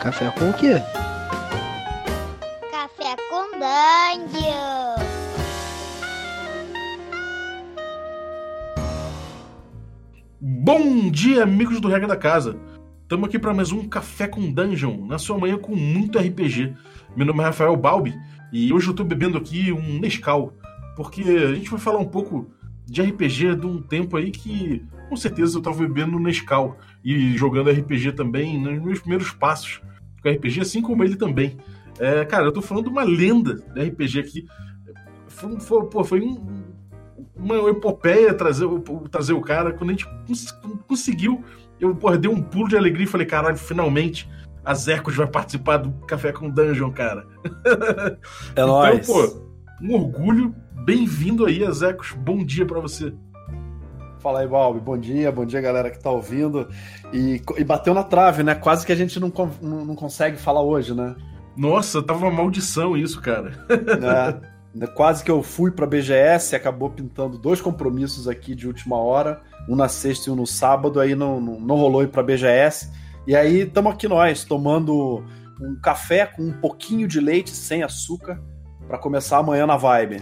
Café 0.00 0.30
com 0.30 0.48
o 0.48 0.54
quê? 0.54 0.80
Café 2.70 3.16
com 3.28 3.50
Dungeon. 3.58 4.94
Bom 10.40 11.10
dia, 11.10 11.42
amigos 11.42 11.82
do 11.82 11.88
Regra 11.88 12.08
da 12.08 12.16
Casa. 12.16 12.56
Estamos 13.02 13.28
aqui 13.28 13.38
para 13.38 13.52
mais 13.52 13.72
um 13.72 13.86
Café 13.86 14.26
com 14.26 14.50
Dungeon, 14.50 15.04
na 15.06 15.18
sua 15.18 15.36
manhã 15.36 15.58
com 15.58 15.76
muito 15.76 16.18
RPG. 16.18 16.74
Meu 17.14 17.26
nome 17.26 17.42
é 17.42 17.44
Rafael 17.44 17.76
Balbi 17.76 18.18
e 18.50 18.72
hoje 18.72 18.86
eu 18.86 18.92
estou 18.92 19.04
bebendo 19.04 19.36
aqui 19.36 19.70
um 19.70 20.00
Nescau, 20.00 20.54
porque 20.96 21.20
a 21.20 21.52
gente 21.52 21.68
vai 21.68 21.78
falar 21.78 21.98
um 21.98 22.08
pouco 22.08 22.50
de 22.90 23.02
RPG 23.02 23.54
de 23.54 23.66
um 23.66 23.80
tempo 23.80 24.16
aí 24.16 24.32
que 24.32 24.84
com 25.08 25.14
certeza 25.14 25.54
eu 25.54 25.60
estava 25.60 25.78
bebendo 25.78 26.18
Nescau 26.18 26.76
e 27.04 27.36
jogando 27.38 27.70
RPG 27.70 28.12
também 28.12 28.60
nos 28.60 28.82
meus 28.82 28.98
primeiros 28.98 29.30
passos 29.30 29.80
com 30.20 30.28
RPG, 30.28 30.60
assim 30.60 30.82
como 30.82 31.04
ele 31.04 31.14
também. 31.14 31.56
É, 32.00 32.24
cara, 32.24 32.46
eu 32.46 32.52
tô 32.52 32.60
falando 32.60 32.86
de 32.86 32.90
uma 32.90 33.04
lenda 33.04 33.54
de 33.54 33.80
RPG 33.80 34.18
aqui. 34.18 34.48
Foi, 35.28 35.60
foi, 35.60 35.86
pô, 35.86 36.02
foi 36.02 36.20
um, 36.20 36.64
uma 37.36 37.70
epopeia 37.70 38.34
trazer, 38.34 38.66
trazer 39.08 39.34
o 39.34 39.40
cara. 39.40 39.72
Quando 39.72 39.90
a 39.90 39.92
gente 39.92 40.08
cons 40.26 40.50
conseguiu, 40.88 41.44
eu 41.78 41.94
porra, 41.94 42.18
dei 42.18 42.28
um 42.30 42.42
pulo 42.42 42.68
de 42.68 42.76
alegria 42.76 43.04
e 43.04 43.08
falei: 43.08 43.26
caralho, 43.26 43.56
finalmente 43.56 44.28
a 44.64 44.74
Zecos 44.74 45.14
vai 45.14 45.28
participar 45.28 45.76
do 45.76 45.92
Café 46.06 46.32
com 46.32 46.50
Dungeon, 46.50 46.90
cara. 46.90 47.24
É 48.50 48.52
então, 48.52 48.66
nóis. 48.66 49.06
pô, 49.06 49.49
um 49.82 49.94
orgulho. 49.94 50.54
Bem-vindo 50.84 51.46
aí, 51.46 51.64
Azecos. 51.64 52.12
Bom 52.12 52.44
dia 52.44 52.66
para 52.66 52.80
você. 52.80 53.12
Fala 54.18 54.40
aí, 54.40 54.46
Balbi. 54.46 54.80
Bom 54.80 54.98
dia, 54.98 55.32
bom 55.32 55.46
dia, 55.46 55.60
galera 55.60 55.90
que 55.90 55.98
tá 55.98 56.10
ouvindo. 56.10 56.68
E, 57.12 57.40
e 57.56 57.64
bateu 57.64 57.94
na 57.94 58.02
trave, 58.02 58.42
né? 58.42 58.54
Quase 58.54 58.84
que 58.84 58.92
a 58.92 58.96
gente 58.96 59.18
não, 59.18 59.32
não, 59.62 59.84
não 59.86 59.94
consegue 59.94 60.36
falar 60.36 60.62
hoje, 60.62 60.94
né? 60.94 61.16
Nossa, 61.56 62.02
tava 62.02 62.26
uma 62.26 62.30
maldição 62.30 62.96
isso, 62.96 63.20
cara. 63.20 63.52
É, 64.74 64.86
quase 64.94 65.24
que 65.24 65.30
eu 65.30 65.42
fui 65.42 65.70
pra 65.70 65.86
BGS 65.86 66.54
acabou 66.54 66.90
pintando 66.90 67.38
dois 67.38 67.60
compromissos 67.60 68.28
aqui 68.28 68.54
de 68.54 68.66
última 68.66 68.96
hora, 68.96 69.40
um 69.68 69.74
na 69.74 69.88
sexta 69.88 70.28
e 70.28 70.32
um 70.32 70.36
no 70.36 70.46
sábado, 70.46 71.00
aí 71.00 71.14
não, 71.14 71.40
não, 71.40 71.58
não 71.58 71.76
rolou 71.76 72.02
ir 72.02 72.08
pra 72.08 72.22
BGS. 72.22 72.90
E 73.26 73.34
aí 73.34 73.62
estamos 73.62 73.92
aqui 73.92 74.06
nós, 74.06 74.44
tomando 74.44 75.24
um 75.60 75.78
café 75.82 76.26
com 76.26 76.42
um 76.42 76.52
pouquinho 76.52 77.08
de 77.08 77.20
leite 77.20 77.50
sem 77.50 77.82
açúcar 77.82 78.40
para 78.90 78.98
começar 78.98 79.38
amanhã 79.38 79.68
na 79.68 79.76
vibe. 79.76 80.20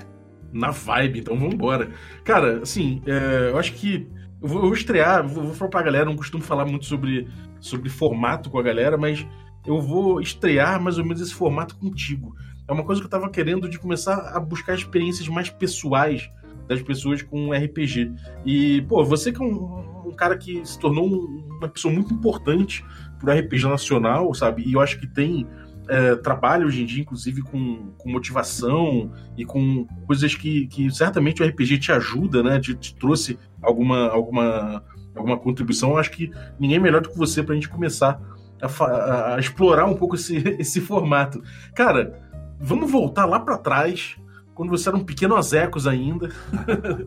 Na 0.53 0.71
vibe, 0.71 1.21
então 1.21 1.35
vamos 1.39 1.55
embora. 1.55 1.91
Cara, 2.23 2.61
assim, 2.61 3.01
é, 3.07 3.49
eu 3.51 3.59
acho 3.59 3.73
que 3.73 4.07
eu 4.43 4.47
vou, 4.47 4.59
eu 4.59 4.65
vou 4.67 4.75
estrear, 4.75 5.27
vou, 5.27 5.45
vou 5.45 5.55
falar 5.55 5.71
pra 5.71 5.83
galera, 5.83 6.05
não 6.05 6.15
costumo 6.15 6.43
falar 6.45 6.67
muito 6.67 6.85
sobre, 6.85 7.27
sobre 7.61 7.89
formato 7.89 8.51
com 8.51 8.59
a 8.59 8.63
galera, 8.63 8.99
mas 8.99 9.27
eu 9.67 9.81
vou 9.81 10.21
estrear 10.21 10.79
mais 10.83 10.99
ou 10.99 11.05
menos 11.05 11.23
esse 11.23 11.33
formato 11.33 11.77
contigo. 11.77 12.37
É 12.69 12.73
uma 12.73 12.85
coisa 12.85 13.01
que 13.01 13.07
eu 13.07 13.11
tava 13.11 13.31
querendo 13.31 13.71
de 13.71 13.79
começar 13.79 14.37
a 14.37 14.39
buscar 14.39 14.75
experiências 14.75 15.27
mais 15.29 15.49
pessoais 15.49 16.31
das 16.69 16.83
pessoas 16.83 17.23
com 17.23 17.51
RPG. 17.51 18.13
E, 18.45 18.83
pô, 18.83 19.03
você 19.03 19.33
que 19.33 19.43
é 19.43 19.47
um, 19.47 20.09
um 20.09 20.13
cara 20.13 20.37
que 20.37 20.61
se 20.67 20.79
tornou 20.79 21.07
uma 21.07 21.69
pessoa 21.71 21.93
muito 21.93 22.13
importante 22.13 22.85
pro 23.19 23.33
RPG 23.33 23.67
nacional, 23.67 24.35
sabe? 24.35 24.63
E 24.67 24.75
eu 24.75 24.81
acho 24.81 25.01
que 25.01 25.07
tem 25.07 25.47
é, 25.89 26.15
trabalha 26.17 26.67
hoje 26.67 26.83
em 26.83 26.87
dia, 26.87 27.03
inclusive, 27.03 27.43
com, 27.43 27.93
com 27.97 28.11
motivação 28.11 29.11
e 29.37 29.45
com 29.45 29.87
coisas 30.07 30.35
que, 30.35 30.67
que 30.67 30.91
certamente 30.91 31.43
o 31.43 31.47
RPG 31.47 31.79
te 31.79 31.93
ajuda, 31.93 32.43
né? 32.43 32.61
Te, 32.61 32.75
te 32.75 32.95
trouxe 32.95 33.39
alguma, 33.63 34.09
alguma, 34.09 34.85
alguma 35.17 35.39
contribuição. 35.39 35.91
Eu 35.91 35.99
acho 35.99 36.11
que 36.11 36.31
ninguém 36.61 36.79
melhor 36.79 37.01
do 37.01 37.09
que 37.09 37.17
você 37.17 37.43
pra 37.43 37.55
gente 37.55 37.69
começar 37.69 38.21
a, 38.61 38.85
a, 38.85 39.35
a 39.37 39.39
explorar 39.39 39.87
um 39.87 39.95
pouco 39.95 40.15
esse, 40.15 40.37
esse 40.61 40.81
formato. 40.81 41.43
Cara, 41.75 42.21
vamos 42.61 42.91
voltar 42.91 43.25
lá 43.25 43.41
para 43.41 43.57
trás, 43.57 44.17
quando 44.55 44.71
você 44.71 44.89
era 44.89 44.97
um 44.99 45.05
pequeno 45.05 45.37
Azecos 45.37 45.87
ainda. 45.87 46.29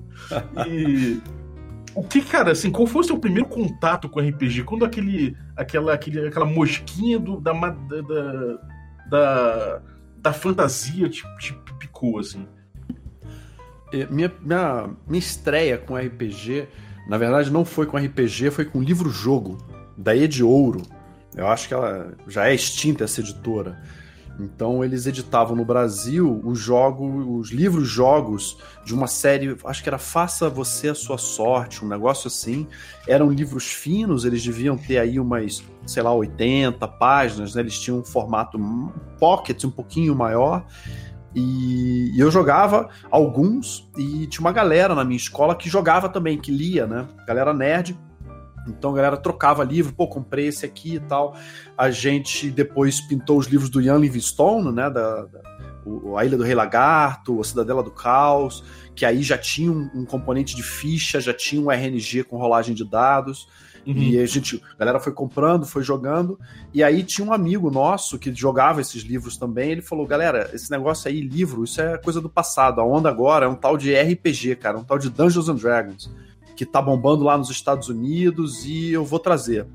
e 0.68 1.22
o 1.94 2.04
que, 2.04 2.22
cara, 2.22 2.52
assim, 2.52 2.72
qual 2.72 2.88
foi 2.88 3.02
o 3.02 3.06
seu 3.06 3.18
primeiro 3.18 3.48
contato 3.48 4.08
com 4.08 4.22
RPG? 4.22 4.64
Quando 4.64 4.86
aquele, 4.86 5.36
aquela, 5.62 5.94
aquele, 5.94 6.28
aquela 6.28 6.46
mosquinha 6.46 7.20
do, 7.20 7.40
da, 7.40 7.54
da, 7.54 8.60
da, 9.10 9.82
da 10.18 10.34
fantasia 10.34 11.10
te, 11.10 11.24
te 11.40 11.54
picou, 11.80 12.20
assim? 12.20 12.48
Minha, 14.10 14.32
minha, 14.42 14.90
minha 15.08 15.20
estreia 15.20 15.78
com 15.78 15.98
RPG, 15.98 16.68
na 17.08 17.18
verdade, 17.18 17.52
não 17.52 17.66
foi 17.66 17.86
com 17.86 17.98
RPG, 17.98 18.52
foi 18.52 18.66
com 18.66 18.82
livro-jogo, 18.82 19.58
da 19.98 20.16
Ed 20.16 20.44
Ouro. 20.44 20.82
Eu 21.36 21.48
acho 21.48 21.68
que 21.68 21.74
ela 21.74 22.14
já 22.28 22.48
é 22.48 22.56
extinta, 22.56 23.04
essa 23.04 23.22
editora. 23.22 23.82
Então 24.40 24.84
eles 24.84 25.06
editavam 25.06 25.56
no 25.56 25.66
Brasil 25.66 26.42
os 26.44 26.60
jogos, 26.60 27.26
os 27.28 27.52
livros 27.52 27.88
jogos 27.88 28.58
de 28.84 28.94
uma 28.94 29.08
série, 29.08 29.56
acho 29.66 29.84
que 29.84 29.90
era 29.90 29.98
Faça 29.98 30.50
Você 30.50 30.90
a 30.90 30.96
Sua 30.96 31.18
Sorte, 31.18 31.84
um 31.84 31.88
negócio 31.88 32.28
assim. 32.28 32.68
Eram 33.08 33.30
livros 33.30 33.66
finos, 33.72 34.26
eles 34.26 34.44
deviam 34.44 34.78
ter 34.78 34.98
aí 34.98 35.20
umas, 35.20 35.64
sei 35.86 36.02
lá, 36.02 36.14
80 36.14 36.88
páginas, 36.88 37.56
né? 37.56 37.62
Eles 37.62 37.80
tinham 37.80 38.00
um 38.00 38.04
formato 38.04 38.60
pocket 39.20 39.64
um 39.64 39.72
pouquinho 39.72 40.16
maior. 40.16 40.66
E, 41.34 42.12
eu 42.18 42.30
jogava 42.30 42.90
alguns 43.10 43.90
e 43.98 44.28
tinha 44.28 44.42
uma 44.42 44.52
galera 44.52 44.94
na 44.94 45.06
minha 45.06 45.18
escola 45.18 45.56
que 45.56 45.70
jogava 45.70 46.10
também, 46.10 46.38
que 46.38 46.52
lia, 46.52 46.86
né? 46.86 47.08
Galera 47.26 47.54
nerd 47.54 47.98
então 48.68 48.92
a 48.92 48.96
galera 48.96 49.18
trocava 49.18 49.64
livro, 49.64 49.94
pô, 49.94 50.08
comprei 50.08 50.48
esse 50.48 50.66
aqui 50.66 50.96
e 50.96 51.00
tal. 51.00 51.36
A 51.78 51.90
gente 51.90 52.50
depois 52.50 53.02
pintou 53.02 53.38
os 53.38 53.48
livros 53.48 53.70
do 53.70 53.82
Ian 53.82 53.98
Livingstone, 53.98 54.72
né, 54.72 54.90
da, 54.90 55.26
da 55.26 55.42
o, 55.86 56.16
A 56.18 56.26
Ilha 56.26 56.38
do 56.38 56.44
Rei 56.44 56.54
Lagarto, 56.54 57.40
A 57.40 57.44
Cidadela 57.44 57.82
do 57.82 57.92
Caos, 57.92 58.64
que 58.96 59.06
aí 59.06 59.24
já 59.24 59.38
tinha 59.38 59.72
um, 59.72 59.90
um 59.96 60.06
componente 60.06 60.56
de 60.56 60.64
ficha, 60.64 61.20
já 61.20 61.34
tinha 61.34 61.62
um 61.62 61.72
RNG 61.72 62.24
com 62.24 62.38
rolagem 62.38 62.76
de 62.76 62.86
dados. 62.86 63.48
Uhum. 63.86 63.96
E 63.96 64.20
a 64.20 64.26
gente, 64.28 64.62
a 64.76 64.78
galera 64.78 65.00
foi 65.00 65.12
comprando, 65.12 65.66
foi 65.66 65.82
jogando. 65.82 66.40
E 66.72 66.84
aí 66.84 67.02
tinha 67.02 67.28
um 67.28 67.34
amigo 67.34 67.72
nosso 67.72 68.20
que 68.20 68.32
jogava 68.32 68.80
esses 68.80 69.02
livros 69.02 69.38
também. 69.38 69.72
Ele 69.72 69.82
falou: 69.82 70.06
galera, 70.06 70.52
esse 70.54 70.70
negócio 70.70 71.10
aí, 71.10 71.20
livro, 71.20 71.64
isso 71.64 71.82
é 71.82 71.98
coisa 71.98 72.22
do 72.22 72.30
passado. 72.30 72.80
A 72.80 72.86
onda 72.86 73.10
agora 73.10 73.48
é 73.48 73.50
um 73.50 73.56
tal 73.56 73.78
de 73.78 73.92
RPG, 73.96 74.58
cara, 74.58 74.78
um 74.78 74.84
tal 74.84 75.00
de 75.00 75.10
Dungeons 75.10 75.50
and 75.50 75.56
Dragons 75.56 76.12
que 76.56 76.66
tá 76.66 76.82
bombando 76.82 77.24
lá 77.24 77.38
nos 77.38 77.50
Estados 77.50 77.90
Unidos 77.90 78.66
e 78.66 78.92
eu 78.92 79.06
vou 79.06 79.20
trazer. 79.20 79.68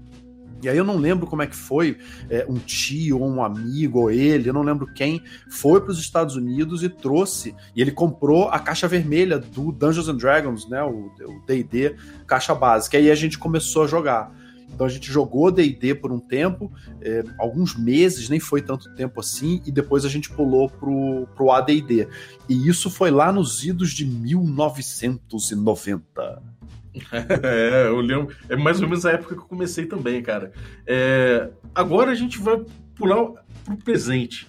E 0.62 0.68
aí 0.68 0.76
eu 0.76 0.84
não 0.84 0.96
lembro 0.96 1.26
como 1.26 1.42
é 1.42 1.46
que 1.46 1.54
foi, 1.54 1.98
é, 2.30 2.46
um 2.48 2.56
tio 2.56 3.20
ou 3.20 3.28
um 3.28 3.44
amigo 3.44 4.00
ou 4.00 4.10
ele, 4.10 4.48
eu 4.48 4.54
não 4.54 4.62
lembro 4.62 4.86
quem, 4.86 5.22
foi 5.50 5.80
para 5.80 5.90
os 5.90 5.98
Estados 5.98 6.34
Unidos 6.34 6.82
e 6.82 6.88
trouxe, 6.88 7.54
e 7.74 7.82
ele 7.82 7.92
comprou 7.92 8.48
a 8.48 8.58
caixa 8.58 8.88
vermelha 8.88 9.38
do 9.38 9.70
Dungeons 9.70 10.08
and 10.08 10.16
Dragons, 10.16 10.66
né, 10.68 10.82
o 10.82 11.12
D&D, 11.46 11.94
caixa 12.26 12.54
básica, 12.54 12.98
e 12.98 13.04
aí 13.04 13.10
a 13.10 13.14
gente 13.14 13.38
começou 13.38 13.84
a 13.84 13.86
jogar. 13.86 14.34
Então 14.74 14.86
a 14.86 14.90
gente 14.90 15.12
jogou 15.12 15.52
D&D 15.52 15.94
por 15.94 16.10
um 16.10 16.18
tempo, 16.18 16.72
é, 17.00 17.22
alguns 17.38 17.76
meses, 17.76 18.28
nem 18.28 18.40
foi 18.40 18.60
tanto 18.60 18.92
tempo 18.94 19.20
assim, 19.20 19.62
e 19.64 19.70
depois 19.70 20.04
a 20.04 20.08
gente 20.08 20.28
pulou 20.30 20.68
pro, 20.68 21.28
pro 21.36 21.52
AD&D. 21.52 22.08
E 22.48 22.68
isso 22.68 22.90
foi 22.90 23.10
lá 23.10 23.30
nos 23.30 23.62
idos 23.62 23.92
de 23.92 24.04
1990. 24.04 26.55
É, 27.42 27.86
eu 27.86 28.00
lembro. 28.00 28.34
É 28.48 28.56
mais 28.56 28.80
ou 28.80 28.88
menos 28.88 29.04
a 29.04 29.12
época 29.12 29.34
que 29.34 29.40
eu 29.40 29.46
comecei 29.46 29.86
também, 29.86 30.22
cara. 30.22 30.52
É, 30.86 31.50
agora 31.74 32.10
a 32.10 32.14
gente 32.14 32.38
vai 32.38 32.64
pular 32.94 33.44
pro 33.64 33.76
presente. 33.76 34.48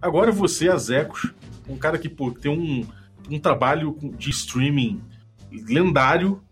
Agora 0.00 0.30
você, 0.30 0.68
Azecos, 0.68 1.32
um 1.68 1.76
cara 1.76 1.98
que 1.98 2.08
pô, 2.08 2.30
tem 2.30 2.50
um, 2.50 2.86
um 3.30 3.38
trabalho 3.38 3.96
de 4.18 4.30
streaming 4.30 5.00
lendário, 5.50 6.42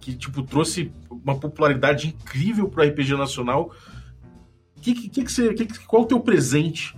que 0.00 0.14
tipo 0.14 0.42
trouxe 0.42 0.92
uma 1.10 1.38
popularidade 1.38 2.08
incrível 2.08 2.68
pro 2.68 2.82
RPG 2.82 3.16
nacional. 3.16 3.74
Que, 4.80 4.94
que, 4.94 5.08
que, 5.08 5.32
você, 5.32 5.52
que, 5.54 5.66
qual 5.86 6.02
o 6.02 6.06
teu 6.06 6.20
presente 6.20 6.96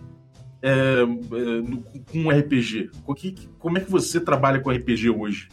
é, 0.60 0.70
é, 0.70 1.04
no, 1.04 1.82
com 1.82 2.28
RPG? 2.30 2.90
Que, 3.16 3.48
como 3.58 3.78
é 3.78 3.80
que 3.80 3.90
você 3.90 4.20
trabalha 4.20 4.60
com 4.60 4.70
RPG 4.70 5.10
hoje? 5.10 5.48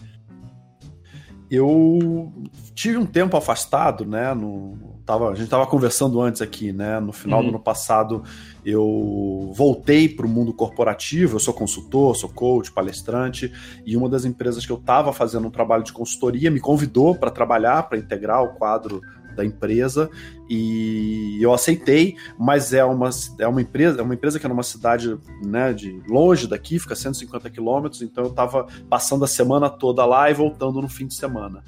Eu 1.55 2.31
tive 2.73 2.97
um 2.97 3.05
tempo 3.05 3.37
afastado, 3.37 4.05
né? 4.05 4.33
No, 4.33 4.77
tava, 5.05 5.29
a 5.29 5.35
gente 5.35 5.45
estava 5.45 5.65
conversando 5.65 6.19
antes 6.21 6.41
aqui, 6.41 6.73
né? 6.73 6.99
No 6.99 7.13
final 7.13 7.39
uhum. 7.39 7.45
do 7.45 7.49
ano 7.49 7.59
passado, 7.59 8.23
eu 8.65 9.51
voltei 9.53 10.09
para 10.09 10.25
o 10.25 10.29
mundo 10.29 10.53
corporativo. 10.53 11.35
Eu 11.35 11.39
sou 11.39 11.53
consultor, 11.53 12.15
sou 12.15 12.29
coach, 12.29 12.71
palestrante, 12.71 13.51
e 13.85 13.95
uma 13.95 14.09
das 14.09 14.25
empresas 14.25 14.65
que 14.65 14.71
eu 14.71 14.77
estava 14.77 15.13
fazendo 15.13 15.47
um 15.47 15.51
trabalho 15.51 15.83
de 15.83 15.93
consultoria 15.93 16.51
me 16.51 16.59
convidou 16.59 17.15
para 17.15 17.31
trabalhar, 17.31 17.83
para 17.83 17.97
integrar 17.97 18.43
o 18.43 18.49
quadro 18.55 19.01
da 19.35 19.45
empresa 19.45 20.09
e 20.49 21.37
eu 21.41 21.53
aceitei, 21.53 22.15
mas 22.39 22.73
é 22.73 22.83
uma, 22.83 23.09
é 23.39 23.47
uma 23.47 23.61
empresa, 23.61 23.99
é 23.99 24.01
uma 24.01 24.13
empresa 24.13 24.39
que 24.39 24.45
é 24.45 24.49
numa 24.49 24.63
cidade 24.63 25.17
né, 25.43 25.73
de 25.73 26.01
longe 26.07 26.47
daqui, 26.47 26.79
fica 26.79 26.95
150 26.95 27.49
quilômetros, 27.49 28.01
então 28.01 28.25
eu 28.25 28.29
estava 28.29 28.67
passando 28.89 29.25
a 29.25 29.27
semana 29.27 29.69
toda 29.69 30.05
lá 30.05 30.29
e 30.29 30.33
voltando 30.33 30.81
no 30.81 30.87
fim 30.87 31.07
de 31.07 31.15
semana. 31.15 31.63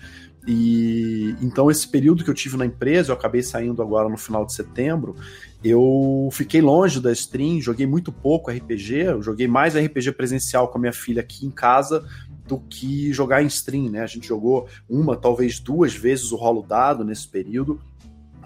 E 0.47 1.35
então 1.41 1.69
esse 1.69 1.85
período 1.85 2.23
que 2.23 2.29
eu 2.29 2.33
tive 2.33 2.55
na 2.55 2.65
empresa, 2.65 3.11
eu 3.11 3.15
acabei 3.15 3.43
saindo 3.43 3.81
agora 3.81 4.07
no 4.07 4.15
final 4.15 4.45
de 4.45 4.53
setembro, 4.53 5.13
eu 5.61 6.29
fiquei 6.31 6.61
longe 6.61 7.01
da 7.01 7.11
stream, 7.11 7.59
joguei 7.59 7.85
muito 7.85 8.13
pouco 8.13 8.49
RPG, 8.49 8.93
eu 8.93 9.21
joguei 9.21 9.45
mais 9.45 9.75
RPG 9.75 10.13
presencial 10.13 10.69
com 10.69 10.77
a 10.77 10.81
minha 10.81 10.93
filha 10.93 11.21
aqui 11.21 11.45
em 11.45 11.51
casa 11.51 12.07
do 12.47 12.57
que 12.57 13.11
jogar 13.11 13.43
em 13.43 13.47
stream, 13.47 13.91
né? 13.91 14.01
A 14.01 14.07
gente 14.07 14.27
jogou 14.27 14.67
uma, 14.89 15.15
talvez 15.15 15.59
duas 15.59 15.93
vezes 15.93 16.31
o 16.31 16.35
rolo 16.35 16.63
dado 16.63 17.03
nesse 17.03 17.27
período, 17.27 17.81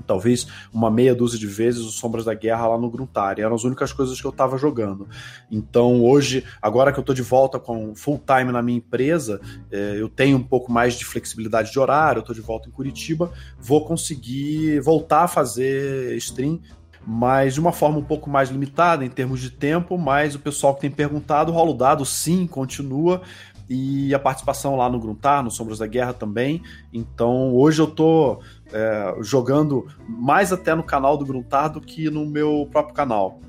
talvez 0.06 0.48
uma 0.74 0.90
meia 0.90 1.14
dúzia 1.14 1.40
de 1.40 1.48
vezes 1.48 1.82
o 1.82 1.92
Sombras 1.92 2.26
da 2.26 2.34
Guerra 2.34 2.68
lá 2.68 2.78
no 2.78 2.90
Gruntari. 2.90 3.42
Eram 3.42 3.56
as 3.56 3.64
únicas 3.64 3.94
coisas 3.94 4.20
que 4.20 4.26
eu 4.26 4.32
estava 4.32 4.58
jogando. 4.58 5.08
Então 5.50 6.04
hoje, 6.04 6.44
agora 6.62 6.92
que 6.92 7.00
eu 7.00 7.02
estou 7.02 7.16
de 7.16 7.22
volta 7.22 7.60
com 7.60 7.96
full 7.96 8.20
time 8.26 8.52
na 8.52 8.62
minha 8.62 8.80
empresa, 8.80 9.40
é, 9.72 9.98
eu 10.00 10.10
tenho 10.10 10.38
um 10.38 10.44
pouco 10.44 10.72
mais 10.72 10.96
de 10.96 11.06
flexibilidade 11.06 11.72
de 11.72 11.80
horário, 11.80 12.20
eu 12.20 12.22
estou 12.22 12.36
de 12.36 12.42
volta 12.42 12.68
em 12.68 12.72
Curitiba, 12.72 13.32
vou 13.60 13.86
conseguir 13.86 14.80
voltar 14.82 15.24
a 15.24 15.28
fazer 15.28 16.16
stream 16.18 16.60
mas 17.06 17.56
de 17.56 17.60
uma 17.60 17.72
forma 17.72 17.98
um 17.98 18.04
pouco 18.04 18.30
mais 18.30 18.50
limitada 18.50 19.04
em 19.04 19.10
termos 19.10 19.40
de 19.40 19.50
tempo, 19.50 19.98
mas 19.98 20.36
o 20.36 20.40
pessoal 20.40 20.76
que 20.76 20.82
tem 20.82 20.92
perguntado, 20.92 21.52
o 21.52 21.56
rolo 21.56 21.74
dado 21.74 22.06
sim, 22.06 22.46
continua, 22.46 23.22
e 23.74 24.14
a 24.14 24.20
participação 24.20 24.76
lá 24.76 24.90
no 24.90 25.00
Gruntar, 25.00 25.42
no 25.42 25.50
Sombras 25.50 25.80
da 25.80 25.88
Guerra 25.88 26.12
também. 26.12 26.62
Então 26.92 27.54
hoje 27.56 27.82
eu 27.82 27.88
tô 27.88 28.42
é, 28.74 29.16
jogando 29.22 29.88
mais 30.10 30.52
até 30.52 30.76
no 30.76 30.84
canal 30.84 31.16
do 31.16 31.26
Gruntar 31.26 31.70
do 31.70 31.80
que 31.80 32.10
no 32.10 32.26
meu 32.26 32.68
próprio 32.70 32.94
canal. 32.94 33.40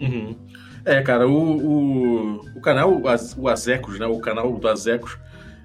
Uhum. 0.00 0.36
É, 0.84 1.02
cara, 1.02 1.26
o, 1.26 1.32
o, 1.32 2.34
o 2.54 2.60
canal, 2.60 3.02
o 3.36 3.48
Azecos, 3.48 3.98
né? 3.98 4.06
O 4.06 4.20
canal 4.20 4.52
do 4.52 4.68
Azecos 4.68 5.18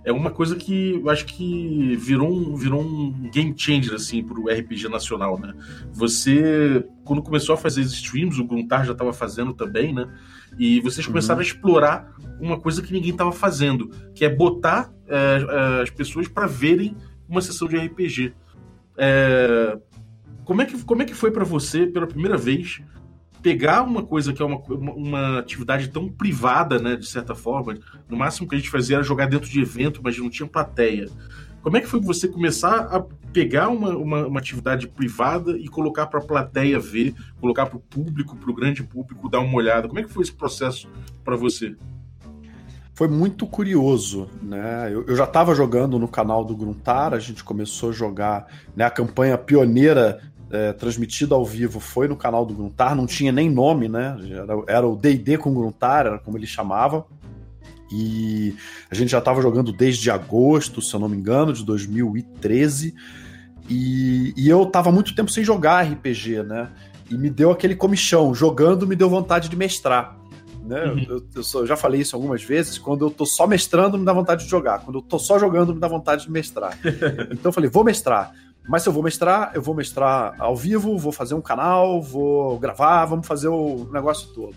é 0.04 0.12
uma 0.12 0.32
coisa 0.32 0.56
que 0.56 0.96
eu 0.96 1.10
acho 1.10 1.26
que 1.28 1.96
virou 1.98 2.32
um, 2.32 2.56
virou 2.56 2.82
um 2.82 3.30
game 3.32 3.54
changer, 3.56 3.94
assim, 3.94 4.24
pro 4.24 4.50
RPG 4.50 4.90
nacional, 4.90 5.38
né? 5.40 5.54
Você, 5.92 6.84
quando 7.04 7.22
começou 7.22 7.54
a 7.54 7.58
fazer 7.58 7.82
streams, 7.82 8.42
o 8.42 8.48
Gruntar 8.48 8.86
já 8.86 8.94
estava 8.94 9.14
fazendo 9.14 9.54
também, 9.54 9.94
né? 9.94 10.10
E 10.58 10.80
vocês 10.82 11.06
uhum. 11.06 11.14
começaram 11.14 11.40
uhum. 11.40 11.46
a 11.46 11.48
explorar 11.48 12.16
uma 12.40 12.60
coisa 12.60 12.82
que 12.82 12.94
ninguém 12.94 13.12
estava 13.12 13.32
fazendo, 13.32 13.90
que 14.16 14.24
é 14.24 14.30
botar 14.30 14.92
é, 15.08 15.82
as 15.82 15.90
pessoas 15.90 16.28
para 16.28 16.48
verem 16.48 16.96
uma 17.28 17.42
sessão 17.42 17.68
de 17.68 17.78
RPG. 17.78 18.34
É, 18.98 19.78
como, 20.46 20.62
é 20.62 20.66
que, 20.66 20.84
como 20.84 21.02
é 21.02 21.06
que 21.06 21.14
foi 21.14 21.32
para 21.32 21.44
você, 21.44 21.86
pela 21.86 22.08
primeira 22.08 22.38
vez, 22.38 22.82
pegar 23.42 23.84
uma 23.84 24.04
coisa 24.04 24.34
que 24.34 24.42
é 24.42 24.46
uma, 24.46 24.58
uma 24.68 25.40
atividade 25.40 25.90
tão 25.90 26.10
privada, 26.10 26.80
né, 26.80 26.96
de 26.96 27.06
certa 27.06 27.34
forma, 27.36 27.78
no 28.08 28.18
máximo 28.18 28.48
que 28.48 28.56
a 28.56 28.58
gente 28.58 28.70
fazia 28.70 28.98
era 28.98 29.04
jogar 29.04 29.28
dentro 29.28 29.50
de 29.50 29.62
evento, 29.62 30.02
mas 30.04 30.18
não 30.18 30.30
tinha 30.30 30.48
plateia. 30.48 31.08
Como 31.62 31.76
é 31.78 31.82
que 31.82 31.88
foi 31.88 32.00
você 32.00 32.28
começar 32.28 32.88
a 32.92 33.04
pegar 33.34 33.70
uma, 33.70 33.90
uma, 33.90 34.28
uma 34.28 34.40
atividade 34.40 34.88
privada 34.88 35.58
e 35.58 35.68
colocar 35.68 36.08
para 36.08 36.20
a 36.20 36.24
plateia 36.24 36.80
ver, 36.80 37.14
colocar 37.40 37.66
para 37.66 37.78
o 37.78 37.80
público, 37.80 38.36
para 38.36 38.50
o 38.50 38.54
grande 38.54 38.84
público 38.84 39.30
dar 39.30 39.40
uma 39.40 39.56
olhada? 39.56 39.88
Como 39.88 40.00
é 40.00 40.04
que 40.04 40.12
foi 40.12 40.24
esse 40.24 40.34
processo 40.34 40.88
para 41.24 41.36
você? 41.36 41.76
Foi 42.94 43.08
muito 43.08 43.48
curioso, 43.48 44.30
né? 44.42 44.90
Eu, 44.92 45.06
eu 45.06 45.16
já 45.16 45.24
estava 45.24 45.56
jogando 45.56 45.98
no 45.98 46.08
canal 46.08 46.44
do 46.44 46.56
Gruntar, 46.56 47.14
a 47.14 47.20
gente 47.20 47.44
começou 47.44 47.90
a 47.90 47.94
jogar 47.94 48.48
né, 48.76 48.84
a 48.84 48.90
campanha 48.90 49.38
pioneira 49.38 50.20
é, 50.52 50.74
transmitida 50.74 51.36
ao 51.36 51.46
vivo 51.46 51.80
foi 51.80 52.08
no 52.08 52.16
canal 52.16 52.46
do 52.46 52.54
Gruntar, 52.54 52.96
não 52.96 53.06
tinha 53.06 53.32
nem 53.32 53.50
nome, 53.50 53.88
né? 53.88 54.18
Era, 54.32 54.64
era 54.68 54.88
o 54.88 54.96
D&D 54.96 55.38
com 55.38 55.54
Gruntar, 55.54 56.08
era 56.08 56.20
como 56.20 56.38
ele 56.38 56.48
chamava. 56.48 57.06
E 57.92 58.56
a 58.90 58.96
gente 58.96 59.10
já 59.10 59.20
estava 59.20 59.42
jogando 59.42 59.72
desde 59.72 60.12
agosto, 60.12 60.82
se 60.82 60.94
eu 60.94 61.00
não 61.00 61.10
me 61.10 61.18
engano, 61.18 61.54
de 61.54 61.66
2013. 61.66 62.94
E, 63.70 64.34
e 64.36 64.50
eu 64.50 64.64
estava 64.64 64.92
muito 64.92 65.16
tempo 65.16 65.32
sem 65.32 65.44
jogar 65.44 65.84
RPG, 65.84 66.44
né? 66.44 66.70
E 67.10 67.18
me 67.18 67.30
deu 67.30 67.52
aquele 67.52 67.76
comichão. 67.76 68.34
Jogando 68.34 68.88
me 68.88 68.96
deu 68.96 69.10
vontade 69.10 69.50
de 69.50 69.56
mestrar. 69.56 70.18
Né? 70.64 70.86
Uhum. 70.86 71.06
Eu, 71.10 71.18
eu, 71.36 71.44
eu, 71.62 71.68
já 71.68 71.76
falei 71.76 72.02
isso 72.02 72.16
algumas 72.16 72.44
vezes. 72.44 72.78
Quando 72.78 73.06
eu 73.06 73.10
tô 73.10 73.26
só 73.26 73.48
mestrando, 73.48 73.98
me 73.98 74.06
dá 74.06 74.14
vontade 74.14 74.44
de 74.44 74.50
jogar. 74.50 74.80
Quando 74.80 75.00
eu 75.00 75.02
tô 75.02 75.18
só 75.18 75.40
jogando, 75.40 75.74
me 75.74 75.80
dá 75.80 75.88
vontade 75.88 76.26
de 76.26 76.32
mestrar. 76.32 76.78
então 77.32 77.50
eu 77.50 77.52
falei, 77.52 77.70
vou 77.70 77.84
mestrar. 77.84 78.32
Mas 78.68 78.84
se 78.84 78.90
eu 78.90 78.94
vou 78.94 79.02
mestrar, 79.02 79.52
eu 79.56 79.64
vou 79.64 79.74
mestrar 79.74 80.36
ao 80.38 80.56
vivo, 80.56 80.96
vou 80.96 81.12
fazer 81.12 81.34
um 81.34 81.42
canal, 81.42 82.00
vou 82.04 82.60
gravar, 82.60 83.04
vamos 83.06 83.26
fazer 83.26 83.48
o 83.48 83.90
negócio 83.92 84.30
todo. 84.32 84.56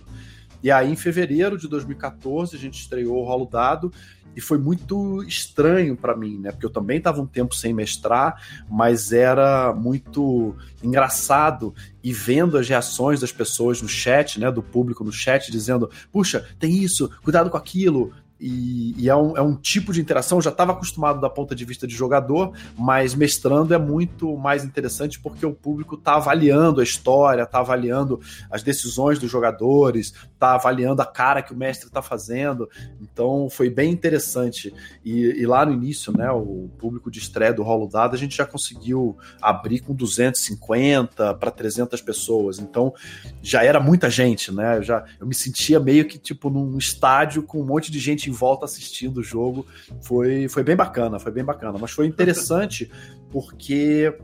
E 0.63 0.71
aí, 0.71 0.91
em 0.91 0.97
fevereiro 0.97 1.59
de 1.59 1.69
2014, 1.69 2.57
a 2.57 2.59
gente 2.59 2.81
estreou 2.81 3.19
o 3.19 3.25
Rolo 3.25 3.47
Dado 3.47 3.93
e 4.35 4.41
foi 4.41 4.59
muito 4.59 5.23
estranho 5.25 5.97
para 5.97 6.17
mim, 6.17 6.39
né? 6.39 6.51
Porque 6.51 6.65
eu 6.65 6.71
também 6.71 6.99
estava 6.99 7.21
um 7.21 7.27
tempo 7.27 7.55
sem 7.55 7.75
mestrar, 7.75 8.43
mas 8.71 9.13
era 9.13 9.73
muito 9.75 10.57
engraçado 10.83 11.75
e 12.03 12.13
vendo 12.13 12.57
as 12.57 12.69
reações 12.69 13.21
das 13.21 13.31
pessoas 13.31 13.83
no 13.83 13.89
chat, 13.89 14.41
né? 14.41 14.51
Do 14.51 14.63
público 14.63 15.05
no 15.05 15.13
chat, 15.13 15.51
dizendo: 15.51 15.91
puxa, 16.11 16.47
tem 16.59 16.73
isso, 16.73 17.11
cuidado 17.23 17.51
com 17.51 17.57
aquilo, 17.57 18.13
e, 18.43 18.95
e 18.99 19.09
é, 19.09 19.15
um, 19.15 19.37
é, 19.37 19.41
um, 19.41 19.55
tipo 19.55 19.93
de 19.93 20.01
interação. 20.01 20.39
Eu 20.39 20.43
já 20.43 20.51
estava 20.51 20.73
acostumado 20.73 21.21
da 21.21 21.31
ponta 21.31 21.55
de 21.55 21.65
vista 21.65 21.87
de 21.87 21.95
jogador, 21.95 22.53
mas 22.77 23.15
mestrando 23.15 23.73
é 23.73 23.79
muito 23.79 24.37
mais 24.37 24.65
interessante 24.65 25.21
porque 25.21 25.47
o 25.47 25.55
público 25.55 25.95
está 25.95 26.17
avaliando 26.17 26.81
a 26.81 26.85
história, 26.85 27.45
está 27.45 27.61
avaliando 27.61 28.21
as 28.51 28.65
decisões 28.65 29.21
dos 29.21 29.31
jogadores, 29.31 30.13
está 30.35 30.55
avaliando 30.55 31.01
a 31.01 31.07
cara 31.07 31.41
que 31.41 31.53
o 31.53 31.57
mestre 31.57 31.87
está 31.87 32.03
fazendo. 32.03 32.69
Então 33.01 33.49
foi 33.49 33.71
bem 33.71 33.93
interessante. 33.93 34.75
E, 35.05 35.41
e, 35.41 35.47
lá 35.47 35.65
no 35.65 35.73
início, 35.73 36.13
né, 36.17 36.29
o 36.33 36.69
público 36.79 37.13
de 37.13 37.21
estreia 37.21 37.55
do 37.55 37.63
Rolo 37.63 37.89
Dado, 37.89 38.17
a 38.17 38.19
gente 38.19 38.37
já 38.37 38.45
conseguiu 38.45 39.17
abrir 39.41 39.79
com 39.81 39.95
250 39.95 41.35
para 41.35 41.51
300 41.53 42.01
pessoas. 42.01 42.59
Então 42.59 42.93
já 43.41 43.63
era 43.63 43.79
muita 43.79 44.11
gente, 44.11 44.51
né? 44.51 44.79
Eu, 44.79 44.83
já, 44.83 45.05
eu 45.21 45.27
me 45.29 45.35
sentia 45.35 45.79
meio 45.79 46.09
que 46.09 46.19
tipo 46.19 46.51
num 46.51 46.77
estádio 46.77 47.45
com 47.45 47.61
um 47.61 47.67
monte 47.67 47.93
de 47.93 48.01
gente 48.01 48.32
volta 48.33 48.65
assistindo 48.65 49.19
o 49.19 49.23
jogo. 49.23 49.67
Foi, 50.03 50.49
foi 50.49 50.63
bem 50.63 50.77
bacana, 50.77 51.19
foi 51.19 51.33
bem 51.33 51.45
bacana. 51.45 51.79
Mas 51.79 51.93
foi 51.93 52.07
interessante 52.07 52.91
porque 53.31 54.17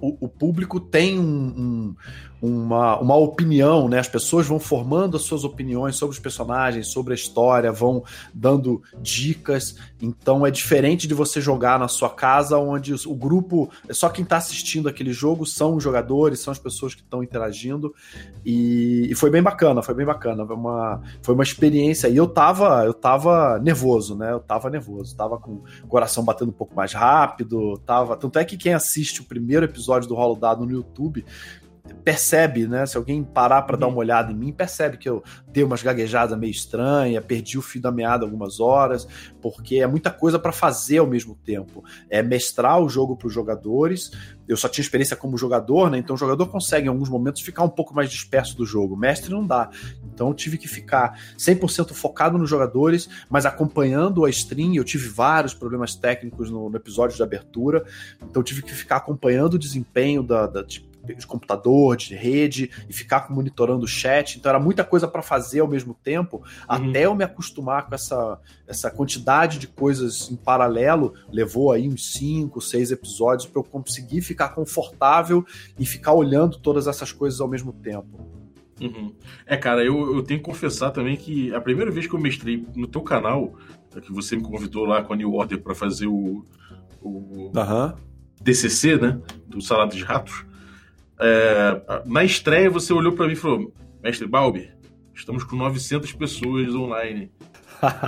o, 0.00 0.26
o 0.26 0.28
público 0.28 0.80
tem 0.80 1.18
um, 1.18 1.94
uma, 2.42 2.98
uma 2.98 3.14
opinião, 3.14 3.88
né? 3.88 4.00
As 4.00 4.08
pessoas 4.08 4.48
vão 4.48 4.58
formando 4.58 5.16
as 5.16 5.22
suas 5.22 5.44
opiniões 5.44 5.94
sobre 5.94 6.16
os 6.16 6.18
personagens, 6.18 6.88
sobre 6.88 7.12
a 7.12 7.14
história, 7.14 7.70
vão 7.70 8.02
dando 8.34 8.82
dicas. 9.00 9.76
Então 10.00 10.44
é 10.44 10.50
diferente 10.50 11.06
de 11.06 11.14
você 11.14 11.40
jogar 11.40 11.78
na 11.78 11.86
sua 11.86 12.10
casa, 12.10 12.58
onde 12.58 12.92
o 13.06 13.14
grupo, 13.14 13.70
é 13.88 13.94
só 13.94 14.08
quem 14.08 14.24
está 14.24 14.38
assistindo 14.38 14.88
aquele 14.88 15.12
jogo 15.12 15.46
são 15.46 15.76
os 15.76 15.84
jogadores, 15.84 16.40
são 16.40 16.50
as 16.50 16.58
pessoas 16.58 16.96
que 16.96 17.02
estão 17.02 17.22
interagindo. 17.22 17.94
E, 18.44 19.06
e, 19.08 19.14
foi 19.14 19.30
bem 19.30 19.42
bacana, 19.42 19.80
foi 19.80 19.94
bem 19.94 20.04
bacana. 20.04 20.44
Foi 20.44 20.56
uma, 20.56 21.00
foi 21.22 21.34
uma 21.34 21.44
experiência. 21.44 22.08
E 22.08 22.16
eu 22.16 22.26
tava, 22.26 22.84
eu 22.84 22.92
tava 22.92 23.60
nervoso, 23.60 24.16
né? 24.16 24.32
Eu 24.32 24.40
tava 24.40 24.68
nervoso, 24.68 25.14
tava 25.14 25.38
com 25.38 25.62
o 25.84 25.86
coração 25.86 26.24
batendo 26.24 26.48
um 26.48 26.54
pouco 26.54 26.74
mais 26.74 26.92
rápido, 26.92 27.78
tava. 27.86 28.16
Tanto 28.16 28.36
é 28.40 28.44
que 28.44 28.56
quem 28.56 28.74
assiste 28.74 29.20
o 29.20 29.24
primeiro 29.24 29.64
episódio 29.64 30.08
do 30.08 30.16
Rolo 30.16 30.34
Dado 30.34 30.66
no 30.66 30.72
YouTube 30.72 31.24
percebe, 32.04 32.66
né? 32.66 32.86
Se 32.86 32.96
alguém 32.96 33.22
parar 33.22 33.62
para 33.62 33.76
dar 33.76 33.86
uma 33.86 33.98
olhada 33.98 34.32
em 34.32 34.34
mim, 34.34 34.52
percebe 34.52 34.96
que 34.96 35.08
eu 35.08 35.22
dei 35.48 35.62
umas 35.64 35.82
gaguejadas 35.82 36.38
meio 36.38 36.50
estranhas, 36.50 37.24
perdi 37.24 37.58
o 37.58 37.62
fio 37.62 37.80
da 37.80 37.90
meada 37.90 38.24
algumas 38.24 38.60
horas, 38.60 39.06
porque 39.40 39.76
é 39.76 39.86
muita 39.86 40.10
coisa 40.10 40.38
para 40.38 40.52
fazer 40.52 40.98
ao 40.98 41.06
mesmo 41.06 41.34
tempo. 41.34 41.84
É 42.08 42.22
mestrar 42.22 42.80
o 42.80 42.88
jogo 42.88 43.16
para 43.16 43.28
os 43.28 43.34
jogadores. 43.34 44.10
Eu 44.46 44.56
só 44.56 44.68
tinha 44.68 44.82
experiência 44.82 45.16
como 45.16 45.36
jogador, 45.36 45.90
né? 45.90 45.98
Então 45.98 46.14
o 46.14 46.18
jogador 46.18 46.46
consegue 46.46 46.86
em 46.86 46.88
alguns 46.88 47.08
momentos 47.08 47.42
ficar 47.42 47.64
um 47.64 47.68
pouco 47.68 47.94
mais 47.94 48.10
disperso 48.10 48.56
do 48.56 48.66
jogo. 48.66 48.96
Mestre 48.96 49.30
não 49.30 49.46
dá. 49.46 49.70
Então 50.12 50.28
eu 50.28 50.34
tive 50.34 50.58
que 50.58 50.68
ficar 50.68 51.18
100% 51.36 51.92
focado 51.92 52.38
nos 52.38 52.48
jogadores, 52.48 53.08
mas 53.28 53.46
acompanhando 53.46 54.24
a 54.24 54.30
stream. 54.30 54.74
Eu 54.74 54.84
tive 54.84 55.08
vários 55.08 55.54
problemas 55.54 55.94
técnicos 55.94 56.50
no, 56.50 56.68
no 56.68 56.76
episódio 56.76 57.16
de 57.16 57.22
abertura, 57.22 57.84
então 58.16 58.40
eu 58.40 58.44
tive 58.44 58.62
que 58.62 58.72
ficar 58.72 58.96
acompanhando 58.96 59.54
o 59.54 59.58
desempenho 59.58 60.22
da, 60.22 60.46
da 60.46 60.62
de 60.62 60.91
de 61.04 61.26
computador, 61.26 61.96
de 61.96 62.14
rede, 62.14 62.70
e 62.88 62.92
ficar 62.92 63.30
monitorando 63.30 63.84
o 63.84 63.88
chat. 63.88 64.38
Então 64.38 64.50
era 64.50 64.60
muita 64.60 64.84
coisa 64.84 65.08
para 65.08 65.22
fazer 65.22 65.60
ao 65.60 65.68
mesmo 65.68 65.94
tempo, 65.94 66.36
uhum. 66.36 66.42
até 66.90 67.06
eu 67.06 67.14
me 67.14 67.24
acostumar 67.24 67.86
com 67.86 67.94
essa, 67.94 68.38
essa 68.66 68.90
quantidade 68.90 69.58
de 69.58 69.66
coisas 69.66 70.30
em 70.30 70.36
paralelo. 70.36 71.14
Levou 71.30 71.72
aí 71.72 71.88
uns 71.88 72.12
5, 72.14 72.60
6 72.60 72.92
episódios 72.92 73.48
para 73.48 73.60
eu 73.60 73.64
conseguir 73.64 74.20
ficar 74.22 74.50
confortável 74.50 75.44
e 75.78 75.84
ficar 75.84 76.12
olhando 76.12 76.58
todas 76.58 76.86
essas 76.86 77.12
coisas 77.12 77.40
ao 77.40 77.48
mesmo 77.48 77.72
tempo. 77.72 78.42
Uhum. 78.80 79.14
É, 79.46 79.56
cara, 79.56 79.84
eu, 79.84 80.16
eu 80.16 80.22
tenho 80.22 80.40
que 80.40 80.46
confessar 80.46 80.90
também 80.90 81.16
que 81.16 81.54
a 81.54 81.60
primeira 81.60 81.90
vez 81.90 82.06
que 82.06 82.14
eu 82.14 82.20
mestrei 82.20 82.66
no 82.74 82.88
teu 82.88 83.00
canal, 83.00 83.54
que 84.00 84.12
você 84.12 84.36
me 84.36 84.42
convidou 84.42 84.84
lá 84.84 85.02
com 85.02 85.12
a 85.12 85.16
New 85.16 85.34
Order 85.34 85.60
para 85.60 85.74
fazer 85.74 86.06
o, 86.06 86.44
o 87.00 87.50
uhum. 87.54 87.94
DCC, 88.40 88.96
né? 88.96 89.20
Do 89.46 89.60
Salado 89.60 89.94
de 89.94 90.02
Ratos, 90.02 90.44
é, 91.22 92.02
na 92.04 92.24
estreia 92.24 92.68
você 92.68 92.92
olhou 92.92 93.12
para 93.12 93.26
mim 93.26 93.32
e 93.32 93.36
falou: 93.36 93.72
Mestre 94.02 94.26
Balbi, 94.26 94.70
Estamos 95.14 95.44
com 95.44 95.56
900 95.56 96.12
pessoas 96.12 96.74
online. 96.74 97.30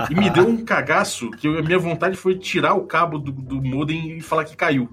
E 0.09 0.15
me 0.15 0.29
deu 0.29 0.47
um 0.47 0.63
cagaço 0.63 1.29
que 1.31 1.47
a 1.47 1.61
minha 1.61 1.77
vontade 1.77 2.15
foi 2.15 2.37
tirar 2.37 2.75
o 2.75 2.85
cabo 2.85 3.19
do, 3.19 3.31
do 3.31 3.61
modem 3.61 4.17
e 4.17 4.21
falar 4.21 4.45
que 4.45 4.55
caiu. 4.55 4.89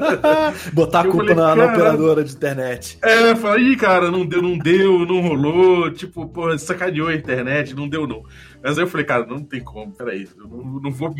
Botar 0.72 1.00
a 1.00 1.02
culpa 1.02 1.18
falei, 1.18 1.34
na, 1.34 1.56
na, 1.56 1.64
operadora 1.66 2.22
de 2.22 2.32
internet. 2.32 2.96
É, 3.02 3.32
eu 3.32 3.36
falei, 3.36 3.72
Ih, 3.72 3.76
cara, 3.76 4.12
não 4.12 4.24
deu, 4.24 4.40
não 4.40 4.56
deu, 4.56 5.00
não 5.00 5.20
rolou. 5.20 5.90
Tipo, 5.90 6.28
pô, 6.28 6.56
sacaneou 6.56 7.08
a 7.08 7.14
internet, 7.14 7.74
não 7.74 7.88
deu, 7.88 8.06
não. 8.06 8.22
Mas 8.62 8.78
aí 8.78 8.84
eu 8.84 8.88
falei, 8.88 9.04
cara, 9.04 9.26
não 9.26 9.42
tem 9.42 9.60
como, 9.60 9.92
peraí, 9.92 10.28
eu 10.38 10.48
não, 10.48 10.80
não, 10.80 10.90
vou, 10.92 11.12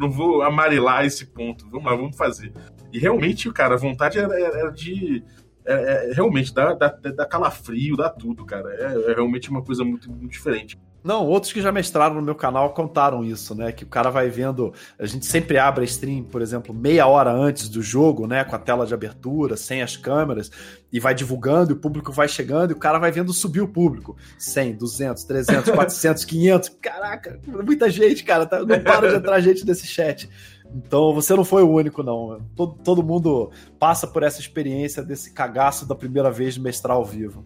não 0.00 0.10
vou 0.10 0.42
amarelar 0.42 1.06
esse 1.06 1.24
ponto. 1.26 1.68
Vamos 1.70 1.86
lá, 1.86 1.94
vamos 1.94 2.16
fazer. 2.16 2.52
E 2.92 2.98
realmente, 2.98 3.50
cara, 3.52 3.74
a 3.74 3.78
vontade 3.78 4.18
era, 4.18 4.34
era 4.38 4.70
de. 4.70 5.22
É, 5.64 6.10
é, 6.10 6.12
realmente, 6.12 6.52
dá, 6.52 6.74
dá, 6.74 6.88
dá 6.88 7.26
calafrio, 7.26 7.96
dá 7.96 8.08
tudo, 8.10 8.44
cara. 8.44 8.68
É, 8.74 9.10
é 9.10 9.14
realmente 9.14 9.50
uma 9.50 9.62
coisa 9.62 9.84
muito, 9.84 10.10
muito 10.10 10.30
diferente. 10.32 10.78
Não, 11.04 11.26
outros 11.26 11.52
que 11.52 11.60
já 11.60 11.72
mestraram 11.72 12.14
no 12.14 12.22
meu 12.22 12.34
canal 12.34 12.72
contaram 12.72 13.24
isso, 13.24 13.56
né? 13.56 13.72
Que 13.72 13.82
o 13.82 13.88
cara 13.88 14.08
vai 14.08 14.28
vendo. 14.28 14.72
A 14.96 15.04
gente 15.04 15.26
sempre 15.26 15.58
abre 15.58 15.82
a 15.82 15.84
stream, 15.84 16.22
por 16.22 16.40
exemplo, 16.40 16.72
meia 16.72 17.06
hora 17.08 17.32
antes 17.32 17.68
do 17.68 17.82
jogo, 17.82 18.28
né? 18.28 18.44
Com 18.44 18.54
a 18.54 18.58
tela 18.58 18.86
de 18.86 18.94
abertura, 18.94 19.56
sem 19.56 19.82
as 19.82 19.96
câmeras, 19.96 20.50
e 20.92 21.00
vai 21.00 21.12
divulgando, 21.12 21.72
e 21.72 21.74
o 21.74 21.78
público 21.78 22.12
vai 22.12 22.28
chegando, 22.28 22.70
e 22.70 22.74
o 22.74 22.78
cara 22.78 23.00
vai 23.00 23.10
vendo 23.10 23.32
subir 23.32 23.60
o 23.60 23.66
público. 23.66 24.16
100, 24.38 24.74
200, 24.74 25.24
300, 25.24 25.74
400, 25.74 26.24
500. 26.24 26.68
Caraca, 26.80 27.40
muita 27.64 27.90
gente, 27.90 28.22
cara. 28.22 28.46
Tá, 28.46 28.60
não 28.60 28.80
para 28.80 29.08
de 29.08 29.16
entrar 29.16 29.40
gente 29.40 29.66
nesse 29.66 29.88
chat. 29.88 30.30
Então 30.74 31.12
você 31.12 31.34
não 31.34 31.44
foi 31.44 31.62
o 31.62 31.70
único, 31.70 32.02
não. 32.02 32.40
Todo, 32.56 32.74
todo 32.82 33.02
mundo 33.02 33.50
passa 33.78 34.06
por 34.06 34.22
essa 34.22 34.40
experiência 34.40 35.02
desse 35.02 35.32
cagaço 35.32 35.86
da 35.86 35.94
primeira 35.94 36.30
vez 36.30 36.54
de 36.54 36.60
mestrar 36.60 36.96
ao 36.96 37.04
vivo. 37.04 37.44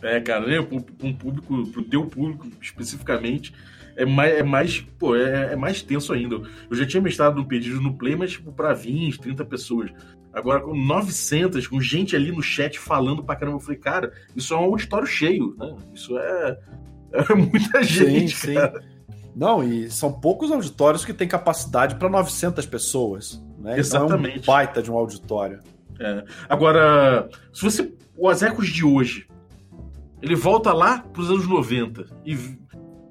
É, 0.00 0.20
cara, 0.20 0.46
né? 0.46 0.58
Um 1.02 1.12
público, 1.12 1.66
pro 1.68 1.82
teu 1.82 2.06
público 2.06 2.48
especificamente, 2.60 3.54
é 3.96 4.04
mais, 4.04 4.32
é 4.32 4.42
mais, 4.42 4.80
pô, 4.98 5.14
é, 5.14 5.52
é, 5.52 5.56
mais 5.56 5.82
tenso 5.82 6.12
ainda. 6.12 6.36
Eu 6.70 6.76
já 6.76 6.86
tinha 6.86 7.00
mestrado 7.00 7.36
no 7.36 7.46
pedido 7.46 7.80
no 7.80 7.94
Play, 7.96 8.16
mas 8.16 8.32
tipo, 8.32 8.52
pra 8.52 8.72
20, 8.72 9.20
30 9.20 9.44
pessoas. 9.44 9.90
Agora 10.32 10.60
com 10.60 10.74
900, 10.74 11.66
com 11.66 11.80
gente 11.80 12.16
ali 12.16 12.32
no 12.32 12.42
chat 12.42 12.78
falando 12.78 13.22
pra 13.22 13.36
caramba, 13.36 13.58
eu 13.58 13.60
falei, 13.60 13.78
cara, 13.78 14.12
isso 14.34 14.54
é 14.54 14.56
um 14.56 14.64
auditório 14.64 15.06
cheio, 15.06 15.54
né? 15.58 15.76
Isso 15.94 16.18
é, 16.18 16.58
é 17.12 17.34
muita 17.34 17.82
gente, 17.82 18.34
sim, 18.34 18.54
cara. 18.54 18.80
Sim. 18.80 18.91
Não, 19.34 19.64
e 19.64 19.90
são 19.90 20.12
poucos 20.12 20.50
auditórios 20.50 21.04
que 21.04 21.14
têm 21.14 21.26
capacidade 21.26 21.96
para 21.96 22.08
900 22.08 22.66
pessoas, 22.66 23.42
né? 23.58 23.78
Exatamente. 23.78 24.40
Então 24.40 24.54
é 24.54 24.54
um 24.54 24.58
baita 24.58 24.82
de 24.82 24.90
um 24.90 24.96
auditório. 24.96 25.60
É. 25.98 26.24
Agora, 26.48 27.28
se 27.52 27.62
você. 27.62 27.92
Os 28.16 28.42
ecos 28.42 28.68
de 28.68 28.84
hoje, 28.84 29.26
ele 30.20 30.36
volta 30.36 30.72
lá 30.72 30.98
pros 30.98 31.30
anos 31.30 31.48
90. 31.48 32.06
E, 32.26 32.36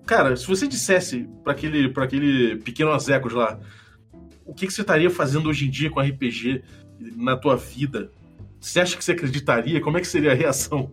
cara, 0.05 0.35
se 0.37 0.45
você 0.45 0.67
dissesse 0.67 1.27
para 1.43 1.53
aquele, 1.53 1.89
pra 1.89 2.03
aquele 2.03 2.57
pequeno 2.57 2.91
Azecos 2.91 3.33
lá, 3.33 3.59
o 4.45 4.53
que, 4.53 4.67
que 4.67 4.73
você 4.73 4.81
estaria 4.81 5.09
fazendo 5.09 5.49
hoje 5.49 5.67
em 5.67 5.71
dia 5.71 5.89
com 5.89 5.99
RPG 5.99 6.63
na 7.15 7.35
tua 7.35 7.57
vida? 7.57 8.11
Você 8.59 8.79
acha 8.79 8.95
que 8.95 9.03
você 9.03 9.13
acreditaria? 9.13 9.81
Como 9.81 9.97
é 9.97 10.01
que 10.01 10.07
seria 10.07 10.31
a 10.31 10.35
reação? 10.35 10.87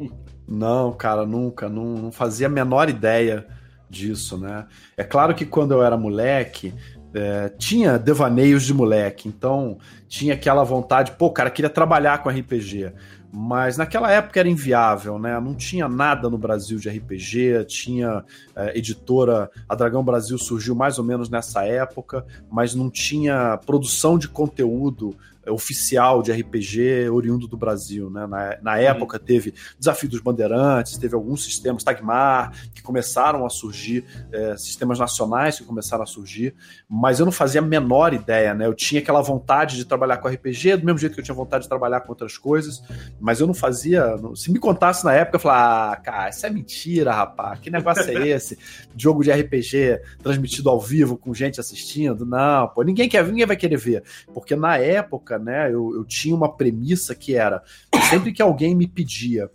Não, 0.49 0.93
cara, 0.93 1.27
nunca. 1.27 1.69
Não, 1.69 1.85
não 1.85 2.11
fazia 2.11 2.47
a 2.47 2.51
menor 2.51 2.89
ideia 2.89 3.47
disso, 3.89 4.37
né? 4.37 4.67
É 4.97 5.05
claro 5.05 5.35
que 5.35 5.45
quando 5.45 5.73
eu 5.73 5.83
era 5.83 5.97
moleque, 5.97 6.75
é, 7.15 7.49
tinha 7.49 7.99
devaneios 7.99 8.65
de 8.65 8.75
moleque, 8.75 9.29
então 9.29 9.79
tinha 10.07 10.35
aquela 10.35 10.63
vontade, 10.65 11.13
pô, 11.13 11.31
cara, 11.31 11.51
queria 11.51 11.71
trabalhar 11.71 12.23
com 12.23 12.29
RPG. 12.29 12.93
Mas 13.31 13.77
naquela 13.77 14.11
época 14.11 14.41
era 14.41 14.49
inviável, 14.49 15.19
né? 15.19 15.39
Não 15.39 15.55
tinha 15.55 15.87
nada 15.87 16.31
no 16.31 16.39
Brasil 16.39 16.79
de 16.79 16.89
RPG, 16.89 17.65
tinha 17.67 18.25
é, 18.57 18.79
editora. 18.79 19.51
A 19.69 19.75
Dragão 19.75 20.03
Brasil 20.03 20.39
surgiu 20.39 20.75
mais 20.75 20.99
ou 20.99 21.05
menos 21.05 21.29
nessa 21.29 21.63
época, 21.65 22.25
mas 22.51 22.75
não 22.75 22.89
tinha 22.89 23.59
produção 23.67 24.19
de 24.19 24.29
conteúdo 24.29 25.15
oficial 25.51 26.23
de 26.23 26.33
RPG 26.33 27.09
oriundo 27.11 27.47
do 27.47 27.57
Brasil. 27.57 28.11
Né? 28.11 28.27
Na, 28.27 28.59
na 28.63 28.79
época 28.79 29.19
teve 29.19 29.55
Desafio 29.79 30.09
dos 30.09 30.21
Bandeirantes, 30.21 30.99
teve 30.99 31.15
alguns 31.15 31.45
sistemas, 31.45 31.85
Tagmar, 31.85 32.53
que 32.75 32.83
começaram 32.83 33.45
a 33.45 33.51
surgir, 33.51 34.05
é, 34.33 34.57
sistemas 34.57 34.99
nacionais 34.99 35.59
que 35.59 35.65
começaram 35.65 36.03
a 36.03 36.07
surgir, 36.07 36.55
mas 36.89 37.21
eu 37.21 37.25
não 37.25 37.33
fazia 37.33 37.61
a 37.61 37.65
menor 37.65 38.13
ideia. 38.13 38.55
Né? 38.55 38.67
Eu 38.67 38.75
tinha 38.75 39.01
aquela 39.01 39.21
vontade 39.21 39.77
de 39.77 39.85
trabalhar 39.85 40.19
com 40.19 40.29
RPG, 40.29 40.77
do 40.77 40.87
mesmo 40.87 40.99
jeito 40.99 41.15
que 41.15 41.21
eu 41.21 41.25
tinha 41.25 41.35
vontade 41.35 41.65
de 41.65 41.69
trabalhar 41.69 42.01
com 42.01 42.11
outras 42.11 42.37
coisas, 42.37 42.83
mas 43.21 43.41
eu 43.41 43.47
não 43.47 43.55
fazia. 43.55 44.17
Se 44.35 44.51
me 44.51 44.59
contasse 44.59 45.05
na 45.05 45.13
época, 45.13 45.37
eu 45.37 45.41
falava, 45.41 45.93
ah, 45.93 45.97
cara, 45.97 46.29
isso 46.29 46.47
é 46.47 46.51
mentira, 46.51 47.13
rapaz, 47.13 47.61
que 47.61 47.71
negócio 47.71 48.11
é 48.11 48.29
esse? 48.29 48.59
Jogo 48.97 49.23
de 49.23 49.31
RPG 49.31 50.01
transmitido 50.23 50.69
ao 50.69 50.81
vivo 50.81 51.17
com 51.17 51.33
gente 51.33 51.61
assistindo? 51.61 52.27
Não, 52.27 52.69
pô, 52.69 52.83
ninguém 52.83 53.09
quer, 53.09 53.25
ninguém 53.27 53.47
vai 53.47 53.57
querer 53.57 53.77
ver, 53.77 54.03
porque 54.33 54.55
na 54.55 54.77
época 54.77 55.38
né? 55.39 55.69
Eu, 55.69 55.95
eu 55.95 56.05
tinha 56.05 56.35
uma 56.35 56.55
premissa 56.55 57.15
que 57.15 57.35
era 57.35 57.63
sempre 58.11 58.33
que 58.33 58.43
alguém 58.43 58.75
me 58.75 58.87
pedia 58.87 59.51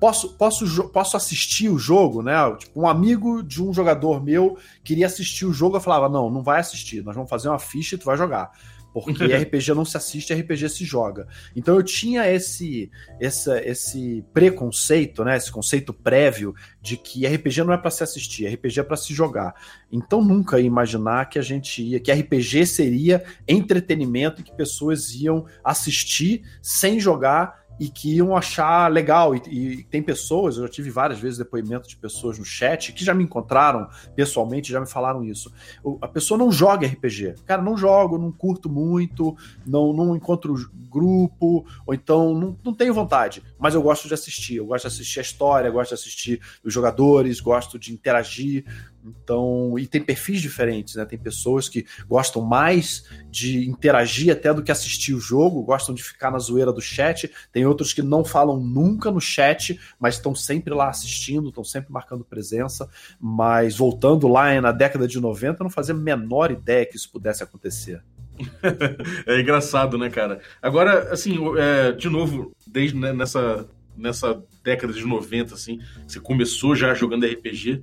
posso, 0.00 0.34
posso, 0.34 0.88
posso 0.88 1.16
assistir 1.16 1.68
o 1.68 1.78
jogo, 1.78 2.22
né? 2.22 2.34
Tipo, 2.58 2.80
um 2.80 2.88
amigo 2.88 3.42
de 3.42 3.62
um 3.62 3.72
jogador 3.72 4.22
meu 4.22 4.58
queria 4.82 5.06
assistir 5.06 5.46
o 5.46 5.52
jogo, 5.52 5.76
eu 5.76 5.80
falava, 5.80 6.08
não, 6.08 6.30
não 6.30 6.42
vai 6.42 6.60
assistir, 6.60 7.02
nós 7.04 7.14
vamos 7.14 7.30
fazer 7.30 7.48
uma 7.48 7.58
ficha 7.58 7.94
e 7.94 7.98
tu 7.98 8.04
vai 8.04 8.16
jogar 8.16 8.52
porque 8.94 9.24
RPG 9.36 9.74
não 9.74 9.84
se 9.84 9.96
assiste, 9.96 10.32
RPG 10.32 10.68
se 10.68 10.84
joga. 10.84 11.26
Então 11.56 11.74
eu 11.74 11.82
tinha 11.82 12.30
esse, 12.30 12.90
esse, 13.20 13.50
esse 13.60 14.24
preconceito, 14.32 15.24
né, 15.24 15.36
esse 15.36 15.50
conceito 15.50 15.92
prévio 15.92 16.54
de 16.80 16.96
que 16.96 17.26
RPG 17.26 17.64
não 17.64 17.74
é 17.74 17.76
para 17.76 17.90
se 17.90 18.04
assistir, 18.04 18.46
RPG 18.46 18.80
é 18.80 18.82
para 18.84 18.96
se 18.96 19.12
jogar. 19.12 19.54
Então 19.90 20.24
nunca 20.24 20.60
ia 20.60 20.66
imaginar 20.66 21.28
que 21.28 21.40
a 21.40 21.42
gente 21.42 21.82
ia, 21.82 21.98
que 21.98 22.12
RPG 22.12 22.66
seria 22.66 23.24
entretenimento 23.48 24.40
e 24.40 24.44
que 24.44 24.56
pessoas 24.56 25.12
iam 25.14 25.44
assistir 25.64 26.44
sem 26.62 27.00
jogar 27.00 27.63
e 27.78 27.88
que 27.88 28.16
iam 28.16 28.36
achar 28.36 28.90
legal. 28.90 29.34
E, 29.34 29.42
e, 29.48 29.84
tem 29.84 30.02
pessoas, 30.02 30.56
eu 30.56 30.62
já 30.64 30.68
tive 30.68 30.90
várias 30.90 31.18
vezes 31.18 31.38
depoimentos 31.38 31.88
de 31.88 31.96
pessoas 31.96 32.38
no 32.38 32.44
chat 32.44 32.92
que 32.92 33.04
já 33.04 33.14
me 33.14 33.24
encontraram 33.24 33.88
pessoalmente, 34.14 34.72
já 34.72 34.80
me 34.80 34.88
falaram 34.88 35.24
isso. 35.24 35.52
A 36.00 36.08
pessoa 36.08 36.38
não 36.38 36.50
joga 36.50 36.86
RPG. 36.86 37.34
Cara, 37.44 37.62
não 37.62 37.76
jogo, 37.76 38.18
não 38.18 38.30
curto 38.30 38.68
muito, 38.68 39.36
não, 39.66 39.92
não 39.92 40.16
encontro 40.16 40.54
grupo, 40.90 41.66
ou 41.84 41.92
então 41.92 42.34
não, 42.34 42.56
não 42.64 42.72
tenho 42.72 42.94
vontade, 42.94 43.42
mas 43.58 43.74
eu 43.74 43.82
gosto 43.82 44.06
de 44.06 44.14
assistir. 44.14 44.56
Eu 44.56 44.66
gosto 44.66 44.88
de 44.88 44.94
assistir 44.94 45.18
a 45.18 45.22
história, 45.22 45.70
gosto 45.70 45.90
de 45.90 45.94
assistir 45.94 46.40
os 46.62 46.72
jogadores, 46.72 47.40
gosto 47.40 47.78
de 47.78 47.92
interagir. 47.92 48.64
Então, 49.04 49.78
e 49.78 49.86
tem 49.86 50.00
perfis 50.00 50.40
diferentes, 50.40 50.94
né? 50.94 51.04
Tem 51.04 51.18
pessoas 51.18 51.68
que 51.68 51.84
gostam 52.08 52.40
mais 52.40 53.04
de 53.30 53.68
interagir 53.68 54.32
até 54.32 54.52
do 54.52 54.62
que 54.62 54.72
assistir 54.72 55.12
o 55.12 55.20
jogo, 55.20 55.62
gostam 55.62 55.94
de 55.94 56.02
ficar 56.02 56.30
na 56.30 56.38
zoeira 56.38 56.72
do 56.72 56.80
chat. 56.80 57.30
Tem 57.52 57.66
outros 57.66 57.92
que 57.92 58.00
não 58.00 58.24
falam 58.24 58.58
nunca 58.58 59.10
no 59.10 59.20
chat, 59.20 59.78
mas 59.98 60.14
estão 60.14 60.34
sempre 60.34 60.72
lá 60.72 60.88
assistindo, 60.88 61.48
estão 61.48 61.64
sempre 61.64 61.92
marcando 61.92 62.24
presença. 62.24 62.88
Mas 63.20 63.76
voltando 63.76 64.26
lá 64.26 64.58
na 64.60 64.72
década 64.72 65.06
de 65.06 65.20
90, 65.20 65.62
não 65.62 65.70
fazia 65.70 65.94
a 65.94 65.98
menor 65.98 66.50
ideia 66.50 66.86
que 66.86 66.96
isso 66.96 67.10
pudesse 67.12 67.42
acontecer. 67.42 68.02
é 69.26 69.40
engraçado, 69.40 69.98
né, 69.98 70.08
cara? 70.10 70.40
Agora, 70.62 71.12
assim, 71.12 71.38
é, 71.58 71.92
de 71.92 72.08
novo, 72.08 72.52
desde 72.66 72.96
né, 72.96 73.12
nessa, 73.12 73.68
nessa 73.96 74.42
década 74.62 74.92
de 74.92 75.04
90, 75.04 75.54
assim, 75.54 75.80
você 76.06 76.18
começou 76.18 76.74
já 76.74 76.94
jogando 76.94 77.26
RPG. 77.26 77.82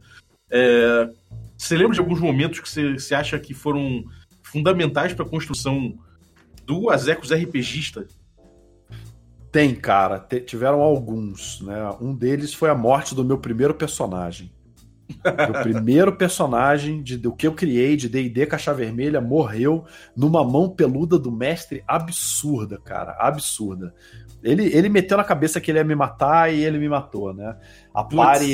É, 0.52 1.10
você 1.58 1.78
lembra 1.78 1.94
de 1.94 2.00
alguns 2.00 2.20
momentos 2.20 2.60
que 2.60 2.70
você, 2.70 2.94
você 2.94 3.16
acha 3.16 3.40
que 3.40 3.54
foram 3.54 4.04
fundamentais 4.44 5.14
para 5.14 5.26
a 5.26 5.30
construção 5.30 5.98
do 6.66 6.90
Azecos 6.90 7.32
RPGista? 7.32 8.06
Tem, 9.52 9.76
cara. 9.76 10.20
tiveram 10.46 10.82
alguns, 10.82 11.62
né? 11.62 11.90
Um 12.00 12.16
deles 12.16 12.54
foi 12.54 12.70
a 12.70 12.76
morte 12.76 13.14
do 13.14 13.24
meu 13.24 13.38
primeiro 13.38 13.74
personagem. 13.74 14.52
o 15.50 15.64
primeiro 15.64 16.16
personagem 16.16 17.04
de, 17.04 17.18
do 17.18 17.34
que 17.34 17.46
eu 17.46 17.54
criei 17.54 17.98
de 17.98 18.08
D&D 18.08 18.46
Caixa 18.46 18.74
Vermelha 18.74 19.20
morreu 19.20 19.86
numa 20.16 20.44
mão 20.44 20.70
peluda 20.70 21.20
do 21.20 21.32
mestre 21.32 21.84
absurda, 21.86 22.78
cara, 22.78 23.18
absurda. 23.20 23.94
Ele, 24.42 24.66
ele 24.76 24.90
meteu 24.90 25.18
na 25.18 25.24
cabeça 25.24 25.60
que 25.62 25.70
ele 25.70 25.80
ia 25.80 25.84
me 25.84 25.96
matar 25.96 26.52
e 26.52 26.64
ele 26.64 26.80
me 26.80 26.90
matou, 26.90 27.34
né? 27.34 27.58
A 27.94 28.04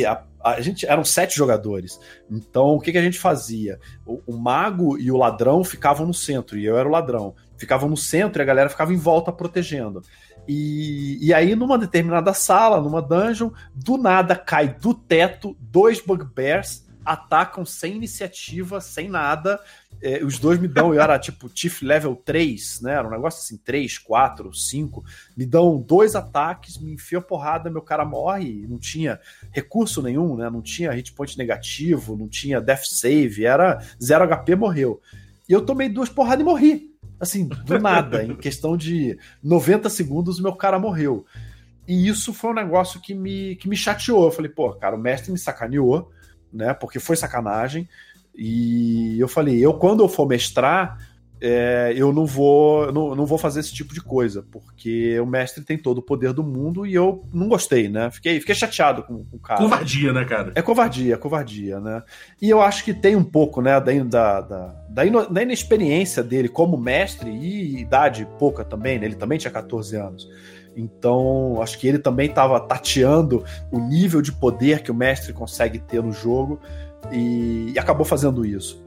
a, 0.05 0.23
a 0.55 0.61
gente 0.61 0.85
eram 0.85 1.03
sete 1.03 1.35
jogadores. 1.35 1.99
Então, 2.29 2.75
o 2.75 2.79
que, 2.79 2.91
que 2.91 2.97
a 2.97 3.01
gente 3.01 3.19
fazia? 3.19 3.79
O, 4.05 4.21
o, 4.27 4.37
mago 4.37 4.97
e 4.97 5.11
o 5.11 5.17
ladrão 5.17 5.63
ficavam 5.63 6.05
no 6.05 6.13
centro, 6.13 6.57
e 6.57 6.65
eu 6.65 6.77
era 6.77 6.87
o 6.87 6.91
ladrão. 6.91 7.35
Ficavam 7.57 7.89
no 7.89 7.97
centro 7.97 8.41
e 8.41 8.43
a 8.43 8.45
galera 8.45 8.69
ficava 8.69 8.93
em 8.93 8.97
volta 8.97 9.31
protegendo. 9.31 10.01
E, 10.47 11.17
e 11.21 11.33
aí, 11.33 11.55
numa 11.55 11.77
determinada 11.77 12.33
sala, 12.33 12.81
numa 12.81 13.01
dungeon, 13.01 13.51
do 13.75 13.97
nada 13.97 14.35
cai 14.35 14.69
do 14.69 14.93
teto 14.93 15.57
dois 15.59 15.99
bugbears 15.99 16.87
atacam 17.07 17.65
sem 17.65 17.95
iniciativa, 17.95 18.81
sem 18.81 19.07
nada. 19.07 19.59
É, 20.01 20.23
os 20.23 20.37
dois 20.37 20.59
me 20.59 20.67
dão, 20.67 20.93
eu 20.93 21.01
era 21.01 21.17
tipo 21.17 21.47
Tiff 21.47 21.83
level 21.83 22.15
3, 22.17 22.81
né? 22.81 22.93
Era 22.93 23.07
um 23.07 23.11
negócio 23.11 23.39
assim, 23.39 23.57
3, 23.57 23.97
4, 23.97 24.53
5. 24.53 25.03
Me 25.35 25.45
dão 25.45 25.79
dois 25.79 26.15
ataques, 26.15 26.77
me 26.77 26.93
enfia 26.93 27.21
porrada, 27.21 27.69
meu 27.69 27.81
cara 27.81 28.03
morre. 28.03 28.67
Não 28.67 28.77
tinha 28.77 29.19
recurso 29.51 30.01
nenhum, 30.01 30.35
né? 30.35 30.49
Não 30.49 30.61
tinha 30.61 30.91
hit 30.91 31.13
point 31.13 31.37
negativo, 31.37 32.17
não 32.17 32.27
tinha 32.27 32.59
death 32.59 32.83
save, 32.89 33.45
era 33.45 33.81
0 34.03 34.27
HP, 34.27 34.55
morreu. 34.55 35.01
E 35.47 35.53
eu 35.53 35.65
tomei 35.65 35.87
duas 35.87 36.09
porradas 36.09 36.41
e 36.41 36.43
morri. 36.43 36.93
Assim, 37.17 37.47
do 37.47 37.79
nada. 37.79 38.21
em 38.21 38.35
questão 38.35 38.75
de 38.75 39.17
90 39.41 39.89
segundos, 39.89 40.41
meu 40.41 40.53
cara 40.53 40.77
morreu. 40.77 41.25
E 41.87 42.09
isso 42.09 42.33
foi 42.33 42.51
um 42.51 42.55
negócio 42.55 42.99
que 42.99 43.13
me, 43.15 43.55
que 43.55 43.69
me 43.69 43.77
chateou. 43.77 44.25
Eu 44.25 44.31
falei, 44.31 44.51
pô, 44.51 44.73
cara, 44.73 44.97
o 44.97 44.99
mestre 44.99 45.31
me 45.31 45.37
sacaneou, 45.37 46.11
né? 46.51 46.73
Porque 46.73 46.99
foi 46.99 47.15
sacanagem. 47.15 47.87
E 48.35 49.19
eu 49.19 49.27
falei, 49.27 49.59
eu 49.59 49.73
quando 49.73 50.03
eu 50.03 50.09
for 50.09 50.27
mestrar, 50.27 50.97
é, 51.39 51.93
eu 51.95 52.11
não 52.11 52.25
vou, 52.25 52.91
não, 52.91 53.15
não 53.15 53.25
vou 53.25 53.37
fazer 53.37 53.59
esse 53.59 53.73
tipo 53.73 53.93
de 53.93 54.01
coisa, 54.01 54.43
porque 54.51 55.19
o 55.19 55.25
mestre 55.25 55.63
tem 55.63 55.77
todo 55.77 55.99
o 55.99 56.01
poder 56.01 56.33
do 56.33 56.43
mundo 56.43 56.85
e 56.85 56.93
eu 56.93 57.23
não 57.31 57.47
gostei, 57.47 57.87
né? 57.87 58.09
Fiquei, 58.09 58.39
fiquei 58.39 58.55
chateado 58.55 59.03
com, 59.03 59.23
com 59.23 59.37
o 59.37 59.39
cara. 59.39 59.59
Covardia, 59.59 60.13
né, 60.13 60.25
cara? 60.25 60.51
É 60.55 60.61
covardia, 60.61 61.13
é 61.13 61.17
covardia, 61.17 61.79
né? 61.79 62.03
E 62.41 62.49
eu 62.49 62.61
acho 62.61 62.83
que 62.83 62.93
tem 62.93 63.15
um 63.15 63.23
pouco, 63.23 63.61
né, 63.61 63.79
da, 63.79 63.91
da, 63.91 64.41
da, 64.41 64.75
da, 64.89 65.25
da 65.25 65.41
inexperiência 65.43 66.23
dele 66.23 66.49
como 66.49 66.77
mestre 66.77 67.29
e 67.29 67.81
idade 67.81 68.27
pouca 68.39 68.63
também, 68.63 68.97
né? 68.97 69.05
Ele 69.05 69.15
também 69.15 69.37
tinha 69.37 69.51
14 69.51 69.95
anos. 69.95 70.27
Então, 70.77 71.60
acho 71.60 71.79
que 71.79 71.88
ele 71.88 71.98
também 71.98 72.29
estava 72.29 72.60
tateando 72.60 73.43
o 73.72 73.79
nível 73.79 74.22
de 74.22 74.31
poder 74.31 74.84
que 74.84 74.91
o 74.91 74.96
mestre 74.96 75.34
consegue 75.34 75.79
ter 75.79 76.03
no 76.03 76.12
jogo 76.12 76.60
e, 77.12 77.72
e 77.74 77.79
acabou 77.79 78.05
fazendo 78.05 78.46
isso. 78.46 78.86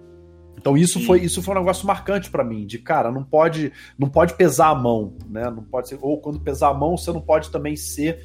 Então 0.57 0.77
isso 0.77 1.01
foi 1.07 1.21
isso 1.21 1.43
foi 1.43 1.55
um 1.55 1.59
negócio 1.59 1.87
marcante 1.87 2.31
para 2.31 2.45
mim, 2.45 2.67
de 2.67 2.79
cara, 2.79 3.11
não 3.11 3.25
pode 3.25 3.73
não 3.99 4.11
pode 4.11 4.35
pesar 4.35 4.69
a 4.69 4.75
mão, 4.75 5.17
né? 5.27 5.49
Não 5.49 5.65
pode 5.65 5.89
ser, 5.89 5.99
ou 6.03 6.21
quando 6.21 6.39
pesar 6.39 6.69
a 6.69 6.75
mão, 6.75 6.99
você 6.99 7.11
não 7.11 7.21
pode 7.21 7.51
também 7.51 7.77
ser 7.77 8.23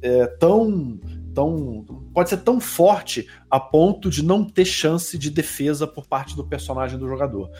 é, 0.00 0.26
tão 0.26 1.00
tão 1.34 1.84
pode 2.14 2.30
ser 2.30 2.36
tão 2.36 2.60
forte 2.60 3.26
a 3.50 3.58
ponto 3.58 4.08
de 4.08 4.24
não 4.24 4.44
ter 4.44 4.64
chance 4.64 5.18
de 5.18 5.28
defesa 5.28 5.84
por 5.84 6.06
parte 6.06 6.36
do 6.36 6.46
personagem 6.46 6.96
do 6.96 7.08
jogador. 7.08 7.50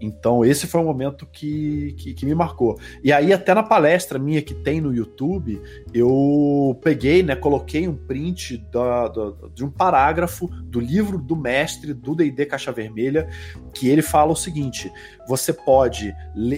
Então, 0.00 0.44
esse 0.44 0.66
foi 0.66 0.80
um 0.80 0.84
momento 0.84 1.26
que, 1.26 1.94
que, 1.98 2.14
que, 2.14 2.24
me 2.24 2.34
marcou. 2.34 2.78
E 3.04 3.12
aí, 3.12 3.32
até 3.32 3.52
na 3.52 3.62
palestra 3.62 4.18
minha 4.18 4.40
que 4.40 4.54
tem 4.54 4.80
no 4.80 4.94
YouTube, 4.94 5.60
eu 5.92 6.78
peguei, 6.82 7.22
né, 7.22 7.36
coloquei 7.36 7.86
um 7.86 7.94
print 7.94 8.56
da, 8.72 9.08
da, 9.08 9.32
de 9.54 9.64
um 9.64 9.70
parágrafo 9.70 10.48
do 10.64 10.80
livro 10.80 11.18
do 11.18 11.36
mestre 11.36 11.92
do 11.92 12.14
D&D 12.14 12.46
Caixa 12.46 12.72
Vermelha, 12.72 13.28
que 13.74 13.88
ele 13.88 14.02
fala 14.02 14.32
o 14.32 14.36
seguinte: 14.36 14.90
você 15.28 15.52
pode, 15.52 16.14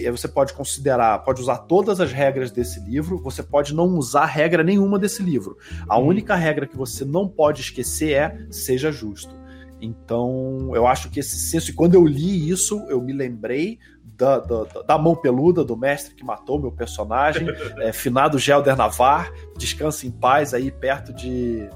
você 0.09 0.27
pode 0.27 0.53
considerar, 0.53 1.19
pode 1.19 1.41
usar 1.41 1.57
todas 1.59 1.99
as 1.99 2.11
regras 2.13 2.49
desse 2.49 2.79
livro, 2.79 3.21
você 3.21 3.43
pode 3.43 3.73
não 3.73 3.97
usar 3.97 4.25
regra 4.25 4.63
nenhuma 4.63 4.97
desse 4.97 5.21
livro. 5.21 5.57
A 5.87 5.99
hum. 5.99 6.07
única 6.07 6.35
regra 6.35 6.65
que 6.65 6.77
você 6.77 7.03
não 7.03 7.27
pode 7.27 7.61
esquecer 7.61 8.13
é 8.13 8.47
seja 8.49 8.91
justo. 8.91 9.42
Então, 9.83 10.71
eu 10.73 10.87
acho 10.87 11.09
que 11.09 11.19
esse 11.19 11.37
senso, 11.37 11.71
e 11.71 11.73
quando 11.73 11.95
eu 11.95 12.05
li 12.05 12.49
isso, 12.49 12.85
eu 12.89 13.01
me 13.01 13.11
lembrei 13.11 13.77
da, 14.17 14.39
da, 14.39 14.63
da, 14.87 14.97
mão 14.97 15.15
peluda 15.15 15.63
do 15.63 15.75
mestre 15.75 16.15
que 16.15 16.23
matou 16.23 16.59
meu 16.59 16.71
personagem, 16.71 17.47
é, 17.79 17.91
finado 17.91 18.39
Gelder 18.39 18.77
Navar, 18.77 19.31
descansa 19.57 20.07
em 20.07 20.11
paz 20.11 20.53
aí 20.53 20.71
perto 20.71 21.11
de. 21.13 21.67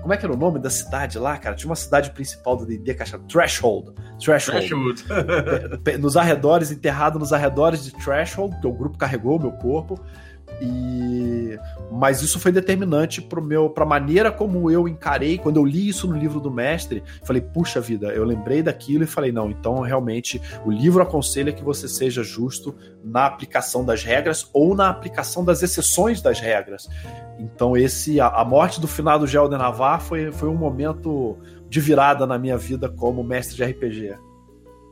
Como 0.00 0.14
é 0.14 0.16
que 0.16 0.24
era 0.24 0.32
o 0.32 0.36
nome 0.36 0.60
da 0.60 0.70
cidade 0.70 1.18
lá, 1.18 1.36
cara? 1.36 1.56
Tinha 1.56 1.68
uma 1.68 1.76
cidade 1.76 2.12
principal 2.12 2.56
do 2.56 2.64
D&D 2.64 2.94
que 2.94 3.02
achava 3.02 3.24
Threshold. 3.24 3.92
Threshold. 4.20 4.68
Threshold. 4.68 5.04
nos 5.98 6.16
arredores, 6.16 6.70
enterrado 6.70 7.18
nos 7.18 7.32
arredores 7.32 7.84
de 7.84 7.90
Threshold, 7.90 8.60
que 8.60 8.66
o 8.68 8.72
grupo 8.72 8.96
carregou 8.96 9.36
o 9.36 9.40
meu 9.40 9.50
corpo. 9.52 10.00
E 10.60 11.58
mas 11.90 12.20
isso 12.20 12.38
foi 12.38 12.52
determinante 12.52 13.22
para 13.22 13.40
meu 13.40 13.70
para 13.70 13.84
a 13.84 13.86
maneira 13.86 14.30
como 14.30 14.70
eu 14.70 14.86
encarei 14.86 15.38
quando 15.38 15.56
eu 15.56 15.64
li 15.64 15.88
isso 15.88 16.06
no 16.06 16.16
livro 16.16 16.40
do 16.40 16.50
mestre. 16.50 17.02
Falei, 17.24 17.40
puxa 17.40 17.80
vida, 17.80 18.08
eu 18.08 18.24
lembrei 18.24 18.62
daquilo 18.62 19.04
e 19.04 19.06
falei, 19.06 19.32
não, 19.32 19.50
então 19.50 19.80
realmente 19.80 20.40
o 20.64 20.70
livro 20.70 21.02
aconselha 21.02 21.52
que 21.52 21.64
você 21.64 21.88
seja 21.88 22.22
justo 22.22 22.74
na 23.02 23.26
aplicação 23.26 23.84
das 23.84 24.02
regras 24.02 24.48
ou 24.52 24.74
na 24.74 24.88
aplicação 24.88 25.44
das 25.44 25.62
exceções 25.62 26.20
das 26.20 26.40
regras. 26.40 26.88
Então 27.38 27.76
esse 27.76 28.20
a, 28.20 28.28
a 28.28 28.44
morte 28.44 28.80
do 28.80 28.88
finado 28.88 29.26
Gelden 29.26 29.58
Navar 29.58 30.00
foi, 30.00 30.32
foi 30.32 30.48
um 30.48 30.56
momento 30.56 31.38
de 31.68 31.80
virada 31.80 32.26
na 32.26 32.38
minha 32.38 32.56
vida 32.56 32.88
como 32.88 33.24
mestre 33.24 33.56
de 33.56 33.64
RPG. 33.64 34.16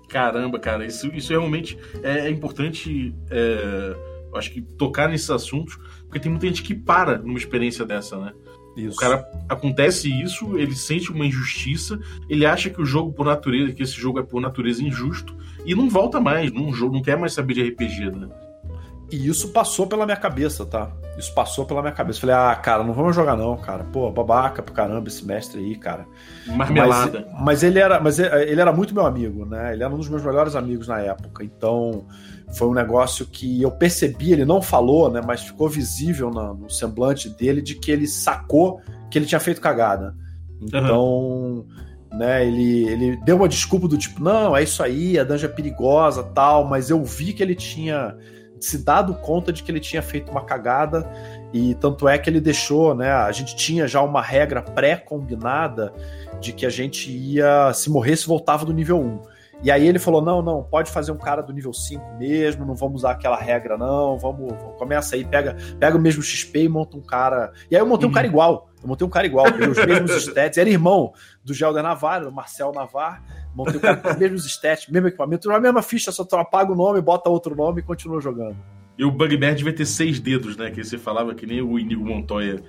Caramba, 0.09 0.59
cara, 0.59 0.85
isso, 0.85 1.09
isso 1.09 1.33
realmente 1.33 1.79
é, 2.03 2.27
é 2.27 2.31
importante. 2.31 3.15
É 3.31 4.14
acho 4.35 4.51
que 4.51 4.61
tocar 4.61 5.09
nesses 5.09 5.31
assuntos, 5.31 5.79
porque 6.05 6.21
tem 6.21 6.31
muita 6.31 6.47
gente 6.47 6.63
que 6.63 6.75
para 6.75 7.19
numa 7.19 7.39
experiência 7.39 7.85
dessa, 7.85 8.19
né? 8.19 8.33
Isso. 8.77 8.97
O 8.97 9.01
cara 9.01 9.25
acontece 9.49 10.11
isso, 10.11 10.59
ele 10.59 10.75
sente 10.75 11.13
uma 11.13 11.25
injustiça, 11.25 11.99
ele 12.29 12.45
acha 12.45 12.69
que 12.69 12.83
o 12.83 12.85
jogo 12.85 13.13
por 13.13 13.25
natureza, 13.25 13.73
que 13.73 13.83
esse 13.83 13.95
jogo 13.95 14.19
é 14.19 14.23
por 14.23 14.41
natureza 14.41 14.83
injusto 14.83 15.37
e 15.65 15.75
não 15.75 15.89
volta 15.89 16.21
mais, 16.21 16.53
não, 16.53 16.71
não 16.71 17.01
quer 17.01 17.17
mais 17.17 17.33
saber 17.33 17.55
de 17.55 17.63
RPG, 17.63 18.11
né? 18.11 18.29
E 19.11 19.29
isso 19.29 19.49
passou 19.49 19.87
pela 19.87 20.05
minha 20.05 20.17
cabeça, 20.17 20.65
tá? 20.65 20.91
Isso 21.17 21.33
passou 21.35 21.65
pela 21.65 21.81
minha 21.81 21.93
cabeça. 21.93 22.21
Falei, 22.21 22.35
ah, 22.35 22.55
cara, 22.57 22.83
não 22.83 22.93
vamos 22.93 23.15
jogar 23.15 23.37
não, 23.37 23.57
cara. 23.57 23.85
Pô, 23.85 24.11
babaca 24.11 24.63
pro 24.63 24.75
caramba 24.75 25.09
esse 25.09 25.25
mestre 25.25 25.61
aí, 25.61 25.77
cara. 25.77 26.07
Marmelada. 26.47 27.29
Mas, 27.33 27.45
mas 27.45 27.63
ele 27.63 27.79
era, 27.79 28.01
mas 28.01 28.19
ele 28.19 28.61
era 28.61 28.73
muito 28.73 28.95
meu 28.95 29.07
amigo, 29.07 29.45
né? 29.45 29.73
Ele 29.73 29.85
era 29.85 29.95
um 29.95 29.99
dos 29.99 30.09
meus 30.09 30.25
melhores 30.25 30.57
amigos 30.57 30.89
na 30.89 30.99
época. 31.01 31.45
Então, 31.45 32.07
foi 32.55 32.69
um 32.69 32.75
negócio 32.75 33.27
que 33.27 33.63
eu 33.63 33.71
percebi, 33.71 34.33
ele 34.33 34.45
não 34.45 34.63
falou, 34.63 35.11
né, 35.11 35.21
mas 35.25 35.43
ficou 35.43 35.69
visível 35.69 36.31
no 36.31 36.69
semblante 36.71 37.29
dele 37.29 37.61
de 37.61 37.75
que 37.75 37.91
ele 37.91 38.07
sacou 38.07 38.81
que 39.11 39.19
ele 39.19 39.27
tinha 39.27 39.41
feito 39.41 39.61
cagada. 39.61 40.15
Então, 40.61 41.03
uhum. 41.03 41.67
né, 42.13 42.47
ele, 42.47 42.89
ele 42.89 43.17
deu 43.25 43.37
uma 43.37 43.49
desculpa 43.49 43.89
do 43.89 43.99
tipo, 43.99 44.23
não, 44.23 44.57
é 44.57 44.63
isso 44.63 44.83
aí, 44.83 45.19
a 45.19 45.25
dungeon 45.25 45.49
é 45.49 45.53
perigosa, 45.53 46.23
tal, 46.23 46.65
mas 46.65 46.91
eu 46.91 47.03
vi 47.03 47.33
que 47.33 47.43
ele 47.43 47.55
tinha 47.55 48.17
se 48.61 48.79
dado 48.79 49.15
conta 49.15 49.53
de 49.53 49.63
que 49.63 49.71
ele 49.71 49.81
tinha 49.81 50.03
feito 50.03 50.31
uma 50.31 50.45
cagada 50.45 51.09
e 51.53 51.75
tanto 51.75 52.09
é 52.09 52.19
que 52.19 52.29
ele 52.29 52.41
deixou, 52.41 52.95
né, 52.95 53.13
a 53.13 53.31
gente 53.31 53.55
tinha 53.55 53.87
já 53.87 54.01
uma 54.01 54.23
regra 54.23 54.63
pré-combinada 54.63 55.93
de 56.41 56.53
que 56.53 56.67
a 56.67 56.71
gente 56.71 57.11
ia, 57.11 57.73
se 57.73 57.91
morresse, 57.91 58.27
voltava 58.27 58.65
do 58.65 58.73
nível 58.73 59.01
1. 59.01 59.35
E 59.63 59.71
aí 59.71 59.87
ele 59.87 59.99
falou: 59.99 60.21
não, 60.21 60.43
não, 60.43 60.63
pode 60.63 60.91
fazer 60.91 61.13
um 61.13 61.17
cara 61.17 61.43
do 61.43 61.53
nível 61.53 61.73
5 61.73 62.19
mesmo, 62.19 62.67
não 62.67 62.75
vamos 62.75 62.97
usar 62.97 63.13
aquela 63.13 63.37
regra, 63.37 63.79
não. 63.79 64.19
Vamos, 64.19 64.53
começa 64.77 65.17
aí, 65.17 65.25
pega, 65.25 65.57
pega 65.79 65.97
o 65.97 66.01
mesmo 66.01 66.23
XP 66.23 66.65
e 66.65 66.69
monta 66.69 66.97
um 66.97 67.01
cara. 67.01 67.53
E 67.71 67.77
aí 67.77 67.81
eu 67.81 67.87
montei 67.87 68.05
uhum. 68.05 68.11
um 68.11 68.15
cara 68.15 68.27
igual. 68.27 68.69
Eu 68.83 68.89
montei 68.89 69.07
um 69.07 69.11
cara 69.11 69.27
igual, 69.27 69.47
os 69.47 69.87
mesmos 69.87 70.11
stats. 70.29 70.59
Era 70.59 70.69
irmão 70.69 71.13
do 71.43 71.55
Gelder 71.55 71.83
Navar, 71.83 72.21
do 72.23 72.31
Marcel 72.31 72.73
Navar. 72.73 73.23
Montei 73.55 73.79
com 73.79 74.09
os 74.09 74.17
mesmos 74.17 74.47
stats, 74.47 74.89
mesmo 74.89 75.09
equipamento, 75.09 75.51
a 75.51 75.61
mesma 75.61 75.83
ficha, 75.83 76.11
só 76.11 76.27
apaga 76.33 76.73
o 76.73 76.75
nome, 76.75 77.01
bota 77.01 77.31
outro 77.31 77.55
nome 77.55 77.81
e 77.81 77.85
continua 77.85 78.21
jogando. 78.21 78.57
E 78.99 79.05
o 79.05 79.11
Bugbear 79.11 79.55
devia 79.55 79.73
ter 79.73 79.87
seis 79.87 80.19
dedos, 80.19 80.57
né? 80.57 80.71
Que 80.71 80.83
você 80.83 80.99
falava 80.99 81.35
que 81.35 81.47
nem 81.47 81.61
o 81.61 81.79
Inigo 81.79 82.05
Montoya. 82.05 82.63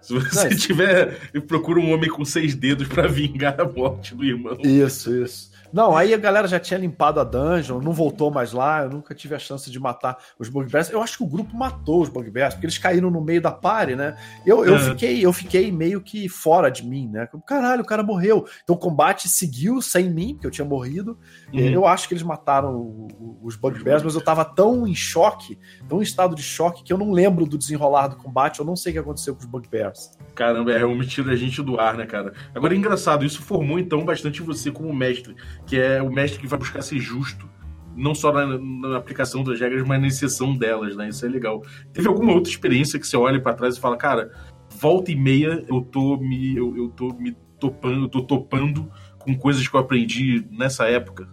Se 0.00 0.12
você 0.14 0.48
não, 0.48 0.56
tiver, 0.56 1.30
procura 1.48 1.80
um 1.80 1.92
homem 1.92 2.08
com 2.08 2.24
seis 2.24 2.54
dedos 2.54 2.86
para 2.86 3.06
vingar 3.08 3.60
a 3.60 3.64
morte 3.64 4.14
do 4.14 4.24
irmão. 4.24 4.56
Isso, 4.62 5.14
isso. 5.22 5.50
Não, 5.76 5.94
aí 5.94 6.14
a 6.14 6.16
galera 6.16 6.48
já 6.48 6.58
tinha 6.58 6.80
limpado 6.80 7.20
a 7.20 7.24
dungeon, 7.24 7.82
não 7.82 7.92
voltou 7.92 8.30
mais 8.30 8.50
lá, 8.50 8.84
eu 8.84 8.88
nunca 8.88 9.14
tive 9.14 9.34
a 9.34 9.38
chance 9.38 9.70
de 9.70 9.78
matar 9.78 10.16
os 10.38 10.48
bugbears. 10.48 10.88
Eu 10.88 11.02
acho 11.02 11.18
que 11.18 11.22
o 11.22 11.26
grupo 11.26 11.54
matou 11.54 12.00
os 12.00 12.08
bugbears, 12.08 12.54
porque 12.54 12.64
eles 12.64 12.78
caíram 12.78 13.10
no 13.10 13.20
meio 13.20 13.42
da 13.42 13.50
party, 13.50 13.94
né? 13.94 14.16
Eu, 14.46 14.64
eu, 14.64 14.72
uhum. 14.72 14.78
fiquei, 14.78 15.22
eu 15.22 15.30
fiquei 15.34 15.70
meio 15.70 16.00
que 16.00 16.30
fora 16.30 16.70
de 16.70 16.82
mim, 16.82 17.10
né? 17.12 17.28
Caralho, 17.46 17.82
o 17.82 17.84
cara 17.84 18.02
morreu. 18.02 18.46
Então 18.64 18.74
o 18.74 18.78
combate 18.78 19.28
seguiu 19.28 19.82
sem 19.82 20.08
mim, 20.08 20.32
porque 20.32 20.46
eu 20.46 20.50
tinha 20.50 20.64
morrido. 20.64 21.18
Uhum. 21.52 21.60
Eu 21.60 21.86
acho 21.86 22.08
que 22.08 22.14
eles 22.14 22.24
mataram 22.24 23.06
os 23.42 23.54
bugbears, 23.54 24.02
mas 24.02 24.14
eu 24.14 24.22
tava 24.22 24.46
tão 24.46 24.86
em 24.86 24.94
choque, 24.94 25.58
tão 25.86 25.98
em 25.98 26.04
estado 26.04 26.34
de 26.34 26.42
choque, 26.42 26.84
que 26.84 26.92
eu 26.92 26.96
não 26.96 27.12
lembro 27.12 27.44
do 27.44 27.58
desenrolar 27.58 28.08
do 28.08 28.16
combate, 28.16 28.60
eu 28.60 28.64
não 28.64 28.76
sei 28.76 28.92
o 28.92 28.94
que 28.94 29.00
aconteceu 29.00 29.34
com 29.34 29.40
os 29.40 29.46
bugbears. 29.46 30.16
Caramba, 30.34 30.72
é 30.72 30.78
realmente 30.78 31.10
tira 31.10 31.32
a 31.32 31.36
gente 31.36 31.62
do 31.62 31.78
ar, 31.78 31.98
né, 31.98 32.06
cara? 32.06 32.32
Agora 32.54 32.72
é 32.72 32.78
engraçado, 32.78 33.26
isso 33.26 33.42
formou 33.42 33.78
então 33.78 34.06
bastante 34.06 34.40
você 34.40 34.70
como 34.70 34.90
mestre 34.94 35.36
que 35.66 35.76
é 35.78 36.00
o 36.00 36.10
mestre 36.10 36.40
que 36.40 36.46
vai 36.46 36.58
buscar 36.58 36.82
ser 36.82 36.98
justo, 36.98 37.48
não 37.96 38.14
só 38.14 38.32
na, 38.32 38.58
na, 38.58 38.96
aplicação 38.96 39.42
das 39.42 39.58
regras, 39.58 39.86
mas 39.86 40.00
na 40.00 40.06
exceção 40.06 40.56
delas, 40.56 40.94
né? 40.96 41.08
Isso 41.08 41.24
é 41.24 41.28
legal. 41.28 41.62
Teve 41.92 42.08
alguma 42.08 42.32
outra 42.32 42.50
experiência 42.50 42.98
que 42.98 43.06
você 43.06 43.16
olha 43.16 43.40
para 43.40 43.54
trás 43.54 43.76
e 43.76 43.80
fala, 43.80 43.96
cara, 43.96 44.30
volta 44.78 45.10
e 45.10 45.16
meia 45.16 45.64
eu 45.68 45.80
tô 45.80 46.16
me 46.18 46.56
eu, 46.56 46.76
eu 46.76 46.88
tô 46.90 47.08
me 47.14 47.36
topando, 47.58 48.04
eu 48.04 48.08
tô 48.08 48.22
topando 48.22 48.90
com 49.18 49.36
coisas 49.36 49.66
que 49.66 49.74
eu 49.74 49.80
aprendi 49.80 50.46
nessa 50.50 50.86
época? 50.86 51.28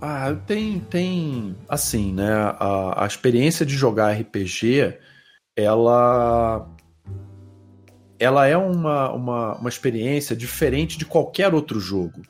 Ah, 0.00 0.34
tem 0.46 0.80
tem 0.80 1.56
assim, 1.68 2.12
né? 2.12 2.32
A, 2.32 3.04
a 3.04 3.06
experiência 3.06 3.64
de 3.64 3.74
jogar 3.74 4.12
RPG, 4.12 4.98
ela 5.54 6.68
ela 8.18 8.46
é 8.46 8.56
uma, 8.56 9.12
uma, 9.12 9.54
uma 9.56 9.68
experiência 9.68 10.34
diferente 10.34 10.98
de 10.98 11.04
qualquer 11.04 11.54
outro 11.54 11.80
jogo. 11.80 12.22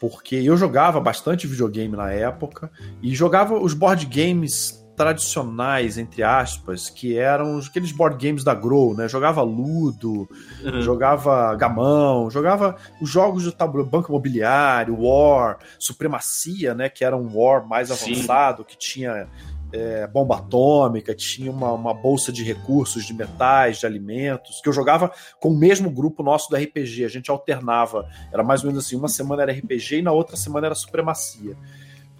Porque 0.00 0.36
eu 0.36 0.56
jogava 0.56 1.00
bastante 1.00 1.46
videogame 1.46 1.96
na 1.96 2.12
época 2.12 2.70
e 3.02 3.14
jogava 3.14 3.58
os 3.58 3.72
board 3.72 4.04
games 4.06 4.84
tradicionais, 4.96 5.98
entre 5.98 6.22
aspas, 6.22 6.88
que 6.88 7.16
eram 7.18 7.58
aqueles 7.58 7.92
board 7.92 8.16
games 8.24 8.42
da 8.42 8.54
Grow, 8.54 8.94
né? 8.94 9.06
Jogava 9.06 9.42
Ludo, 9.42 10.28
uhum. 10.64 10.80
jogava 10.80 11.54
Gamão, 11.54 12.30
jogava 12.30 12.76
os 13.00 13.08
jogos 13.08 13.42
de 13.42 13.52
tabuleiro, 13.52 13.90
Banco 13.90 14.10
Imobiliário, 14.10 14.98
War, 14.98 15.58
Supremacia, 15.78 16.74
né? 16.74 16.88
Que 16.88 17.04
era 17.04 17.16
um 17.16 17.36
War 17.36 17.66
mais 17.68 17.90
avançado, 17.90 18.62
Sim. 18.62 18.68
que 18.68 18.78
tinha 18.78 19.28
é, 19.72 20.06
bomba 20.06 20.36
atômica, 20.36 21.14
tinha 21.14 21.50
uma, 21.50 21.72
uma, 21.72 21.94
bolsa 21.94 22.32
de 22.32 22.42
recursos, 22.42 23.04
de 23.04 23.12
metais, 23.12 23.78
de 23.78 23.86
alimentos, 23.86 24.60
que 24.60 24.68
eu 24.68 24.72
jogava 24.72 25.12
com 25.40 25.48
o 25.48 25.56
mesmo 25.56 25.90
grupo 25.90 26.22
nosso 26.22 26.48
do 26.48 26.56
RPG. 26.56 27.04
A 27.04 27.08
gente 27.08 27.30
alternava, 27.30 28.08
era 28.32 28.42
mais 28.42 28.62
ou 28.62 28.68
menos 28.68 28.84
assim, 28.84 28.96
uma 28.96 29.08
semana 29.08 29.42
era 29.42 29.52
RPG 29.52 29.98
e 29.98 30.02
na 30.02 30.12
outra 30.12 30.36
semana 30.36 30.66
era 30.66 30.74
Supremacia. 30.74 31.56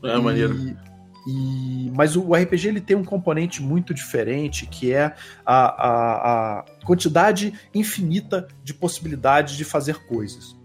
É, 0.03 0.17
e, 0.17 0.21
maneiro. 0.21 0.77
E, 1.27 1.91
mas 1.95 2.15
o 2.17 2.35
RPG 2.35 2.69
ele 2.69 2.81
tem 2.81 2.97
um 2.97 3.05
componente 3.05 3.61
muito 3.61 3.93
diferente, 3.93 4.67
que 4.67 4.93
é 4.93 5.15
a, 5.45 5.67
a, 5.67 6.59
a 6.59 6.65
quantidade 6.85 7.53
infinita 7.75 8.47
de 8.63 8.73
possibilidades 8.73 9.57
de 9.57 9.65
fazer 9.65 10.07
coisas. 10.07 10.57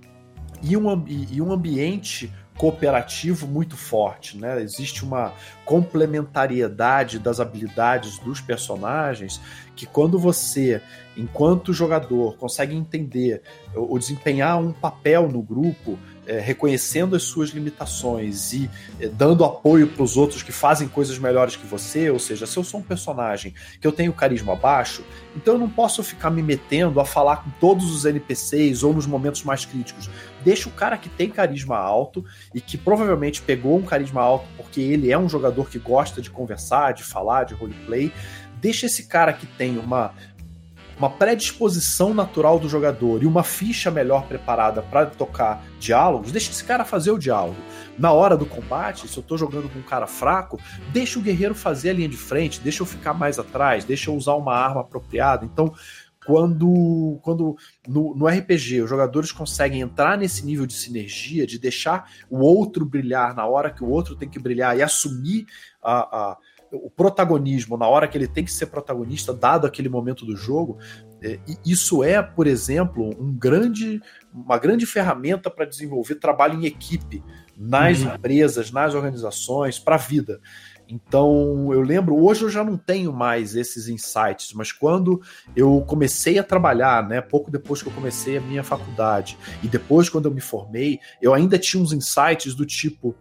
E 0.62 0.78
um, 0.78 1.08
e 1.08 1.42
um 1.42 1.52
ambiente 1.52 2.32
cooperativo 2.62 3.48
muito 3.48 3.76
forte, 3.76 4.38
né? 4.38 4.62
Existe 4.62 5.04
uma 5.04 5.34
complementariedade 5.66 7.18
das 7.18 7.40
habilidades 7.40 8.20
dos 8.20 8.40
personagens 8.40 9.42
que 9.76 9.88
quando 9.88 10.20
você, 10.20 10.80
enquanto 11.18 11.74
jogador, 11.74 12.38
consegue 12.38 12.76
entender 12.76 13.42
ou 13.74 13.98
desempenhar 13.98 14.60
um 14.60 14.72
papel 14.72 15.28
no 15.28 15.42
grupo, 15.42 15.98
é, 16.32 16.40
reconhecendo 16.40 17.14
as 17.14 17.24
suas 17.24 17.50
limitações 17.50 18.54
e 18.54 18.70
é, 19.02 19.08
dando 19.10 19.44
apoio 19.44 19.86
para 19.86 20.02
os 20.02 20.16
outros 20.16 20.42
que 20.42 20.52
fazem 20.54 20.88
coisas 20.88 21.20
melhores 21.20 21.58
que 21.58 21.68
você, 21.68 22.10
ou 22.10 22.20
seja, 22.20 22.48
se 22.48 22.56
eu 22.56 22.64
sou 22.64 22.80
um 22.80 22.84
personagem 22.84 23.54
que 23.82 23.86
eu 23.86 23.92
tenho 23.92 24.14
carisma 24.14 24.56
baixo, 24.56 25.04
então 25.36 25.56
eu 25.56 25.60
não 25.60 25.70
posso 25.70 26.02
ficar 26.02 26.30
me 26.30 26.42
metendo 26.42 27.02
a 27.02 27.06
falar 27.06 27.44
com 27.44 27.50
todos 27.60 27.94
os 27.94 28.06
NPCs 28.06 28.82
ou 28.82 28.94
nos 28.94 29.06
momentos 29.06 29.44
mais 29.44 29.66
críticos. 29.66 30.10
Deixa 30.42 30.70
o 30.70 30.72
cara 30.72 30.98
que 30.98 31.10
tem 31.10 31.30
carisma 31.30 31.78
alto 31.78 32.24
e 32.56 32.62
que 32.62 32.78
provavelmente 32.78 33.42
pegou 33.42 33.78
um 33.78 33.84
carisma 33.84 34.22
alto 34.22 34.48
porque 34.56 34.80
ele 34.80 35.12
é 35.12 35.18
um 35.18 35.28
jogador 35.28 35.70
que 35.70 35.80
gosta 35.80 36.22
de 36.22 36.32
conversar, 36.32 36.94
de 36.94 37.04
falar, 37.04 37.44
de 37.44 37.56
roleplay. 37.56 38.14
Deixa 38.62 38.86
esse 38.86 39.04
cara 39.08 39.34
que 39.34 39.46
tem 39.46 39.78
uma 39.78 40.14
uma 41.02 41.10
predisposição 41.10 42.14
natural 42.14 42.60
do 42.60 42.70
jogador 42.70 43.24
e 43.24 43.26
uma 43.26 43.44
ficha 43.44 43.90
melhor 43.90 44.28
preparada 44.28 44.84
para 44.84 45.08
tocar 45.08 45.66
diálogos, 45.80 46.32
deixa 46.32 46.52
esse 46.52 46.64
cara 46.64 46.86
fazer 46.86 47.10
o 47.10 47.18
diálogo. 47.18 47.58
Na 47.98 48.12
hora 48.12 48.38
do 48.38 48.46
combate, 48.46 49.08
se 49.08 49.18
eu 49.18 49.24
tô 49.24 49.36
jogando 49.36 49.68
com 49.68 49.80
um 49.80 49.84
cara 49.84 50.06
fraco, 50.06 50.60
deixa 50.94 51.18
o 51.18 51.22
guerreiro 51.24 51.56
fazer 51.56 51.90
a 51.90 51.94
linha 51.94 52.08
de 52.08 52.18
frente, 52.18 52.62
deixa 52.62 52.84
eu 52.84 52.86
ficar 52.86 53.16
mais 53.16 53.40
atrás, 53.40 53.84
deixa 53.84 54.12
eu 54.12 54.16
usar 54.16 54.36
uma 54.36 54.56
arma 54.56 54.82
apropriada. 54.82 55.44
Então, 55.44 55.74
quando, 56.24 57.20
quando 57.24 57.58
no, 57.88 58.16
no, 58.16 58.28
RPG 58.28 58.84
os 58.84 58.90
jogadores 58.90 59.32
conseguem 59.32 59.82
entrar 59.82 60.16
nesse 60.20 60.46
nível 60.46 60.68
de 60.68 60.74
sinergia, 60.74 61.48
de 61.48 61.58
deixar 61.58 62.12
o 62.30 62.42
outro 62.42 62.86
brilhar 62.86 63.36
na 63.36 63.48
hora 63.48 63.72
que 63.72 63.84
o 63.84 63.90
outro 63.90 64.16
tem 64.16 64.30
que 64.30 64.38
brilhar 64.38 64.78
e 64.78 64.84
assumir 64.84 65.48
a, 65.82 65.94
a 66.32 66.38
o 66.72 66.90
protagonismo 66.90 67.78
na 67.78 67.88
hora 67.88 68.08
que 68.08 68.18
ele 68.18 68.28
tem 68.28 68.46
que 68.46 68.52
ser 68.52 68.68
protagonista, 68.68 69.34
dado 69.34 69.68
aquele 69.68 69.90
momento 69.90 70.26
do 70.26 70.36
jogo, 70.36 70.78
é, 71.22 71.40
isso 71.66 72.04
é, 72.04 72.22
por 72.22 72.48
exemplo, 72.48 73.10
um 73.20 73.34
grande, 73.34 74.02
uma 74.34 74.58
grande 74.58 74.86
ferramenta 74.86 75.50
para 75.50 75.66
desenvolver 75.66 76.16
trabalho 76.16 76.60
em 76.60 76.66
equipe 76.66 77.24
nas 77.58 78.02
uhum. 78.02 78.16
empresas, 78.16 78.72
nas 78.72 78.96
organizações, 78.96 79.78
para 79.78 79.96
a 79.96 80.00
vida. 80.00 80.40
Então, 80.88 81.72
eu 81.72 81.82
lembro, 81.82 82.22
hoje 82.22 82.44
eu 82.44 82.50
já 82.50 82.64
não 82.66 82.76
tenho 82.76 83.14
mais 83.14 83.56
esses 83.56 83.88
insights, 83.88 84.52
mas 84.54 84.74
quando 84.74 85.22
eu 85.56 85.82
comecei 85.88 86.38
a 86.38 86.44
trabalhar, 86.44 87.08
né, 87.08 87.22
pouco 87.22 87.50
depois 87.50 87.82
que 87.82 87.88
eu 87.88 87.94
comecei 87.94 88.38
a 88.38 88.42
minha 88.42 88.64
faculdade, 88.64 89.38
e 89.64 89.70
depois 89.70 90.10
quando 90.10 90.26
eu 90.26 90.34
me 90.34 90.42
formei, 90.42 91.00
eu 91.22 91.34
ainda 91.34 91.58
tinha 91.58 91.82
uns 91.82 91.94
insights 91.94 92.54
do 92.54 92.66
tipo, 92.66 93.16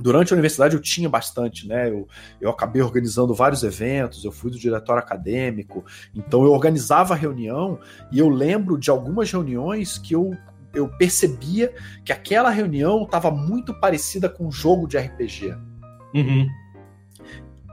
Durante 0.00 0.32
a 0.32 0.34
universidade 0.34 0.74
eu 0.74 0.80
tinha 0.80 1.08
bastante, 1.08 1.68
né? 1.68 1.90
Eu, 1.90 2.08
eu 2.40 2.50
acabei 2.50 2.80
organizando 2.80 3.34
vários 3.34 3.62
eventos, 3.62 4.24
eu 4.24 4.32
fui 4.32 4.50
do 4.50 4.58
diretório 4.58 5.02
acadêmico, 5.02 5.84
então 6.14 6.42
eu 6.44 6.52
organizava 6.52 7.14
reunião 7.14 7.78
e 8.10 8.18
eu 8.18 8.28
lembro 8.28 8.78
de 8.78 8.90
algumas 8.90 9.30
reuniões 9.30 9.98
que 9.98 10.14
eu, 10.14 10.36
eu 10.74 10.88
percebia 10.88 11.72
que 12.04 12.12
aquela 12.12 12.50
reunião 12.50 13.02
estava 13.02 13.30
muito 13.30 13.78
parecida 13.78 14.28
com 14.28 14.46
um 14.46 14.52
jogo 14.52 14.88
de 14.88 14.96
RPG. 14.96 15.54
Uhum. 16.14 16.48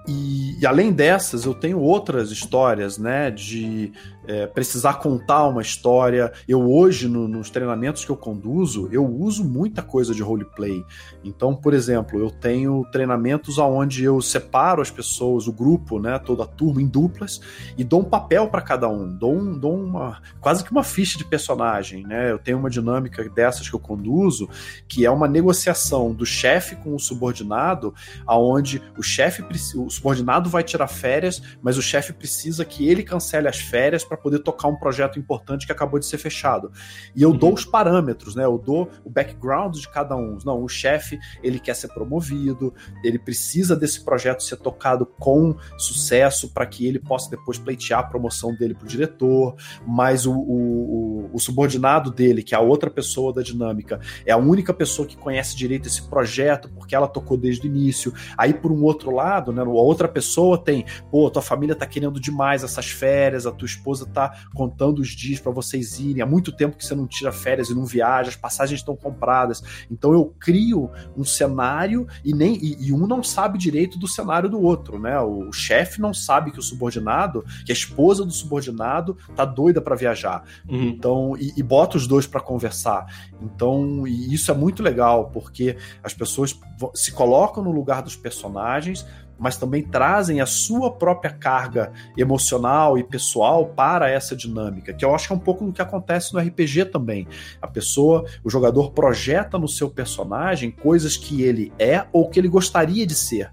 E, 0.07 0.57
e, 0.61 0.65
além 0.65 0.93
dessas, 0.93 1.43
eu 1.43 1.53
tenho 1.53 1.79
outras 1.79 2.31
histórias, 2.31 2.97
né? 2.97 3.29
De 3.29 3.91
é, 4.27 4.45
precisar 4.45 4.95
contar 4.95 5.47
uma 5.47 5.61
história. 5.61 6.31
Eu 6.47 6.69
hoje, 6.69 7.07
no, 7.07 7.27
nos 7.27 7.49
treinamentos 7.49 8.03
que 8.03 8.11
eu 8.11 8.17
conduzo, 8.17 8.89
eu 8.91 9.05
uso 9.05 9.43
muita 9.43 9.81
coisa 9.81 10.13
de 10.13 10.21
roleplay. 10.21 10.83
Então, 11.23 11.55
por 11.55 11.73
exemplo, 11.73 12.19
eu 12.19 12.29
tenho 12.29 12.85
treinamentos 12.91 13.57
onde 13.57 14.03
eu 14.03 14.21
separo 14.21 14.81
as 14.81 14.91
pessoas, 14.91 15.47
o 15.47 15.53
grupo, 15.53 15.99
né, 15.99 16.19
toda 16.19 16.43
a 16.43 16.47
turma 16.47 16.81
em 16.81 16.87
duplas 16.87 17.39
e 17.77 17.83
dou 17.83 18.01
um 18.01 18.05
papel 18.05 18.49
para 18.49 18.61
cada 18.61 18.89
um, 18.89 19.07
dou, 19.07 19.33
um, 19.33 19.57
dou 19.57 19.75
uma 19.75 20.21
quase 20.41 20.63
que 20.63 20.71
uma 20.71 20.83
ficha 20.83 21.17
de 21.17 21.25
personagem, 21.25 22.05
né? 22.05 22.31
Eu 22.31 22.39
tenho 22.39 22.57
uma 22.57 22.69
dinâmica 22.69 23.27
dessas 23.29 23.69
que 23.69 23.75
eu 23.75 23.79
conduzo, 23.79 24.49
que 24.87 25.05
é 25.05 25.11
uma 25.11 25.27
negociação 25.27 26.13
do 26.13 26.25
chefe 26.25 26.75
com 26.75 26.95
o 26.95 26.99
subordinado, 26.99 27.93
aonde 28.25 28.81
o 28.97 29.03
chefe, 29.03 29.43
o 29.75 29.89
subordinado 29.89 30.49
vai 30.49 30.63
tirar 30.63 30.87
férias, 30.87 31.41
mas 31.61 31.77
o 31.77 31.81
chefe 31.81 32.13
precisa 32.13 32.65
que 32.65 32.87
ele 32.87 33.03
cancele 33.03 33.47
as 33.47 33.57
férias 33.57 34.03
para 34.03 34.16
para 34.17 34.23
poder 34.23 34.39
tocar 34.39 34.67
um 34.67 34.75
projeto 34.75 35.19
importante 35.19 35.65
que 35.65 35.71
acabou 35.71 35.99
de 35.99 36.05
ser 36.05 36.17
fechado. 36.17 36.71
E 37.15 37.21
eu 37.21 37.29
uhum. 37.29 37.37
dou 37.37 37.53
os 37.53 37.63
parâmetros, 37.63 38.35
né? 38.35 38.43
Eu 38.43 38.57
dou 38.57 38.89
o 39.05 39.09
background 39.09 39.75
de 39.77 39.87
cada 39.89 40.15
um. 40.15 40.37
Não, 40.43 40.63
o 40.63 40.67
chefe, 40.67 41.17
ele 41.43 41.59
quer 41.59 41.75
ser 41.75 41.89
promovido, 41.89 42.73
ele 43.03 43.19
precisa 43.19 43.75
desse 43.75 44.03
projeto 44.03 44.43
ser 44.43 44.57
tocado 44.57 45.05
com 45.05 45.55
sucesso 45.77 46.53
para 46.53 46.65
que 46.65 46.85
ele 46.85 46.99
possa 46.99 47.29
depois 47.29 47.57
pleitear 47.57 47.99
a 47.99 48.03
promoção 48.03 48.53
dele 48.55 48.73
para 48.73 48.85
o 48.85 48.87
diretor, 48.87 49.55
mas 49.85 50.25
o, 50.25 50.33
o, 50.33 51.29
o, 51.33 51.39
subordinado 51.39 52.11
dele, 52.11 52.43
que 52.43 52.55
é 52.55 52.57
a 52.57 52.61
outra 52.61 52.89
pessoa 52.89 53.33
da 53.33 53.41
dinâmica, 53.41 53.99
é 54.25 54.31
a 54.31 54.37
única 54.37 54.73
pessoa 54.73 55.07
que 55.07 55.15
conhece 55.15 55.55
direito 55.55 55.87
esse 55.87 56.01
projeto, 56.09 56.69
porque 56.69 56.95
ela 56.95 57.07
tocou 57.07 57.37
desde 57.37 57.67
o 57.67 57.69
início. 57.69 58.13
Aí, 58.37 58.53
por 58.53 58.71
um 58.71 58.83
outro 58.83 59.11
lado, 59.11 59.51
né, 59.51 59.61
a 59.61 59.65
outra 59.65 60.07
pessoa 60.07 60.57
tem, 60.57 60.85
pô, 61.11 61.29
tua 61.29 61.41
família 61.41 61.75
tá 61.75 61.85
querendo 61.85 62.19
demais 62.19 62.63
essas 62.63 62.89
férias, 62.89 63.45
a 63.45 63.51
tua 63.51 63.65
esposa 63.65 64.05
tá 64.07 64.43
contando 64.53 64.99
os 64.99 65.09
dias 65.09 65.39
para 65.39 65.51
vocês 65.51 65.99
irem. 65.99 66.21
Há 66.21 66.25
muito 66.25 66.51
tempo 66.51 66.77
que 66.77 66.85
você 66.85 66.95
não 66.95 67.07
tira 67.07 67.31
férias 67.31 67.69
e 67.69 67.75
não 67.75 67.85
viaja, 67.85 68.29
as 68.29 68.35
passagens 68.35 68.79
estão 68.79 68.95
compradas. 68.95 69.63
Então 69.89 70.13
eu 70.13 70.33
crio 70.39 70.89
um 71.15 71.23
cenário 71.23 72.07
e 72.23 72.33
nem 72.33 72.55
e, 72.55 72.87
e 72.87 72.93
um 72.93 73.07
não 73.07 73.23
sabe 73.23 73.57
direito 73.57 73.97
do 73.97 74.07
cenário 74.07 74.49
do 74.49 74.61
outro, 74.61 74.99
né? 74.99 75.19
O, 75.19 75.49
o 75.49 75.53
chefe 75.53 76.01
não 76.01 76.13
sabe 76.13 76.51
que 76.51 76.59
o 76.59 76.63
subordinado, 76.63 77.43
que 77.65 77.71
a 77.71 77.75
esposa 77.75 78.25
do 78.25 78.31
subordinado 78.31 79.17
tá 79.35 79.45
doida 79.45 79.81
para 79.81 79.95
viajar. 79.95 80.43
Uhum. 80.67 80.83
Então 80.83 81.37
e, 81.37 81.53
e 81.57 81.63
bota 81.63 81.97
os 81.97 82.07
dois 82.07 82.27
para 82.27 82.41
conversar. 82.41 83.05
Então 83.41 84.07
e 84.07 84.33
isso 84.33 84.51
é 84.51 84.53
muito 84.53 84.81
legal 84.83 85.29
porque 85.29 85.77
as 86.03 86.13
pessoas 86.13 86.59
se 86.93 87.11
colocam 87.11 87.63
no 87.63 87.71
lugar 87.71 88.01
dos 88.01 88.15
personagens 88.15 89.05
mas 89.37 89.57
também 89.57 89.83
trazem 89.83 90.41
a 90.41 90.45
sua 90.45 90.91
própria 90.91 91.31
carga 91.31 91.91
emocional 92.17 92.97
e 92.97 93.03
pessoal 93.03 93.65
para 93.67 94.09
essa 94.09 94.35
dinâmica, 94.35 94.93
que 94.93 95.05
eu 95.05 95.13
acho 95.13 95.27
que 95.27 95.33
é 95.33 95.35
um 95.35 95.39
pouco 95.39 95.65
do 95.65 95.73
que 95.73 95.81
acontece 95.81 96.33
no 96.33 96.39
RPG 96.39 96.85
também. 96.85 97.27
A 97.61 97.67
pessoa, 97.67 98.25
o 98.43 98.49
jogador 98.49 98.91
projeta 98.91 99.57
no 99.57 99.67
seu 99.67 99.89
personagem 99.89 100.71
coisas 100.71 101.15
que 101.15 101.43
ele 101.43 101.71
é 101.77 102.05
ou 102.11 102.29
que 102.29 102.39
ele 102.39 102.47
gostaria 102.47 103.05
de 103.05 103.15
ser. 103.15 103.49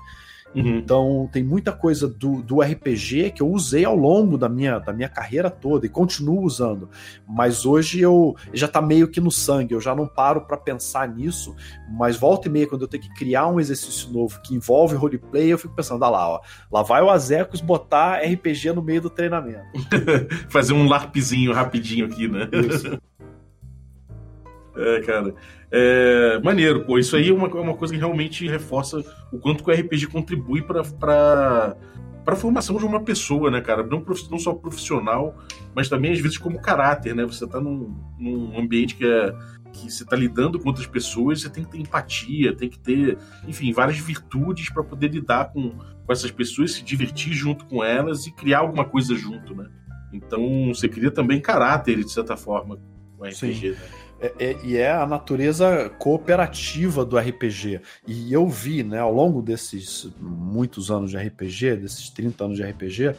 Uhum. 0.54 0.78
Então 0.78 1.28
tem 1.32 1.42
muita 1.42 1.72
coisa 1.72 2.06
do, 2.08 2.40
do 2.42 2.60
RPG 2.60 3.32
que 3.32 3.42
eu 3.42 3.48
usei 3.48 3.84
ao 3.84 3.96
longo 3.96 4.38
da 4.38 4.48
minha, 4.48 4.78
da 4.78 4.92
minha 4.92 5.08
carreira 5.08 5.50
toda 5.50 5.86
e 5.86 5.88
continuo 5.88 6.42
usando. 6.42 6.88
Mas 7.26 7.66
hoje 7.66 8.00
eu 8.00 8.36
já 8.52 8.68
tá 8.68 8.80
meio 8.80 9.08
que 9.08 9.20
no 9.20 9.30
sangue, 9.30 9.74
eu 9.74 9.80
já 9.80 9.94
não 9.94 10.06
paro 10.06 10.42
para 10.42 10.56
pensar 10.56 11.08
nisso. 11.08 11.54
Mas 11.90 12.16
volta 12.16 12.48
e 12.48 12.50
meia, 12.50 12.66
quando 12.66 12.82
eu 12.82 12.88
tenho 12.88 13.02
que 13.02 13.14
criar 13.14 13.48
um 13.48 13.58
exercício 13.58 14.10
novo 14.10 14.40
que 14.42 14.54
envolve 14.54 14.94
roleplay, 14.94 15.52
eu 15.52 15.58
fico 15.58 15.74
pensando, 15.74 16.04
ah 16.04 16.10
lá, 16.10 16.28
ó, 16.28 16.40
lá 16.70 16.82
vai 16.82 17.02
o 17.02 17.10
Azecos 17.10 17.60
botar 17.60 18.18
RPG 18.18 18.72
no 18.72 18.82
meio 18.82 19.02
do 19.02 19.10
treinamento. 19.10 19.64
Fazer 20.48 20.72
um 20.72 20.88
larpzinho 20.88 21.52
rapidinho 21.52 22.06
aqui, 22.06 22.28
né? 22.28 22.48
Isso. 22.52 22.98
é, 24.76 25.00
cara. 25.02 25.34
É, 25.70 26.40
maneiro, 26.42 26.84
pô. 26.84 26.98
Isso 26.98 27.16
aí 27.16 27.28
é 27.28 27.32
uma, 27.32 27.48
é 27.48 27.60
uma 27.60 27.74
coisa 27.74 27.92
que 27.92 27.98
realmente 27.98 28.46
reforça 28.46 29.04
o 29.32 29.38
quanto 29.38 29.64
que 29.64 29.70
o 29.70 29.74
RPG 29.74 30.06
contribui 30.08 30.62
para 30.62 30.82
para 32.24 32.32
a 32.32 32.36
formação 32.36 32.78
de 32.78 32.86
uma 32.86 33.00
pessoa, 33.00 33.50
né, 33.50 33.60
cara? 33.60 33.82
Não, 33.82 34.02
não 34.30 34.38
só 34.38 34.54
profissional, 34.54 35.36
mas 35.74 35.90
também 35.90 36.10
às 36.10 36.20
vezes 36.20 36.38
como 36.38 36.58
caráter, 36.58 37.14
né? 37.14 37.22
Você 37.26 37.46
tá 37.46 37.60
num, 37.60 37.94
num 38.18 38.58
ambiente 38.58 38.96
que 38.96 39.04
é 39.04 39.34
que 39.74 39.90
você 39.90 40.04
está 40.04 40.14
lidando 40.14 40.58
com 40.58 40.68
outras 40.68 40.86
pessoas, 40.86 41.42
você 41.42 41.50
tem 41.50 41.64
que 41.64 41.70
ter 41.70 41.78
empatia, 41.78 42.54
tem 42.54 42.68
que 42.68 42.78
ter, 42.78 43.18
enfim, 43.46 43.72
várias 43.72 43.98
virtudes 43.98 44.70
para 44.70 44.84
poder 44.84 45.08
lidar 45.08 45.52
com, 45.52 45.70
com 45.70 46.12
essas 46.12 46.30
pessoas, 46.30 46.74
se 46.74 46.84
divertir 46.84 47.32
junto 47.32 47.66
com 47.66 47.82
elas 47.82 48.26
e 48.26 48.32
criar 48.32 48.60
alguma 48.60 48.84
coisa 48.84 49.16
junto, 49.16 49.52
né? 49.54 49.68
Então, 50.12 50.68
você 50.72 50.88
cria 50.88 51.10
também 51.10 51.40
caráter, 51.40 51.96
de 52.04 52.10
certa 52.10 52.36
forma, 52.36 52.78
com 53.18 53.24
RPG, 53.24 53.34
Sim. 53.34 53.70
né? 53.70 53.88
É, 54.24 54.32
é, 54.38 54.56
e 54.64 54.76
é 54.78 54.90
a 54.90 55.06
natureza 55.06 55.90
cooperativa 55.98 57.04
do 57.04 57.18
RPG. 57.18 57.82
E 58.06 58.32
eu 58.32 58.48
vi, 58.48 58.82
né, 58.82 58.98
ao 58.98 59.12
longo 59.12 59.42
desses 59.42 60.08
muitos 60.18 60.90
anos 60.90 61.10
de 61.10 61.18
RPG, 61.18 61.76
desses 61.76 62.08
30 62.08 62.44
anos 62.44 62.56
de 62.56 62.62
RPG, 62.62 63.14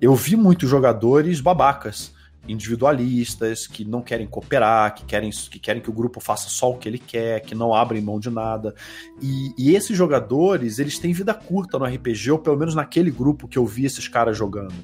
eu 0.00 0.12
vi 0.16 0.34
muitos 0.34 0.68
jogadores 0.68 1.40
babacas, 1.40 2.12
individualistas, 2.48 3.68
que 3.68 3.84
não 3.84 4.02
querem 4.02 4.26
cooperar, 4.26 4.92
que 4.92 5.04
querem, 5.04 5.30
que 5.30 5.58
querem 5.60 5.80
que 5.80 5.90
o 5.90 5.92
grupo 5.92 6.18
faça 6.18 6.48
só 6.48 6.70
o 6.70 6.78
que 6.78 6.88
ele 6.88 6.98
quer, 6.98 7.42
que 7.42 7.54
não 7.54 7.72
abrem 7.72 8.02
mão 8.02 8.18
de 8.18 8.28
nada. 8.28 8.74
E, 9.22 9.54
e 9.56 9.76
esses 9.76 9.96
jogadores, 9.96 10.80
eles 10.80 10.98
têm 10.98 11.12
vida 11.12 11.32
curta 11.32 11.78
no 11.78 11.84
RPG, 11.84 12.32
ou 12.32 12.38
pelo 12.40 12.56
menos 12.56 12.74
naquele 12.74 13.12
grupo 13.12 13.46
que 13.46 13.58
eu 13.58 13.66
vi 13.66 13.84
esses 13.84 14.08
caras 14.08 14.36
jogando. 14.36 14.74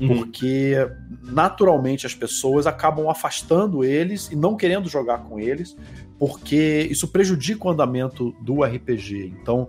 Uhum. 0.00 0.08
Porque 0.08 0.74
naturalmente 1.22 2.06
as 2.06 2.14
pessoas 2.14 2.66
acabam 2.66 3.08
afastando 3.08 3.84
eles 3.84 4.30
e 4.30 4.36
não 4.36 4.56
querendo 4.56 4.88
jogar 4.88 5.18
com 5.18 5.38
eles, 5.38 5.76
porque 6.18 6.88
isso 6.90 7.08
prejudica 7.08 7.66
o 7.66 7.70
andamento 7.70 8.32
do 8.42 8.62
RPG. 8.62 9.34
Então, 9.40 9.68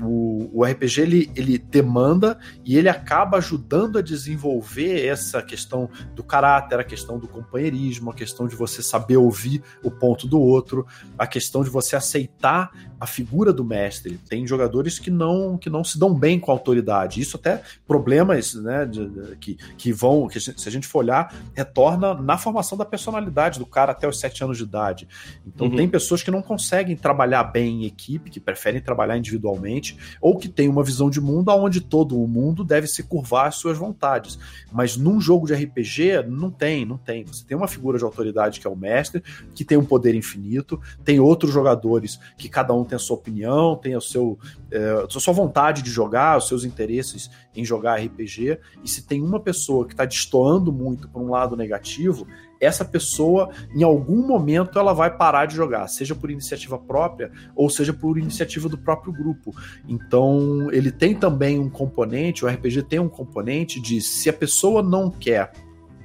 o, 0.00 0.50
o 0.52 0.64
RPG 0.64 1.00
ele, 1.00 1.30
ele 1.36 1.58
demanda 1.58 2.38
e 2.64 2.76
ele 2.76 2.88
acaba 2.88 3.38
ajudando 3.38 3.98
a 3.98 4.02
desenvolver 4.02 5.06
essa 5.06 5.42
questão 5.42 5.88
do 6.14 6.22
caráter, 6.22 6.78
a 6.78 6.84
questão 6.84 7.18
do 7.18 7.28
companheirismo, 7.28 8.10
a 8.10 8.14
questão 8.14 8.46
de 8.46 8.56
você 8.56 8.82
saber 8.82 9.16
ouvir 9.16 9.62
o 9.82 9.90
ponto 9.90 10.26
do 10.26 10.40
outro, 10.40 10.86
a 11.18 11.26
questão 11.26 11.62
de 11.62 11.70
você 11.70 11.96
aceitar 11.96 12.70
a 13.02 13.06
figura 13.06 13.52
do 13.52 13.64
mestre. 13.64 14.16
Tem 14.28 14.46
jogadores 14.46 14.96
que 14.96 15.10
não 15.10 15.58
que 15.58 15.68
não 15.68 15.82
se 15.82 15.98
dão 15.98 16.14
bem 16.14 16.38
com 16.38 16.52
a 16.52 16.54
autoridade. 16.54 17.20
Isso 17.20 17.36
até 17.36 17.60
problemas 17.84 18.54
né, 18.54 18.86
de, 18.86 19.08
de, 19.08 19.36
que, 19.38 19.56
que 19.76 19.92
vão, 19.92 20.28
que 20.28 20.38
se 20.38 20.68
a 20.68 20.70
gente 20.70 20.86
for 20.86 21.00
olhar, 21.00 21.34
retorna 21.52 22.14
na 22.14 22.38
formação 22.38 22.78
da 22.78 22.84
personalidade 22.84 23.58
do 23.58 23.66
cara 23.66 23.90
até 23.90 24.06
os 24.06 24.20
sete 24.20 24.44
anos 24.44 24.56
de 24.56 24.62
idade. 24.62 25.08
Então 25.44 25.66
uhum. 25.66 25.74
tem 25.74 25.88
pessoas 25.88 26.22
que 26.22 26.30
não 26.30 26.40
conseguem 26.40 26.94
trabalhar 26.94 27.42
bem 27.42 27.82
em 27.82 27.86
equipe, 27.86 28.30
que 28.30 28.38
preferem 28.38 28.80
trabalhar 28.80 29.18
individualmente 29.18 29.98
ou 30.20 30.38
que 30.38 30.48
tem 30.48 30.68
uma 30.68 30.84
visão 30.84 31.10
de 31.10 31.20
mundo 31.20 31.50
onde 31.50 31.80
todo 31.80 32.16
o 32.16 32.28
mundo 32.28 32.62
deve 32.62 32.86
se 32.86 33.02
curvar 33.02 33.48
às 33.48 33.56
suas 33.56 33.76
vontades. 33.76 34.38
Mas 34.70 34.96
num 34.96 35.20
jogo 35.20 35.48
de 35.48 35.54
RPG, 35.54 36.22
não 36.28 36.52
tem, 36.52 36.84
não 36.84 36.98
tem. 36.98 37.24
Você 37.24 37.44
tem 37.44 37.56
uma 37.56 37.66
figura 37.66 37.98
de 37.98 38.04
autoridade 38.04 38.60
que 38.60 38.66
é 38.68 38.70
o 38.70 38.76
mestre, 38.76 39.24
que 39.56 39.64
tem 39.64 39.76
um 39.76 39.84
poder 39.84 40.14
infinito, 40.14 40.80
tem 41.04 41.18
outros 41.18 41.52
jogadores 41.52 42.20
que 42.38 42.48
cada 42.48 42.72
um 42.72 42.91
tem 42.92 42.96
a 42.96 42.98
sua 42.98 43.16
opinião, 43.16 43.76
tem 43.76 43.96
o 43.96 44.00
seu, 44.00 44.38
é, 44.70 45.04
a 45.04 45.08
sua 45.08 45.32
vontade 45.32 45.82
de 45.82 45.90
jogar, 45.90 46.36
os 46.36 46.46
seus 46.46 46.62
interesses 46.64 47.30
em 47.54 47.64
jogar 47.64 47.96
RPG, 47.96 48.58
e 48.84 48.88
se 48.88 49.06
tem 49.06 49.22
uma 49.22 49.40
pessoa 49.40 49.86
que 49.86 49.94
está 49.94 50.04
destoando 50.04 50.70
muito 50.70 51.08
para 51.08 51.20
um 51.20 51.30
lado 51.30 51.56
negativo, 51.56 52.26
essa 52.60 52.84
pessoa, 52.84 53.50
em 53.74 53.82
algum 53.82 54.24
momento, 54.26 54.78
ela 54.78 54.92
vai 54.92 55.16
parar 55.16 55.46
de 55.46 55.56
jogar, 55.56 55.88
seja 55.88 56.14
por 56.14 56.30
iniciativa 56.30 56.78
própria 56.78 57.32
ou 57.56 57.68
seja 57.68 57.92
por 57.92 58.18
iniciativa 58.18 58.68
do 58.68 58.78
próprio 58.78 59.12
grupo. 59.12 59.52
Então, 59.88 60.70
ele 60.70 60.92
tem 60.92 61.14
também 61.14 61.58
um 61.58 61.68
componente, 61.68 62.44
o 62.44 62.48
RPG 62.48 62.84
tem 62.84 63.00
um 63.00 63.08
componente 63.08 63.80
de 63.80 64.00
se 64.00 64.28
a 64.28 64.32
pessoa 64.32 64.82
não 64.82 65.10
quer 65.10 65.50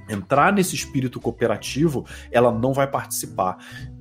entrar 0.08 0.52
nesse 0.52 0.74
espírito 0.74 1.20
cooperativo, 1.20 2.06
ela 2.30 2.50
não 2.50 2.72
vai 2.72 2.86
participar. 2.86 3.58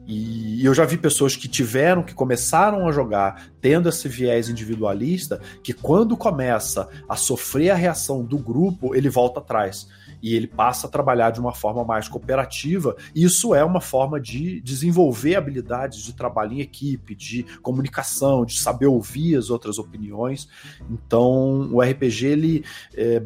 E 0.07 0.65
eu 0.65 0.73
já 0.73 0.85
vi 0.85 0.97
pessoas 0.97 1.35
que 1.35 1.49
tiveram, 1.49 2.01
que 2.01 2.13
começaram 2.13 2.87
a 2.87 2.91
jogar 2.93 3.49
tendo 3.59 3.89
esse 3.89 4.07
viés 4.07 4.47
individualista, 4.47 5.41
que 5.61 5.73
quando 5.73 6.15
começa 6.15 6.87
a 7.09 7.17
sofrer 7.17 7.71
a 7.71 7.75
reação 7.75 8.23
do 8.23 8.37
grupo, 8.37 8.95
ele 8.95 9.09
volta 9.09 9.41
atrás 9.41 9.87
e 10.21 10.35
ele 10.35 10.47
passa 10.47 10.87
a 10.87 10.89
trabalhar 10.89 11.31
de 11.31 11.39
uma 11.39 11.53
forma 11.53 11.83
mais 11.83 12.07
cooperativa. 12.07 12.95
Isso 13.13 13.53
é 13.53 13.63
uma 13.63 13.81
forma 13.81 14.19
de 14.19 14.61
desenvolver 14.61 15.35
habilidades 15.35 16.03
de 16.03 16.13
trabalho 16.13 16.53
em 16.53 16.61
equipe, 16.61 17.15
de 17.15 17.43
comunicação, 17.61 18.45
de 18.45 18.59
saber 18.59 18.87
ouvir 18.87 19.35
as 19.35 19.49
outras 19.49 19.77
opiniões. 19.77 20.47
Então, 20.89 21.69
o 21.71 21.81
RPG, 21.81 22.25
ele 22.25 22.65
é, 22.95 23.21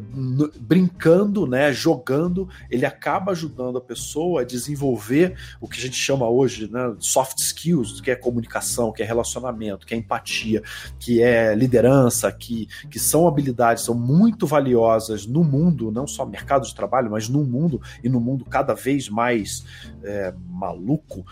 brincando, 0.60 1.46
né, 1.46 1.72
jogando, 1.72 2.48
ele 2.70 2.84
acaba 2.84 3.32
ajudando 3.32 3.78
a 3.78 3.80
pessoa 3.80 4.42
a 4.42 4.44
desenvolver 4.44 5.36
o 5.60 5.68
que 5.68 5.78
a 5.78 5.82
gente 5.82 5.96
chama 5.96 6.28
hoje, 6.28 6.70
né, 6.70 6.94
soft 6.98 7.38
skills, 7.38 8.00
que 8.00 8.10
é 8.10 8.16
comunicação, 8.16 8.92
que 8.92 9.02
é 9.02 9.06
relacionamento, 9.06 9.86
que 9.86 9.94
é 9.94 9.96
empatia, 9.96 10.62
que 10.98 11.22
é 11.22 11.54
liderança, 11.54 12.30
que, 12.30 12.68
que 12.90 12.98
são 12.98 13.26
habilidades, 13.26 13.84
são 13.84 13.94
muito 13.94 14.46
valiosas 14.46 15.26
no 15.26 15.42
mundo, 15.42 15.90
não 15.90 16.06
só 16.06 16.24
mercado 16.24 16.66
de 16.66 16.74
trabalho, 16.74 16.82
mas 17.08 17.28
no 17.28 17.44
mundo, 17.44 17.80
e 18.02 18.08
no 18.08 18.20
mundo 18.20 18.44
cada 18.44 18.74
vez 18.74 19.08
mais 19.08 19.64
é, 20.02 20.34
maluco, 20.48 21.24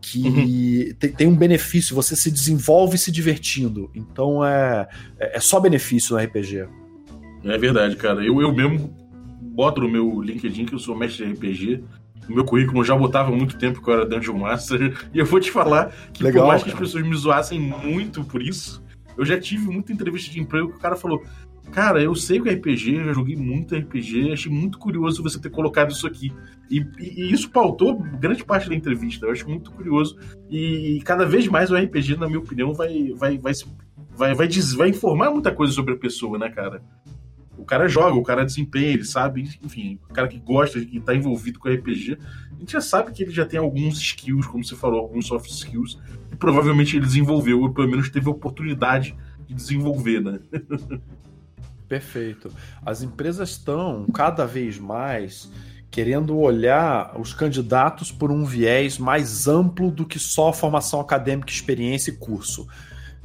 que 0.00 0.22
uhum. 0.22 0.94
tem, 0.98 1.12
tem, 1.12 1.26
um 1.26 1.34
benefício, 1.34 1.94
você 1.94 2.14
se 2.14 2.30
desenvolve 2.30 2.96
se 2.96 3.10
divertindo. 3.10 3.90
Então 3.94 4.44
é, 4.44 4.88
é, 5.18 5.36
é 5.36 5.40
só 5.40 5.58
benefício 5.58 6.16
no 6.16 6.22
RPG. 6.22 6.68
É 7.44 7.58
verdade, 7.58 7.96
cara. 7.96 8.24
Eu, 8.24 8.40
eu 8.40 8.52
mesmo 8.52 8.94
boto 9.40 9.80
no 9.80 9.88
meu 9.88 10.20
LinkedIn 10.20 10.66
que 10.66 10.74
eu 10.74 10.78
sou 10.78 10.96
mestre 10.96 11.26
de 11.26 11.32
RPG. 11.32 11.84
No 12.28 12.36
meu 12.36 12.44
currículo 12.44 12.80
eu 12.80 12.84
já 12.84 12.94
botava 12.94 13.30
muito 13.30 13.56
tempo 13.58 13.82
que 13.82 13.88
eu 13.88 13.94
era 13.94 14.06
Dungeon 14.06 14.38
Master. 14.38 14.96
E 15.12 15.18
eu 15.18 15.26
vou 15.26 15.40
te 15.40 15.50
falar 15.50 15.92
que 16.12 16.22
Legal, 16.22 16.44
por 16.44 16.48
mais 16.48 16.62
que 16.62 16.70
as 16.70 16.78
pessoas 16.78 17.04
me 17.04 17.16
zoassem 17.16 17.58
muito 17.58 18.22
por 18.24 18.42
isso, 18.42 18.82
eu 19.16 19.24
já 19.24 19.38
tive 19.38 19.66
muita 19.66 19.92
entrevista 19.92 20.30
de 20.30 20.40
emprego 20.40 20.70
que 20.70 20.76
o 20.76 20.80
cara 20.80 20.94
falou: 20.94 21.24
Cara, 21.72 22.02
eu 22.02 22.14
sei 22.14 22.40
que 22.40 22.48
é 22.48 22.54
RPG, 22.54 23.04
já 23.04 23.12
joguei 23.12 23.36
muito 23.36 23.76
RPG, 23.76 24.32
achei 24.32 24.50
muito 24.50 24.78
curioso 24.78 25.22
você 25.22 25.38
ter 25.38 25.50
colocado 25.50 25.90
isso 25.90 26.06
aqui. 26.06 26.32
E, 26.70 26.78
e, 26.98 27.22
e, 27.22 27.32
isso 27.32 27.50
pautou 27.50 28.02
grande 28.18 28.44
parte 28.44 28.68
da 28.68 28.74
entrevista, 28.74 29.26
eu 29.26 29.32
acho 29.32 29.48
muito 29.48 29.70
curioso. 29.70 30.18
E, 30.50 31.00
cada 31.04 31.24
vez 31.24 31.46
mais 31.46 31.70
o 31.70 31.76
RPG, 31.76 32.16
na 32.16 32.26
minha 32.26 32.38
opinião, 32.38 32.72
vai, 32.72 33.12
vai, 33.14 33.38
vai, 33.38 33.52
vai, 34.16 34.34
vai, 34.34 34.48
diz, 34.48 34.72
vai 34.72 34.88
informar 34.88 35.30
muita 35.30 35.52
coisa 35.52 35.72
sobre 35.72 35.94
a 35.94 35.96
pessoa, 35.96 36.38
né, 36.38 36.48
cara? 36.48 36.82
O 37.56 37.64
cara 37.64 37.86
joga, 37.86 38.16
o 38.16 38.22
cara 38.22 38.44
desempenha, 38.44 38.88
ele 38.88 39.04
sabe, 39.04 39.42
enfim, 39.62 39.98
o 40.08 40.12
cara 40.12 40.28
que 40.28 40.38
gosta, 40.38 40.80
que 40.80 41.00
tá 41.00 41.14
envolvido 41.14 41.58
com 41.58 41.68
RPG, 41.68 42.16
a 42.56 42.58
gente 42.60 42.72
já 42.72 42.80
sabe 42.80 43.12
que 43.12 43.22
ele 43.22 43.32
já 43.32 43.44
tem 43.44 43.58
alguns 43.58 43.98
skills, 43.98 44.46
como 44.46 44.64
você 44.64 44.74
falou, 44.74 45.00
alguns 45.00 45.26
soft 45.26 45.50
skills, 45.50 45.98
e 46.32 46.36
provavelmente 46.36 46.96
ele 46.96 47.04
desenvolveu, 47.04 47.60
ou 47.60 47.72
pelo 47.72 47.88
menos 47.88 48.08
teve 48.10 48.26
a 48.26 48.30
oportunidade 48.30 49.14
de 49.46 49.54
desenvolver, 49.54 50.20
né? 50.20 50.40
Perfeito. 51.88 52.52
As 52.84 53.02
empresas 53.02 53.50
estão 53.50 54.06
cada 54.12 54.44
vez 54.44 54.78
mais 54.78 55.50
querendo 55.90 56.38
olhar 56.38 57.18
os 57.18 57.32
candidatos 57.32 58.12
por 58.12 58.30
um 58.30 58.44
viés 58.44 58.98
mais 58.98 59.48
amplo 59.48 59.90
do 59.90 60.04
que 60.04 60.18
só 60.18 60.52
formação 60.52 61.00
acadêmica, 61.00 61.50
experiência 61.50 62.10
e 62.10 62.16
curso. 62.16 62.68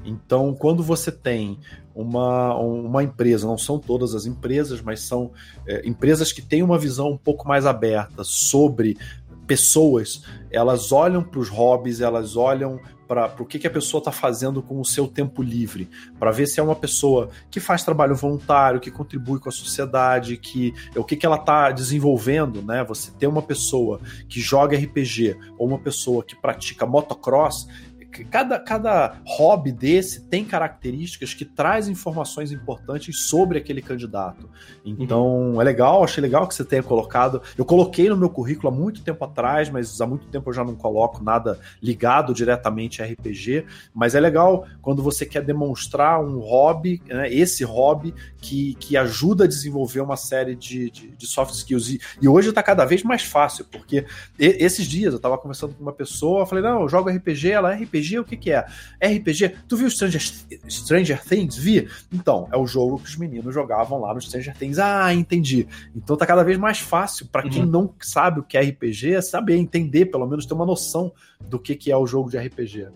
Então, 0.06 0.54
quando 0.54 0.82
você 0.82 1.12
tem 1.12 1.60
uma, 1.94 2.56
uma 2.56 3.04
empresa, 3.04 3.48
não 3.48 3.58
são 3.58 3.80
todas 3.80 4.16
as 4.16 4.26
empresas, 4.26 4.82
mas 4.82 5.02
são 5.02 5.32
é, 5.68 5.88
empresas 5.88 6.32
que 6.32 6.42
têm 6.42 6.64
uma 6.64 6.78
visão 6.78 7.12
um 7.12 7.18
pouco 7.18 7.48
mais 7.48 7.66
aberta 7.66 8.24
sobre 8.24 8.98
pessoas, 9.46 10.24
elas 10.50 10.92
olham 10.92 11.22
para 11.24 11.40
os 11.40 11.50
hobbies, 11.50 12.02
elas 12.02 12.36
olham 12.36 12.80
para 13.14 13.44
o 13.44 13.46
que, 13.46 13.60
que 13.60 13.68
a 13.68 13.70
pessoa 13.70 14.00
está 14.00 14.12
fazendo 14.12 14.62
com 14.62 14.80
o 14.80 14.86
seu 14.86 15.08
tempo 15.08 15.42
livre, 15.42 15.90
para 16.20 16.32
ver 16.32 16.48
se 16.48 16.60
é 16.60 16.64
uma 16.64 16.76
pessoa 16.76 17.30
que 17.50 17.60
faz 17.60 17.84
trabalho 17.84 18.16
voluntário, 18.16 18.80
que 18.80 18.92
contribui 18.92 19.40
com 19.40 19.50
a 19.50 19.52
sociedade, 19.52 20.38
que 20.38 20.74
é 20.96 21.00
o 21.00 21.04
que, 21.04 21.16
que 21.16 21.26
ela 21.26 21.36
está 21.36 21.72
desenvolvendo, 21.72 22.62
né? 22.62 22.84
Você 22.84 23.12
ter 23.12 23.28
uma 23.28 23.42
pessoa 23.42 24.00
que 24.28 24.40
joga 24.40 24.78
RPG 24.78 25.38
ou 25.58 25.68
uma 25.68 25.80
pessoa 25.80 26.24
que 26.24 26.36
pratica 26.36 26.86
motocross, 26.86 27.68
cada, 28.30 28.60
cada 28.60 29.16
hobby 29.26 29.72
desse 29.72 30.22
tem 30.22 30.46
características 30.46 31.34
que 31.34 31.46
traz 31.46 31.88
informações 31.88 32.52
importantes 32.52 33.24
sobre 33.24 33.58
aquele 33.58 33.82
candidato. 33.82 34.50
Então, 34.86 35.54
uhum. 35.54 35.62
é 35.62 35.64
legal, 35.64 36.04
achei 36.04 36.22
legal 36.22 36.48
que 36.48 36.54
você 36.54 36.64
tenha 36.64 36.84
colocado. 36.84 37.42
Eu 37.58 37.66
coloquei 37.66 38.10
no 38.10 38.18
meu 38.18 38.30
currículo 38.30 38.68
há 38.68 38.72
muito 38.72 39.02
tempo 39.02 39.24
atrás, 39.26 39.70
mas 39.70 40.00
há 40.00 40.06
muito 40.06 40.28
tempo 40.28 40.50
eu 40.50 40.54
já 40.54 40.64
não 40.64 40.76
coloco 40.76 41.24
nada 41.24 41.60
ligado 41.82 42.34
diretamente 42.34 43.02
a 43.02 43.06
RPG. 43.06 43.66
Mas 43.94 44.14
é 44.14 44.20
legal 44.20 44.68
quando 44.82 45.02
você 45.02 45.26
quer 45.26 45.42
demonstrar 45.42 46.24
um 46.24 46.40
hobby, 46.40 47.02
né, 47.08 47.34
esse 47.34 47.64
hobby, 47.64 48.14
que, 48.38 48.76
que 48.76 48.96
ajuda 48.98 49.46
a 49.46 49.48
desenvolver 49.48 50.02
uma 50.02 50.18
série 50.18 50.56
de, 50.56 50.92
de, 50.92 51.08
de 51.10 51.28
soft 51.28 51.54
skills. 51.54 51.90
E, 51.90 52.02
e 52.22 52.28
hoje 52.28 52.50
está 52.50 52.62
cada 52.62 52.86
vez 52.86 53.02
mais 53.04 53.24
fácil, 53.24 53.66
porque 53.66 54.06
esses 54.38 54.86
dias 54.86 55.14
eu 55.14 55.18
estava 55.18 55.38
conversando 55.38 55.74
com 55.74 55.82
uma 55.82 55.94
pessoa, 55.94 56.46
falei, 56.46 56.64
não, 56.64 56.82
eu 56.82 56.90
jogo 56.90 57.10
RPG, 57.10 57.52
ela 57.52 57.74
é 57.74 57.84
RPG 57.84 58.03
RPG, 58.04 58.20
o 58.20 58.24
que, 58.24 58.38
que 58.38 58.52
é? 58.52 58.66
RPG, 59.02 59.56
tu 59.68 59.78
viu 59.78 59.90
Stranger, 59.90 60.22
Stranger 60.70 61.24
Things? 61.24 61.56
Vi? 61.58 61.88
Então, 62.12 62.48
é 62.52 62.58
o 62.58 62.68
jogo 62.68 63.00
que 63.00 63.10
os 63.10 63.16
meninos 63.16 63.54
jogavam 63.54 64.00
lá 64.00 64.14
no 64.14 64.22
Stranger 64.22 64.56
Things. 64.58 64.78
Ah, 64.78 65.14
entendi. 65.14 65.68
Então 65.96 66.18
tá 66.18 66.26
cada 66.26 66.44
vez 66.44 66.58
mais 66.58 66.80
fácil 66.80 67.28
para 67.28 67.50
quem 67.50 67.64
uhum. 67.64 67.70
não 67.70 67.96
sabe 68.02 68.42
o 68.42 68.44
que 68.44 68.58
é 68.58 68.62
RPG 68.62 69.22
saber, 69.22 69.56
entender, 69.56 70.08
pelo 70.08 70.28
menos 70.28 70.46
ter 70.46 70.54
uma 70.54 70.66
noção 70.66 71.12
do 71.42 71.60
que, 71.60 71.76
que 71.76 71.92
é 71.92 71.98
o 71.98 72.06
jogo 72.06 72.30
de 72.30 72.38
RPG. 72.38 72.88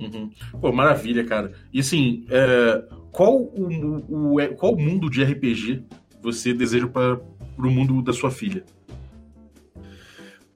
Uhum. 0.00 0.30
Pô, 0.60 0.72
maravilha, 0.72 1.24
cara. 1.24 1.52
E 1.72 1.80
assim, 1.80 2.24
é, 2.30 2.84
qual, 3.10 3.36
o, 3.36 4.36
o, 4.36 4.54
qual 4.56 4.76
mundo 4.76 5.10
de 5.10 5.22
RPG 5.22 5.84
você 6.22 6.52
deseja 6.52 6.86
para 6.86 7.20
o 7.58 7.70
mundo 7.70 8.00
da 8.02 8.12
sua 8.12 8.30
filha? 8.30 8.64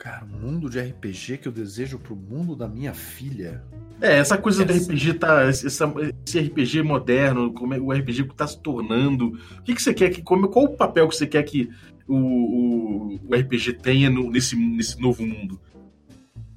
Cara, 0.02 0.24
mundo 0.24 0.68
de 0.68 0.80
RPG 0.80 1.38
que 1.38 1.46
eu 1.46 1.52
desejo 1.52 1.96
pro 1.96 2.16
mundo 2.16 2.56
da 2.56 2.66
minha 2.66 2.92
filha. 2.92 3.62
É, 4.02 4.18
essa 4.18 4.36
coisa 4.36 4.64
essa... 4.64 4.74
do 4.74 4.92
RPG 4.92 5.14
tá. 5.14 5.48
Esse, 5.48 5.66
esse 5.66 6.40
RPG 6.40 6.82
moderno, 6.82 7.52
como 7.52 7.72
é, 7.72 7.78
o 7.78 7.92
RPG 7.92 8.24
tá 8.36 8.46
se 8.46 8.58
tornando. 8.58 9.38
O 9.58 9.62
que, 9.62 9.74
que 9.74 9.82
você 9.82 9.94
quer 9.94 10.10
que. 10.10 10.20
Como, 10.20 10.48
qual 10.48 10.64
o 10.64 10.76
papel 10.76 11.08
que 11.08 11.16
você 11.16 11.26
quer 11.26 11.44
que 11.44 11.70
o, 12.08 12.16
o, 12.16 13.20
o 13.28 13.34
RPG 13.34 13.74
tenha 13.74 14.10
no, 14.10 14.28
nesse, 14.28 14.56
nesse 14.56 15.00
novo 15.00 15.24
mundo? 15.24 15.60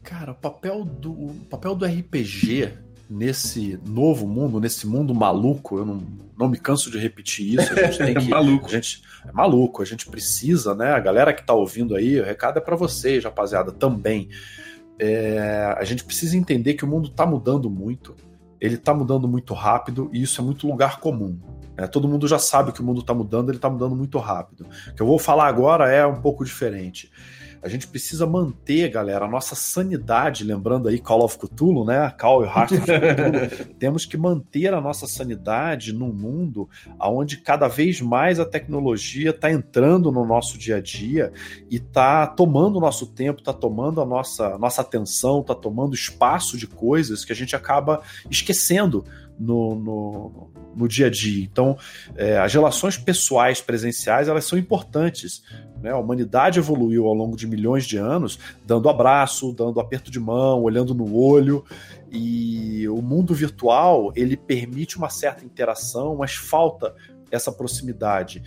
Cara, 0.02 0.32
o 0.32 0.36
papel 0.36 0.84
do, 0.84 1.12
o 1.12 1.36
papel 1.50 1.76
do 1.76 1.86
RPG 1.86 2.72
nesse 3.10 3.80
novo 3.86 4.28
mundo, 4.28 4.60
nesse 4.60 4.88
mundo 4.88 5.14
maluco, 5.14 5.78
eu 5.78 5.86
não, 5.86 6.02
não 6.38 6.50
me 6.50 6.58
canso 6.58 6.90
de 6.90 6.98
repetir 6.98 7.60
isso. 7.60 7.74
A 7.74 7.84
gente 7.84 7.98
tem 8.04 8.14
que. 8.16 8.26
é 8.26 8.30
maluco. 8.30 8.68
A 8.68 8.72
gente, 8.72 9.04
é 9.28 9.32
maluco, 9.32 9.82
a 9.82 9.86
gente 9.86 10.08
precisa, 10.08 10.74
né? 10.74 10.94
A 10.94 11.00
galera 11.00 11.34
que 11.34 11.46
tá 11.46 11.54
ouvindo 11.54 11.96
aí, 11.96 12.20
o 12.20 12.24
recado 12.24 12.58
é 12.58 12.62
para 12.62 12.76
vocês, 12.76 13.24
rapaziada, 13.24 13.72
também. 13.72 14.30
É, 15.00 15.76
a 15.78 15.84
gente 15.84 16.04
precisa 16.04 16.38
entender 16.38 16.76
que 16.76 16.86
o 16.86 16.88
mundo 16.88 17.10
tá 17.10 17.26
mudando 17.26 17.70
muito, 17.70 18.16
ele 18.60 18.78
tá 18.78 18.94
mudando 18.94 19.28
muito 19.28 19.54
rápido 19.54 20.10
e 20.14 20.22
isso 20.22 20.40
é 20.42 20.44
muito 20.44 20.68
lugar 20.68 21.00
comum. 21.00 21.40
É, 21.78 21.86
todo 21.88 22.08
mundo 22.08 22.28
já 22.28 22.40
sabe 22.40 22.72
que 22.72 22.82
o 22.82 22.84
mundo 22.84 23.02
está 23.02 23.14
mudando, 23.14 23.50
ele 23.50 23.58
está 23.58 23.70
mudando 23.70 23.96
muito 23.96 24.18
rápido. 24.18 24.66
O 24.90 24.94
que 24.94 25.02
eu 25.02 25.06
vou 25.06 25.20
falar 25.20 25.48
agora 25.48 25.92
é 25.92 26.06
um 26.06 26.22
pouco 26.22 26.46
diferente. 26.46 27.12
A 27.66 27.68
gente 27.68 27.88
precisa 27.88 28.28
manter, 28.28 28.90
galera, 28.92 29.26
a 29.26 29.28
nossa 29.28 29.56
sanidade, 29.56 30.44
lembrando 30.44 30.88
aí 30.88 31.00
Call 31.00 31.24
of 31.24 31.36
Cthulhu, 31.40 31.84
né? 31.84 32.12
Call 32.12 32.44
e 32.44 32.48
Heart 32.48 32.72
of 32.74 32.82
Cthulhu. 32.82 33.74
Temos 33.80 34.06
que 34.06 34.16
manter 34.16 34.72
a 34.72 34.80
nossa 34.80 35.08
sanidade 35.08 35.92
num 35.92 36.14
mundo 36.14 36.70
onde 37.02 37.38
cada 37.38 37.68
vez 37.68 38.00
mais 38.02 38.40
a 38.40 38.46
tecnologia 38.46 39.32
está 39.32 39.52
entrando 39.52 40.12
no 40.12 40.24
nosso 40.24 40.60
dia 40.60 40.76
a 40.76 40.80
dia 40.80 41.34
e 41.68 41.78
está 41.78 42.28
tomando 42.28 42.76
o 42.76 42.80
nosso 42.80 43.08
tempo, 43.08 43.40
está 43.40 43.52
tomando 43.52 44.00
a 44.00 44.06
nossa, 44.06 44.60
nossa 44.60 44.82
atenção, 44.82 45.42
está 45.42 45.56
tomando 45.56 45.96
espaço 45.96 46.60
de 46.60 46.68
coisas 46.68 47.26
que 47.26 47.34
a 47.34 47.36
gente 47.36 47.56
acaba 47.56 48.04
esquecendo 48.30 49.04
no, 49.40 49.76
no, 49.76 50.50
no 50.76 50.88
dia 50.88 51.08
a 51.08 51.10
dia. 51.10 51.44
Então, 51.44 51.78
é, 52.16 52.38
as 52.38 52.54
relações 52.54 52.98
pessoais 52.98 53.62
presenciais 53.62 54.28
elas 54.28 54.46
são 54.46 54.58
importantes. 54.58 55.44
Né? 55.82 55.92
A 55.92 55.98
humanidade 55.98 56.60
evoluiu 56.60 57.06
ao 57.08 57.14
longo 57.14 57.36
de 57.36 57.48
milhões 57.48 57.86
de 57.86 57.98
anos, 57.98 58.40
dando 58.66 58.90
abraço, 58.90 59.54
dando 59.54 59.80
aperto 59.80 60.12
de 60.12 60.20
mão, 60.20 60.62
olhando 60.62 60.94
no 60.94 61.16
olho. 61.16 61.64
E 62.12 62.88
o 62.88 63.02
mundo 63.02 63.34
virtual 63.34 64.12
ele 64.16 64.38
permite 64.38 64.98
uma 64.98 65.10
certa 65.10 65.44
interação, 65.44 66.16
mas 66.16 66.36
falta 66.36 66.94
essa 67.32 67.52
proximidade. 67.52 68.42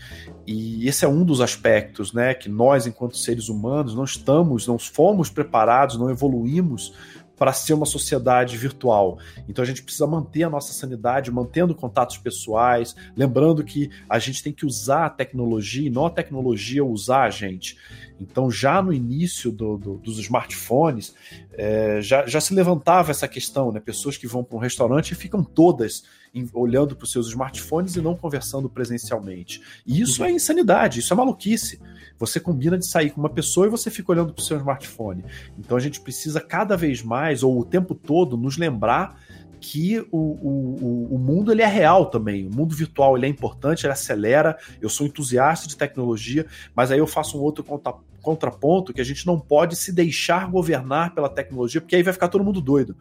E 0.46 0.87
esse 0.88 1.05
é 1.05 1.09
um 1.09 1.24
dos 1.24 1.40
aspectos, 1.40 2.12
né, 2.12 2.33
que 2.35 2.48
nós, 2.48 2.87
enquanto 2.87 3.16
seres 3.16 3.48
humanos, 3.48 3.94
não 3.94 4.05
estamos, 4.05 4.66
não 4.66 4.79
fomos 4.79 5.29
preparados, 5.29 5.98
não 5.98 6.11
evoluímos 6.11 6.94
para 7.38 7.53
ser 7.53 7.74
uma 7.74 7.87
sociedade 7.87 8.57
virtual. 8.57 9.18
Então 9.48 9.62
a 9.62 9.66
gente 9.66 9.83
precisa 9.83 10.07
manter 10.07 10.42
a 10.42 10.51
nossa 10.51 10.72
sanidade, 10.72 11.31
mantendo 11.31 11.74
contatos 11.74 12.18
pessoais, 12.18 12.96
lembrando 13.16 13.64
que 13.64 13.90
a 14.09 14.18
gente 14.18 14.42
tem 14.42 14.53
que 14.53 14.66
usar 14.66 15.07
a 15.07 15.11
tecnologia 15.11 15.87
e 15.87 15.90
não 15.90 16.07
a 16.07 16.11
tecnologia 16.11 16.85
usar 16.85 17.22
a 17.22 17.31
gente. 17.31 17.77
Então, 18.20 18.51
já 18.51 18.83
no 18.83 18.92
início 18.92 19.53
do, 19.53 19.77
do, 19.77 19.94
dos 19.96 20.18
smartphones, 20.18 21.14
é, 21.53 22.01
já, 22.03 22.27
já 22.27 22.40
se 22.40 22.53
levantava 22.53 23.11
essa 23.11 23.29
questão, 23.29 23.70
né? 23.70 23.81
Pessoas 23.81 24.16
que 24.16 24.27
vão 24.27 24.42
para 24.42 24.57
um 24.57 24.61
restaurante 24.61 25.12
e 25.12 25.14
ficam 25.14 25.44
todas 25.44 26.03
em, 26.35 26.48
olhando 26.53 26.96
para 26.96 27.05
os 27.05 27.12
seus 27.12 27.29
smartphones 27.29 27.94
e 27.96 28.01
não 28.01 28.16
conversando 28.16 28.68
presencialmente. 28.68 29.62
E 29.87 30.01
isso 30.01 30.24
é 30.24 30.31
insanidade, 30.33 31.01
isso 31.01 31.12
é 31.12 31.16
maluquice. 31.16 31.81
Você 32.18 32.40
combina 32.40 32.76
de 32.76 32.87
sair 32.87 33.11
com 33.11 33.20
uma 33.20 33.31
pessoa 33.31 33.66
e 33.66 33.70
você 33.70 33.90
fica 33.90 34.12
olhando 34.12 34.33
para 34.33 34.42
o 34.42 34.44
seu 34.44 34.57
smartphone. 34.57 35.24
Então 35.59 35.76
a 35.76 35.81
gente 35.81 36.00
precisa 36.00 36.40
cada 36.40 36.76
vez 36.76 37.02
mais, 37.02 37.42
ou 37.42 37.61
o 37.61 37.64
tempo 37.64 37.94
todo, 37.94 38.37
nos 38.37 38.57
lembrar 38.57 39.16
que 39.61 39.98
o, 40.12 40.18
o, 40.18 41.14
o 41.14 41.18
mundo 41.18 41.52
ele 41.52 41.62
é 41.62 41.66
real 41.66 42.07
também. 42.07 42.46
O 42.46 42.54
mundo 42.54 42.74
virtual 42.74 43.16
ele 43.16 43.26
é 43.26 43.28
importante, 43.28 43.85
ele 43.85 43.92
acelera. 43.92 44.57
Eu 44.81 44.88
sou 44.88 45.07
entusiasta 45.07 45.66
de 45.68 45.76
tecnologia, 45.76 46.46
mas 46.74 46.90
aí 46.90 46.98
eu 46.98 47.07
faço 47.07 47.38
um 47.38 47.40
outro 47.40 47.64
contra, 47.64 47.94
contraponto 48.20 48.92
que 48.92 49.00
a 49.00 49.04
gente 49.04 49.26
não 49.26 49.38
pode 49.38 49.76
se 49.76 49.92
deixar 49.92 50.50
governar 50.50 51.14
pela 51.14 51.28
tecnologia, 51.28 51.81
porque 51.81 51.96
aí 51.96 52.02
vai 52.02 52.12
ficar 52.12 52.28
todo 52.28 52.44
mundo 52.44 52.61
doido. 52.61 52.96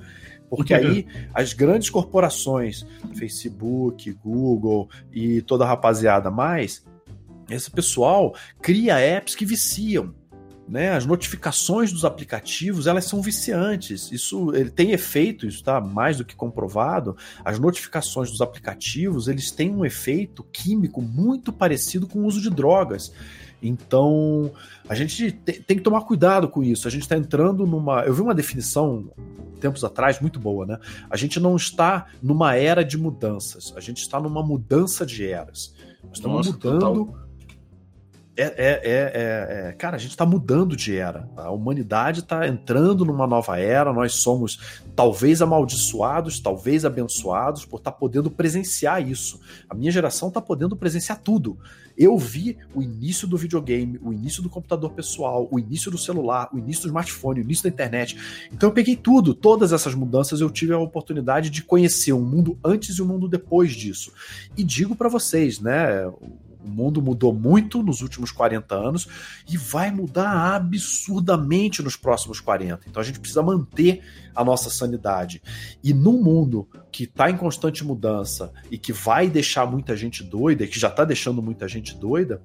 Porque 0.49 0.73
aí 0.73 1.06
as 1.34 1.53
grandes 1.53 1.89
corporações, 1.89 2.86
Facebook, 3.15 4.12
Google 4.13 4.89
e 5.12 5.41
toda 5.41 5.65
a 5.65 5.67
rapaziada 5.67 6.32
mais, 6.32 6.86
esse 7.49 7.71
pessoal 7.71 8.36
cria 8.62 8.99
apps 8.99 9.36
que 9.36 9.45
viciam. 9.45 10.13
Né, 10.69 10.91
as 10.91 11.05
notificações 11.05 11.93
dos 11.93 12.03
aplicativos 12.03 12.88
elas 12.88 13.05
são 13.05 13.21
viciantes. 13.21 14.12
Isso 14.12 14.53
ele 14.53 14.69
tem 14.69 14.91
efeito, 14.91 15.47
isso 15.47 15.60
está 15.60 15.79
mais 15.79 16.17
do 16.17 16.25
que 16.25 16.36
comprovado. 16.36 17.15
As 17.45 17.57
notificações 17.57 18.29
dos 18.29 18.41
aplicativos 18.41 19.29
eles 19.29 19.49
têm 19.49 19.73
um 19.73 19.86
efeito 19.86 20.43
químico 20.51 21.01
muito 21.01 21.53
parecido 21.53 22.05
com 22.05 22.19
o 22.19 22.25
uso 22.25 22.41
de 22.41 22.49
drogas. 22.49 23.13
Então 23.62 24.51
a 24.89 24.93
gente 24.93 25.31
tem 25.31 25.77
que 25.77 25.83
tomar 25.83 26.01
cuidado 26.01 26.49
com 26.49 26.62
isso. 26.62 26.86
A 26.86 26.91
gente 26.91 27.03
está 27.03 27.15
entrando 27.15 27.65
numa. 27.65 28.01
Eu 28.01 28.13
vi 28.13 28.21
uma 28.21 28.36
definição 28.36 29.10
tempos 29.62 29.83
atrás 29.83 30.19
muito 30.19 30.39
boa, 30.39 30.65
né? 30.65 30.77
A 31.10 31.17
gente 31.17 31.39
não 31.39 31.55
está 31.55 32.07
numa 32.21 32.55
era 32.55 32.83
de 32.83 32.97
mudanças. 32.97 33.73
A 33.75 33.79
gente 33.79 33.99
está 33.99 34.19
numa 34.19 34.43
mudança 34.43 35.05
de 35.05 35.25
eras. 35.25 35.73
Nós 36.03 36.17
estamos 36.17 36.47
Nossa, 36.47 36.51
mudando. 36.51 37.05
Total 37.05 37.26
é, 38.38 38.43
é, 38.43 38.82
é, 38.84 39.69
é, 39.69 39.71
cara, 39.73 39.95
a 39.95 40.00
gente 40.00 40.12
está 40.12 40.26
mudando 40.26 40.76
de 40.76 40.95
era. 40.95 41.28
A 41.36 41.50
humanidade 41.50 42.19
está 42.19 42.47
entrando 42.47 43.04
numa 43.04 43.26
nova 43.26 43.60
era. 43.60 43.91
Nós 43.91 44.13
somos 44.13 44.80
talvez 44.95 45.41
amaldiçoados, 45.41 46.39
talvez 46.39 46.86
abençoados 46.86 47.65
por 47.65 47.78
estar 47.78 47.91
tá 47.91 47.97
podendo 47.97 48.30
presenciar 48.30 49.02
isso. 49.08 49.39
A 49.67 49.73
minha 49.73 49.91
geração 49.91 50.28
está 50.28 50.39
podendo 50.39 50.76
presenciar 50.76 51.19
tudo. 51.19 51.58
Eu 51.97 52.15
vi 52.15 52.56
o 52.76 52.82
início 52.82 53.28
do 53.28 53.36
videogame, 53.36 54.00
o 54.04 54.13
início 54.13 54.43
do 54.43 54.50
computador 54.50 54.91
pessoal, 54.91 55.47
o 55.52 55.58
início 55.58 55.89
do 55.89 55.97
celular, 55.97 56.47
o 56.54 56.60
início 56.60 56.84
do 56.84 56.89
smartphone, 56.89 57.39
o 57.39 57.43
início 57.43 57.63
da 57.63 57.69
internet. 57.69 58.15
Então 58.54 58.69
eu 58.69 58.73
peguei 58.73 58.95
tudo, 58.95 59.34
todas 59.34 59.73
essas 59.73 59.95
mudanças. 59.95 60.41
Eu 60.41 60.52
tive 60.52 60.73
a 60.73 60.78
oportunidade 60.78 61.50
de 61.50 61.63
conhecer 61.63 62.13
um 62.13 62.21
mundo 62.21 62.56
antes 62.63 62.97
e 62.97 63.02
um 63.02 63.06
mundo 63.06 63.28
depois 63.28 63.71
disso. 63.71 64.13
E 64.56 64.63
digo 64.63 64.95
para 64.95 65.10
vocês, 65.10 65.60
né? 65.60 66.06
O 66.67 66.69
mundo 66.69 67.01
mudou 67.01 67.34
muito 67.34 67.82
nos 67.82 68.01
últimos 68.01 68.32
40 68.32 68.75
anos 68.75 69.08
e 69.49 69.58
vai 69.58 69.89
mudar 69.89 70.56
absurdamente 70.56 71.82
nos 71.82 71.95
próximos 71.95 72.41
40. 72.41 72.82
Então 72.88 73.01
a 73.01 73.06
gente 73.06 73.19
precisa 73.19 73.41
manter 73.41 74.03
a 74.36 74.43
nossa 74.43 74.69
sanidade. 74.69 75.41
E 75.82 75.93
num 75.93 76.21
mundo 76.21 76.67
que 76.91 77.06
está 77.06 77.30
em 77.30 77.38
constante 77.38 77.84
mudança 77.84 78.51
e 78.69 78.77
que 78.77 78.91
vai 78.91 79.30
deixar 79.30 79.65
muita 79.65 79.95
gente 79.95 80.23
doida, 80.23 80.65
e 80.65 80.67
que 80.67 80.80
já 80.80 80.89
está 80.89 81.06
deixando 81.06 81.41
muita 81.41 81.67
gente 81.67 81.95
doida, 81.95 82.41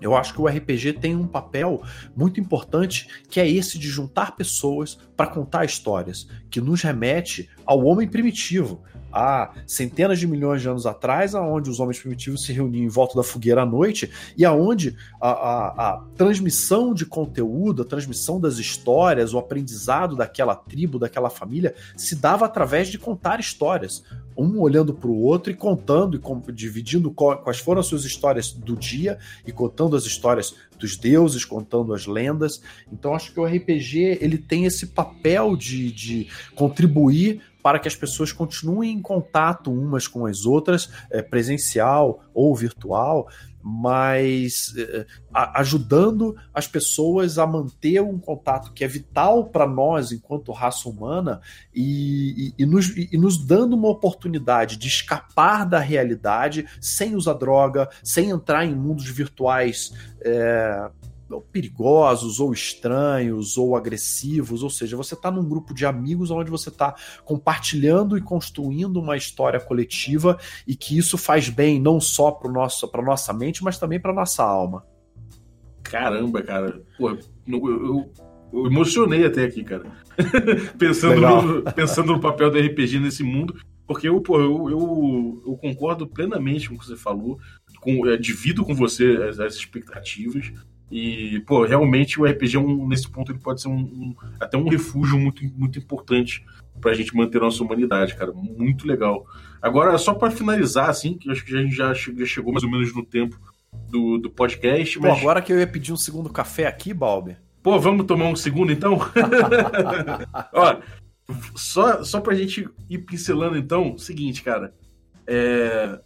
eu 0.00 0.16
acho 0.16 0.32
que 0.32 0.40
o 0.40 0.46
RPG 0.46 0.94
tem 0.94 1.14
um 1.14 1.26
papel 1.26 1.82
muito 2.16 2.40
importante, 2.40 3.06
que 3.28 3.38
é 3.38 3.48
esse 3.48 3.78
de 3.78 3.88
juntar 3.88 4.34
pessoas 4.34 4.98
para 5.14 5.26
contar 5.26 5.64
histórias, 5.64 6.26
que 6.50 6.60
nos 6.60 6.80
remete 6.80 7.50
ao 7.66 7.84
homem 7.84 8.08
primitivo, 8.08 8.82
há 9.12 9.52
centenas 9.66 10.18
de 10.18 10.26
milhões 10.26 10.62
de 10.62 10.68
anos 10.68 10.86
atrás, 10.86 11.34
aonde 11.34 11.70
os 11.70 11.80
homens 11.80 11.98
primitivos 11.98 12.44
se 12.44 12.52
reuniam 12.52 12.84
em 12.84 12.88
volta 12.88 13.16
da 13.16 13.22
fogueira 13.22 13.62
à 13.62 13.66
noite 13.66 14.10
e 14.36 14.44
aonde 14.44 14.96
a, 15.20 15.30
a, 15.30 15.66
a, 15.68 16.04
transmissão 16.16 16.94
de 16.94 17.04
conteúdo, 17.06 17.82
a 17.82 17.84
transmissão 17.84 18.40
das 18.40 18.58
histórias, 18.58 19.34
o 19.34 19.38
aprendizado 19.38 20.16
daquela 20.16 20.54
tribo, 20.54 20.98
daquela 20.98 21.30
família, 21.30 21.74
se 21.96 22.16
dava 22.16 22.44
através 22.44 22.88
de 22.88 22.98
contar 22.98 23.40
histórias. 23.40 24.02
Um 24.36 24.58
olhando 24.60 24.94
para 24.94 25.10
o 25.10 25.22
outro 25.22 25.52
e 25.52 25.54
contando 25.54 26.16
e 26.16 26.52
dividindo 26.52 27.10
quais 27.10 27.58
foram 27.58 27.80
as 27.80 27.86
suas 27.86 28.04
histórias 28.04 28.52
do 28.52 28.74
dia 28.76 29.18
e 29.46 29.52
contando 29.52 29.96
as 29.96 30.04
histórias 30.04 30.54
dos 30.78 30.96
deuses, 30.96 31.44
contando 31.44 31.92
as 31.92 32.06
lendas. 32.06 32.62
Então 32.90 33.14
acho 33.14 33.32
que 33.32 33.38
o 33.38 33.44
RPG 33.44 34.18
ele 34.20 34.38
tem 34.38 34.64
esse 34.64 34.86
papel 34.86 35.54
de, 35.56 35.92
de 35.92 36.28
contribuir 36.54 37.42
para 37.62 37.78
que 37.78 37.88
as 37.88 37.96
pessoas 37.96 38.32
continuem 38.32 38.92
em 38.92 39.02
contato 39.02 39.72
umas 39.72 40.06
com 40.06 40.26
as 40.26 40.44
outras, 40.44 40.90
é, 41.10 41.22
presencial 41.22 42.24
ou 42.34 42.54
virtual, 42.54 43.28
mas 43.62 44.74
eh, 44.76 45.06
ajudando 45.32 46.34
as 46.52 46.66
pessoas 46.66 47.38
a 47.38 47.46
manter 47.46 48.00
um 48.00 48.18
contato 48.18 48.72
que 48.72 48.82
é 48.82 48.88
vital 48.88 49.44
para 49.44 49.66
nós 49.66 50.12
enquanto 50.12 50.52
raça 50.52 50.88
humana 50.88 51.40
e, 51.74 52.54
e, 52.58 52.62
e, 52.62 52.66
nos, 52.66 52.88
e, 52.96 53.18
nos, 53.18 53.44
dando 53.44 53.76
uma 53.76 53.88
oportunidade 53.88 54.76
de 54.76 54.88
escapar 54.88 55.66
da 55.66 55.78
realidade 55.78 56.66
sem 56.80 57.14
usar 57.14 57.34
droga, 57.34 57.88
sem 58.02 58.30
entrar 58.30 58.64
em 58.64 58.74
mundos 58.74 59.06
virtuais 59.06 59.92
perigosos, 61.52 62.40
ou 62.40 62.52
estranhos, 62.52 63.56
ou 63.56 63.76
agressivos, 63.76 64.62
ou 64.62 64.70
seja, 64.70 64.96
você 64.96 65.14
está 65.14 65.30
num 65.30 65.48
grupo 65.48 65.74
de 65.74 65.86
amigos 65.86 66.30
onde 66.30 66.50
você 66.50 66.70
está 66.70 66.94
compartilhando 67.24 68.16
e 68.16 68.20
construindo 68.20 68.96
uma 68.96 69.16
história 69.16 69.60
coletiva 69.60 70.38
e 70.66 70.74
que 70.74 70.96
isso 70.96 71.16
faz 71.18 71.48
bem 71.48 71.80
não 71.80 72.00
só 72.00 72.30
para 72.30 72.50
a 72.50 73.04
nossa 73.04 73.32
mente, 73.32 73.62
mas 73.62 73.78
também 73.78 74.00
para 74.00 74.12
nossa 74.12 74.42
alma. 74.42 74.84
Caramba, 75.82 76.42
cara. 76.42 76.82
Pô, 76.96 77.10
eu, 77.10 77.18
eu, 77.46 78.12
eu 78.52 78.66
emocionei 78.66 79.24
até 79.24 79.44
aqui, 79.44 79.62
cara. 79.62 79.84
pensando, 80.78 81.20
no, 81.20 81.62
pensando 81.74 82.12
no 82.12 82.20
papel 82.20 82.50
do 82.50 82.58
RPG 82.58 82.98
nesse 83.00 83.22
mundo. 83.22 83.54
Porque 83.86 84.08
eu, 84.08 84.20
pô, 84.20 84.40
eu, 84.40 84.70
eu, 84.70 85.42
eu, 85.48 85.56
concordo 85.56 86.06
plenamente 86.06 86.68
com 86.68 86.76
o 86.76 86.78
que 86.78 86.86
você 86.86 86.96
falou, 86.96 87.40
com, 87.80 88.06
é, 88.06 88.16
divido 88.16 88.64
com 88.64 88.72
você 88.72 89.16
as, 89.28 89.40
as 89.40 89.56
expectativas. 89.56 90.52
E, 90.90 91.40
pô, 91.46 91.64
realmente 91.64 92.20
o 92.20 92.24
RPG, 92.24 92.56
é 92.56 92.58
um, 92.58 92.88
nesse 92.88 93.08
ponto, 93.08 93.30
ele 93.30 93.38
pode 93.38 93.62
ser 93.62 93.68
um, 93.68 93.78
um, 93.78 94.14
até 94.40 94.58
um 94.58 94.68
refúgio 94.68 95.18
muito, 95.18 95.44
muito 95.56 95.78
importante 95.78 96.44
pra 96.80 96.94
gente 96.94 97.14
manter 97.14 97.40
nossa 97.40 97.62
humanidade, 97.62 98.16
cara. 98.16 98.32
Muito 98.32 98.88
legal. 98.88 99.24
Agora, 99.62 99.96
só 99.98 100.14
para 100.14 100.30
finalizar, 100.30 100.90
assim, 100.90 101.14
que 101.16 101.30
acho 101.30 101.44
que 101.44 101.56
a 101.56 101.62
gente 101.62 101.74
já, 101.74 101.92
já 101.92 102.26
chegou 102.26 102.52
mais 102.52 102.64
ou 102.64 102.70
menos 102.70 102.94
no 102.94 103.04
tempo 103.04 103.38
do, 103.88 104.18
do 104.18 104.30
podcast. 104.30 104.98
Pô, 104.98 105.06
mas... 105.06 105.18
agora 105.18 105.40
que 105.40 105.52
eu 105.52 105.58
ia 105.60 105.66
pedir 105.66 105.92
um 105.92 105.96
segundo 105.96 106.28
café 106.30 106.66
aqui, 106.66 106.92
Balbi. 106.92 107.36
Pô, 107.62 107.78
vamos 107.78 108.06
tomar 108.06 108.26
um 108.26 108.36
segundo 108.36 108.72
então? 108.72 108.98
Ó, 110.52 110.80
só, 111.54 112.02
só 112.02 112.20
pra 112.20 112.34
gente 112.34 112.68
ir 112.88 112.98
pincelando 112.98 113.56
então, 113.56 113.96
seguinte, 113.98 114.42
cara. 114.42 114.74
É... 115.26 116.00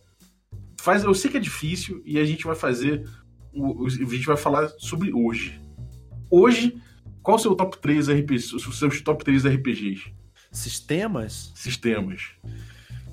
Faz, 0.81 1.05
eu 1.05 1.15
sei 1.15 1.31
que 1.31 1.39
é 1.39 1.41
difícil 1.41 2.03
e 2.05 2.19
a 2.19 2.25
gente 2.25 2.45
vai 2.45 2.55
fazer 2.55 3.09
o, 3.55 3.87
a 3.87 3.91
gente 3.91 4.27
vai 4.27 4.37
falar 4.37 4.69
sobre 4.79 5.13
hoje. 5.13 5.61
Hoje, 6.31 6.81
qual 7.23 7.37
o 7.37 7.41
seu 7.41 7.55
top 7.55 7.79
3 7.79 8.09
RPGs, 8.09 8.55
os 8.55 8.79
seus 8.79 9.01
top 9.01 9.25
3 9.25 9.45
RPGs? 9.47 10.13
Sistemas? 10.51 11.53
Sistemas. 11.55 12.31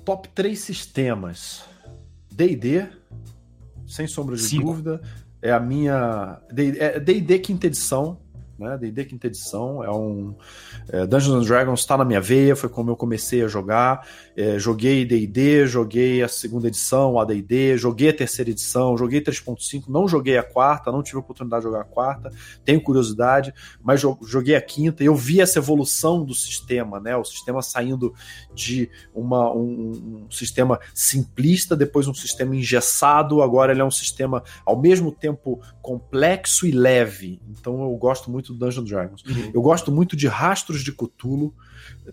Top 0.04 0.28
3 0.28 0.58
sistemas. 0.58 1.64
D&D, 2.30 2.86
sem 3.86 4.06
sombra 4.06 4.36
de 4.36 4.42
Cinco. 4.42 4.64
dúvida. 4.64 5.00
É 5.40 5.52
a 5.52 5.60
minha... 5.60 6.40
D&D 6.52 7.34
é 7.34 7.38
quinta 7.38 7.66
edição, 7.66 8.20
né? 8.58 8.76
D&D 8.78 9.04
quinta 9.04 9.26
edição 9.26 9.82
é 9.82 9.90
um 9.90 10.34
é, 10.88 11.06
Dungeons 11.06 11.42
and 11.42 11.46
Dragons 11.46 11.80
está 11.80 11.96
na 11.96 12.04
minha 12.04 12.20
veia, 12.20 12.56
foi 12.56 12.68
como 12.68 12.90
eu 12.90 12.96
comecei 12.96 13.42
a 13.42 13.48
jogar. 13.48 14.06
É, 14.36 14.58
joguei 14.58 15.04
D&D, 15.04 15.66
joguei 15.66 16.22
a 16.22 16.28
segunda 16.28 16.68
edição, 16.68 17.18
a 17.18 17.24
D&D, 17.24 17.76
joguei 17.76 18.10
a 18.10 18.12
terceira 18.12 18.50
edição, 18.50 18.96
joguei 18.96 19.20
3.5, 19.20 19.84
não 19.88 20.08
joguei 20.08 20.38
a 20.38 20.42
quarta, 20.42 20.90
não 20.90 21.02
tive 21.02 21.18
oportunidade 21.18 21.62
de 21.62 21.68
jogar 21.68 21.82
a 21.82 21.84
quarta, 21.84 22.30
tenho 22.64 22.80
curiosidade, 22.80 23.52
mas 23.82 24.00
joguei 24.00 24.54
a 24.54 24.60
quinta 24.60 25.02
e 25.02 25.06
eu 25.06 25.14
vi 25.14 25.40
essa 25.40 25.58
evolução 25.58 26.24
do 26.24 26.34
sistema, 26.34 26.98
né? 26.98 27.16
O 27.16 27.24
sistema 27.24 27.62
saindo 27.62 28.14
de 28.54 28.90
uma, 29.14 29.52
um, 29.52 30.26
um 30.26 30.30
sistema 30.30 30.80
simplista, 30.94 31.76
depois 31.76 32.08
um 32.08 32.14
sistema 32.14 32.56
engessado, 32.56 33.42
agora 33.42 33.72
ele 33.72 33.80
é 33.80 33.84
um 33.84 33.90
sistema 33.90 34.42
ao 34.64 34.80
mesmo 34.80 35.12
tempo 35.12 35.60
complexo 35.80 36.66
e 36.66 36.70
leve. 36.70 37.40
Então 37.48 37.82
eu 37.82 37.96
gosto 37.96 38.30
muito 38.30 38.41
do 38.50 38.58
Dungeons 38.58 38.88
Dragons. 38.88 39.22
Uhum. 39.24 39.50
Eu 39.54 39.62
gosto 39.62 39.92
muito 39.92 40.16
de 40.16 40.26
Rastros 40.26 40.82
de 40.82 40.92
Cthulhu, 40.92 41.54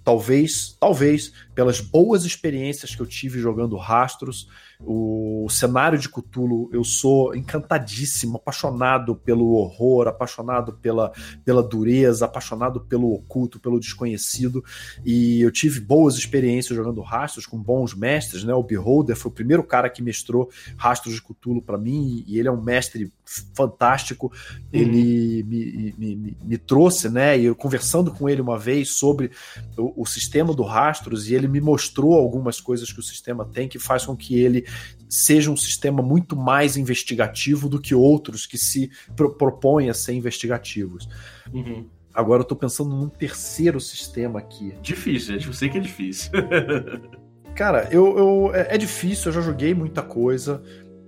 talvez, 0.04 0.76
talvez 0.80 1.34
pelas 1.54 1.80
boas 1.82 2.26
experiências 2.26 2.96
que 2.96 3.02
eu 3.02 3.08
tive 3.08 3.40
jogando 3.40 3.78
Rastros, 3.78 4.48
o 4.82 5.46
cenário 5.50 6.00
de 6.00 6.08
Cthulhu, 6.08 6.70
eu 6.72 6.86
sou 6.86 7.36
encantadíssimo, 7.36 8.38
apaixonado 8.38 9.14
pelo 9.14 9.52
horror, 9.56 10.08
apaixonado 10.08 10.72
pela, 10.74 11.12
pela 11.44 11.62
dureza, 11.62 12.26
apaixonado 12.26 12.80
pelo 12.80 13.14
oculto, 13.14 13.60
pelo 13.60 13.78
desconhecido. 13.78 14.64
E 15.06 15.42
eu 15.42 15.52
tive 15.52 15.82
boas 15.82 16.16
experiências 16.16 16.78
jogando 16.78 17.02
rastros 17.02 17.46
com 17.46 17.58
bons 17.58 17.94
mestres, 17.94 18.46
né? 18.46 18.54
O 18.54 18.64
Beholder 18.64 19.18
foi 19.18 19.30
o 19.30 19.36
primeiro 19.36 19.64
cara 19.64 19.90
que 19.90 20.02
mestrou 20.02 20.50
rastros 20.78 21.14
de 21.14 21.22
Cthulhu 21.22 21.62
para 21.62 21.78
mim, 21.78 22.24
e 22.26 22.40
ele 22.40 22.48
é 22.48 22.52
um 22.52 22.62
mestre 22.62 23.12
fantástico. 23.54 24.32
Ele 24.72 25.42
uhum. 25.42 25.48
me, 25.50 25.94
me, 25.98 26.16
me, 26.16 26.38
me, 26.42 26.58
trouxe, 26.58 27.10
né? 27.10 27.38
E 27.38 27.46
eu 27.46 27.56
conversando 27.56 28.12
com 28.12 28.30
ele 28.30 28.42
uma 28.42 28.58
vez 28.58 28.94
sobre 28.94 29.32
o, 29.78 30.04
o 30.04 30.06
sistema 30.06 30.54
do 30.54 30.64
rastros, 30.64 31.30
e 31.30 31.36
ele 31.36 31.48
me 31.48 31.62
mostrou 31.62 32.14
algumas 32.14 32.60
coisas 32.60 32.92
que 32.92 33.00
o 33.00 33.04
sistema 33.04 33.46
tem 33.46 33.68
que 33.68 33.80
faz 33.80 34.06
com 34.06 34.16
que 34.16 34.40
ele 34.40 34.66
seja 35.08 35.52
um 35.52 35.58
sistema 35.58 36.02
muito 36.02 36.36
mais 36.36 36.78
investigativo 36.78 37.68
do 37.68 37.80
que 37.80 37.96
outros 37.96 38.46
que 38.46 38.58
se 38.58 38.92
pro 39.16 39.36
propõem 39.36 39.90
a 39.90 39.94
ser 39.94 40.14
investigativos. 40.14 41.08
Uhum. 41.54 41.88
Agora 42.14 42.42
eu 42.42 42.46
tô 42.46 42.56
pensando 42.56 42.96
num 42.96 43.08
terceiro 43.08 43.80
sistema 43.80 44.40
aqui. 44.40 44.74
Difícil, 44.82 45.36
eu 45.36 45.54
sei 45.54 45.70
que 45.70 45.78
é 45.78 45.82
difícil. 45.82 46.32
Cara, 47.56 47.88
eu, 47.92 48.18
eu, 48.18 48.56
é, 48.56 48.76
é 48.76 48.78
difícil, 48.78 49.30
eu 49.30 49.34
já 49.34 49.42
joguei 49.42 49.74
muita 49.74 50.02
coisa. 50.02 50.62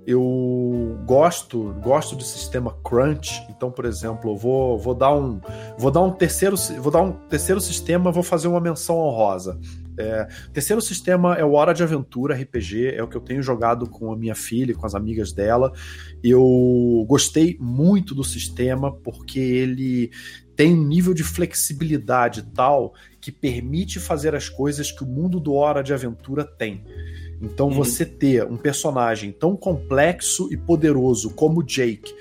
Eu 0.06 1.00
gosto, 1.06 1.74
gosto 1.82 2.16
do 2.16 2.24
sistema 2.24 2.76
crunch. 2.84 3.46
Então, 3.50 3.72
por 3.72 3.86
exemplo, 3.86 4.32
eu 4.32 4.36
vou, 4.36 4.78
vou 4.78 4.96
dar 4.96 5.16
um, 5.16 5.40
vou 5.78 5.92
dar 5.92 6.02
um 6.02 6.12
terceiro, 6.12 6.56
vou 6.80 6.92
dar 6.92 7.02
um 7.02 7.12
terceiro 7.12 7.62
sistema, 7.62 8.12
vou 8.12 8.24
fazer 8.24 8.48
uma 8.48 8.60
menção 8.60 8.98
honrosa. 8.98 9.60
É, 9.98 10.28
terceiro 10.52 10.82
sistema 10.82 11.36
é 11.36 11.46
o 11.46 11.54
Hora 11.54 11.74
de 11.74 11.84
Aventura 11.84 12.36
RPG, 12.36 12.96
é 12.96 13.04
o 13.04 13.08
que 13.08 13.16
eu 13.16 13.22
tenho 13.22 13.44
jogado 13.44 13.88
com 13.88 14.12
a 14.12 14.18
minha 14.18 14.34
filha 14.34 14.74
com 14.74 14.86
as 14.86 14.96
amigas 14.96 15.32
dela. 15.32 15.72
Eu 16.24 17.06
gostei 17.08 17.58
muito 17.60 18.16
do 18.16 18.24
sistema 18.24 18.92
porque 18.92 19.40
ele 19.40 20.10
tem 20.56 20.74
um 20.74 20.84
nível 20.84 21.14
de 21.14 21.24
flexibilidade 21.24 22.44
tal 22.54 22.94
que 23.20 23.32
permite 23.32 24.00
fazer 24.00 24.36
as 24.36 24.50
coisas 24.50 24.92
que 24.92 25.04
o 25.04 25.08
mundo 25.08 25.40
do 25.40 25.54
Hora 25.54 25.84
de 25.84 25.94
Aventura 25.94 26.44
tem. 26.44 26.84
Então 27.42 27.68
uhum. 27.68 27.74
você 27.74 28.06
ter 28.06 28.46
um 28.46 28.58
personagem 28.58 29.32
tão 29.32 29.56
complexo 29.56 30.52
e 30.52 30.58
poderoso 30.58 31.32
como 31.32 31.64
Jake 31.64 32.14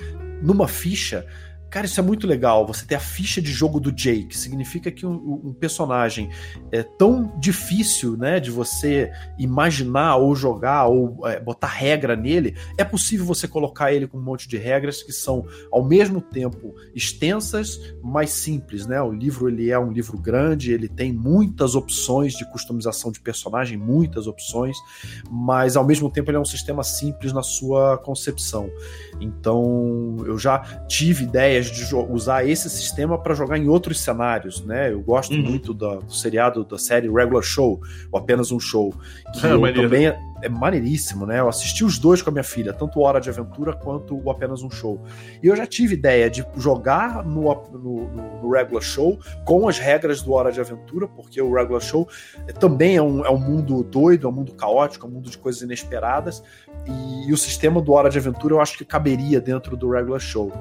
numa 0.42 0.66
ficha 0.66 1.26
Cara, 1.70 1.86
isso 1.86 2.00
é 2.00 2.02
muito 2.02 2.26
legal. 2.26 2.66
Você 2.66 2.84
ter 2.84 2.96
a 2.96 3.00
ficha 3.00 3.40
de 3.40 3.52
jogo 3.52 3.78
do 3.78 3.92
Jake 3.92 4.36
significa 4.36 4.90
que 4.90 5.06
um, 5.06 5.40
um, 5.44 5.52
personagem 5.52 6.28
é 6.72 6.82
tão 6.82 7.32
difícil, 7.38 8.16
né, 8.16 8.40
de 8.40 8.50
você 8.50 9.12
imaginar 9.38 10.16
ou 10.16 10.34
jogar 10.34 10.86
ou 10.86 11.26
é, 11.28 11.38
botar 11.38 11.68
regra 11.68 12.16
nele. 12.16 12.56
É 12.76 12.82
possível 12.82 13.24
você 13.24 13.46
colocar 13.46 13.92
ele 13.92 14.08
com 14.08 14.18
um 14.18 14.22
monte 14.22 14.48
de 14.48 14.56
regras 14.56 15.00
que 15.00 15.12
são 15.12 15.46
ao 15.70 15.84
mesmo 15.84 16.20
tempo 16.20 16.74
extensas, 16.92 17.80
mas 18.02 18.30
simples, 18.30 18.84
né? 18.86 19.00
O 19.00 19.12
livro 19.12 19.48
ele 19.48 19.70
é 19.70 19.78
um 19.78 19.92
livro 19.92 20.18
grande, 20.18 20.72
ele 20.72 20.88
tem 20.88 21.12
muitas 21.12 21.76
opções 21.76 22.32
de 22.32 22.44
customização 22.50 23.12
de 23.12 23.20
personagem, 23.20 23.78
muitas 23.78 24.26
opções, 24.26 24.76
mas 25.30 25.76
ao 25.76 25.86
mesmo 25.86 26.10
tempo 26.10 26.30
ele 26.30 26.36
é 26.36 26.40
um 26.40 26.44
sistema 26.44 26.82
simples 26.82 27.32
na 27.32 27.44
sua 27.44 27.96
concepção. 27.98 28.68
Então, 29.20 30.16
eu 30.26 30.36
já 30.36 30.58
tive 30.88 31.24
ideia 31.24 31.59
ideias 31.60 31.70
de 31.70 31.94
usar 31.94 32.48
esse 32.48 32.68
sistema 32.70 33.18
para 33.18 33.34
jogar 33.34 33.58
em 33.58 33.68
outros 33.68 34.00
cenários, 34.00 34.64
né? 34.64 34.92
Eu 34.92 35.00
gosto 35.00 35.34
uhum. 35.34 35.42
muito 35.42 35.74
do, 35.74 36.00
do, 36.00 36.12
seriado 36.12 36.64
da 36.64 36.78
série 36.78 37.08
Regular 37.08 37.42
Show, 37.42 37.80
ou 38.10 38.18
apenas 38.18 38.50
um 38.50 38.58
show, 38.58 38.94
que 39.34 39.44
é, 39.46 39.52
eu 39.52 39.74
também 39.74 40.08
é, 40.08 40.18
é 40.42 40.48
maneiríssimo, 40.48 41.26
né? 41.26 41.40
Eu 41.40 41.48
assisti 41.48 41.84
os 41.84 41.98
dois 41.98 42.22
com 42.22 42.30
a 42.30 42.32
minha 42.32 42.44
filha, 42.44 42.72
tanto 42.72 43.00
Hora 43.00 43.20
de 43.20 43.28
Aventura 43.28 43.72
quanto 43.74 44.16
o 44.16 44.30
apenas 44.30 44.62
um 44.62 44.70
show. 44.70 45.00
E 45.42 45.46
eu 45.46 45.56
já 45.56 45.66
tive 45.66 45.94
ideia 45.94 46.30
de 46.30 46.44
jogar 46.56 47.24
no, 47.24 47.42
no, 47.72 48.40
no 48.42 48.50
Regular 48.50 48.82
Show 48.82 49.18
com 49.44 49.68
as 49.68 49.78
regras 49.78 50.22
do 50.22 50.32
Hora 50.32 50.50
de 50.50 50.60
Aventura, 50.60 51.06
porque 51.06 51.40
o 51.40 51.54
Regular 51.54 51.80
Show 51.80 52.08
também 52.58 52.96
é 52.96 53.02
um, 53.02 53.24
é 53.24 53.30
um 53.30 53.38
mundo 53.38 53.82
doido, 53.82 54.26
é 54.26 54.30
um 54.30 54.32
mundo 54.32 54.52
caótico, 54.52 55.06
é 55.06 55.08
um 55.08 55.12
mundo 55.12 55.30
de 55.30 55.38
coisas 55.38 55.62
inesperadas. 55.62 56.42
E, 56.86 57.28
e 57.28 57.32
o 57.32 57.36
sistema 57.36 57.80
do 57.80 57.92
Hora 57.92 58.08
de 58.08 58.18
Aventura 58.18 58.54
eu 58.54 58.60
acho 58.60 58.78
que 58.78 58.84
caberia 58.84 59.40
dentro 59.40 59.76
do 59.76 59.90
Regular 59.90 60.20
Show. 60.20 60.52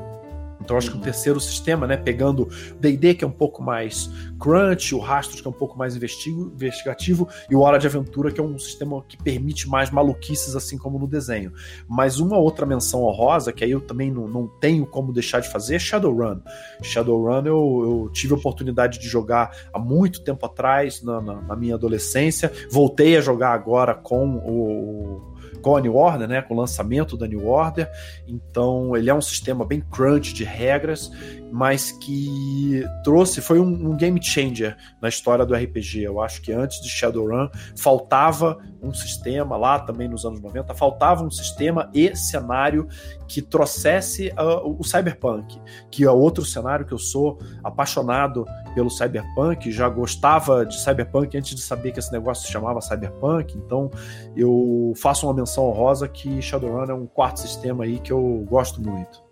Então 0.70 0.78
acho 0.78 0.92
que 0.92 0.98
o 0.98 1.02
terceiro 1.02 1.40
sistema, 1.40 1.88
né, 1.88 1.98
pegando 1.98 2.48
D&D 2.80 3.16
que 3.16 3.24
é 3.26 3.28
um 3.28 3.32
pouco 3.32 3.64
mais 3.64 4.08
crunch, 4.40 4.94
o 4.94 5.00
Rastros 5.00 5.42
que 5.42 5.48
é 5.48 5.50
um 5.50 5.54
pouco 5.54 5.76
mais 5.76 5.96
investigativo 5.96 7.28
e 7.50 7.56
o 7.56 7.62
Hora 7.62 7.80
de 7.80 7.88
Aventura 7.88 8.32
que 8.32 8.40
é 8.40 8.44
um 8.44 8.60
sistema 8.60 9.04
que 9.08 9.18
permite 9.18 9.68
mais 9.68 9.90
maluquices 9.90 10.56
assim 10.56 10.78
como 10.78 11.00
no 11.00 11.08
desenho. 11.08 11.52
Mas 11.88 12.20
uma 12.20 12.38
outra 12.38 12.68
menção 12.68 13.02
honrosa 13.02 13.52
que 13.52 13.64
aí 13.64 13.72
eu 13.72 13.82
também 13.82 14.12
não, 14.12 14.28
não 14.28 14.48
tenho 14.48 14.86
como 14.86 15.12
deixar 15.12 15.40
de 15.40 15.50
fazer 15.50 15.78
é 15.78 15.80
Shadowrun. 15.80 16.40
Shadowrun 16.84 17.48
eu, 17.48 18.04
eu 18.06 18.12
tive 18.14 18.36
a 18.36 18.38
oportunidade 18.38 19.00
de 19.00 19.08
jogar 19.08 19.50
há 19.74 19.80
muito 19.80 20.22
tempo 20.22 20.46
atrás 20.46 21.02
na, 21.02 21.20
na, 21.20 21.42
na 21.42 21.56
minha 21.56 21.74
adolescência, 21.74 22.54
voltei 22.70 23.18
a 23.18 23.22
jogar 23.22 23.54
agora 23.54 23.96
com 23.96 24.36
o 24.36 25.39
com 25.62 25.76
a 25.76 25.82
New 25.82 25.96
Order, 25.96 26.28
né, 26.28 26.42
com 26.42 26.54
o 26.54 26.58
lançamento 26.58 27.18
da 27.18 27.28
New 27.28 27.48
Order. 27.48 27.90
Então 28.28 28.96
ele 28.96 29.10
é 29.10 29.14
um 29.14 29.22
sistema 29.22 29.66
bem 29.66 29.82
crunch 29.82 30.34
de 30.34 30.44
regras, 30.44 31.12
mas 31.52 31.92
que 31.92 32.84
trouxe, 33.04 33.42
foi 33.42 33.60
um, 33.60 33.92
um 33.92 33.98
game 33.98 34.22
changer 34.22 34.78
na 35.02 35.10
história 35.10 35.46
do 35.46 35.54
RPG. 35.54 36.04
Eu 36.04 36.22
acho 36.22 36.42
que 36.42 36.52
antes 36.52 36.82
de 36.82 36.90
Shadowrun 36.90 37.50
faltava 37.78 38.58
um 38.82 38.94
sistema 38.94 39.58
lá 39.58 39.80
também 39.80 40.08
nos 40.08 40.26
anos 40.26 40.40
90, 40.42 40.74
faltava 40.74 41.24
um 41.24 41.32
sistema 41.32 41.90
e 41.94 42.16
cenário 42.16 42.88
que 43.28 43.42
trouxesse 43.42 44.30
uh, 44.30 44.76
o 44.80 44.84
cyberpunk, 44.84 45.60
que 45.92 46.04
é 46.04 46.12
outro 46.12 46.46
cenário 46.46 46.86
que 46.86 46.94
eu 46.94 46.98
sou 46.98 47.40
apaixonado 47.64 48.46
pelo 48.74 48.90
cyberpunk, 48.90 49.72
já 49.72 49.90
gostava 49.90 50.66
de 50.66 50.82
cyberpunk 50.82 51.38
antes 51.38 51.56
de 51.56 51.62
saber 51.62 51.92
que 51.92 52.00
esse 52.00 52.12
negócio 52.12 52.46
se 52.46 52.52
chamava 52.52 52.82
cyberpunk, 52.82 53.58
então 53.58 53.92
eu 54.36 54.94
faço 54.96 55.28
uma 55.28 55.34
menção 55.34 55.66
honrosa 55.66 56.08
que 56.08 56.42
Shadowrun 56.42 56.86
é 56.86 56.94
um 56.94 57.06
quarto 57.06 57.40
sistema 57.40 57.84
aí 57.84 58.00
que 58.00 58.12
eu 58.12 58.46
gosto 58.50 58.82
muito. 58.82 59.29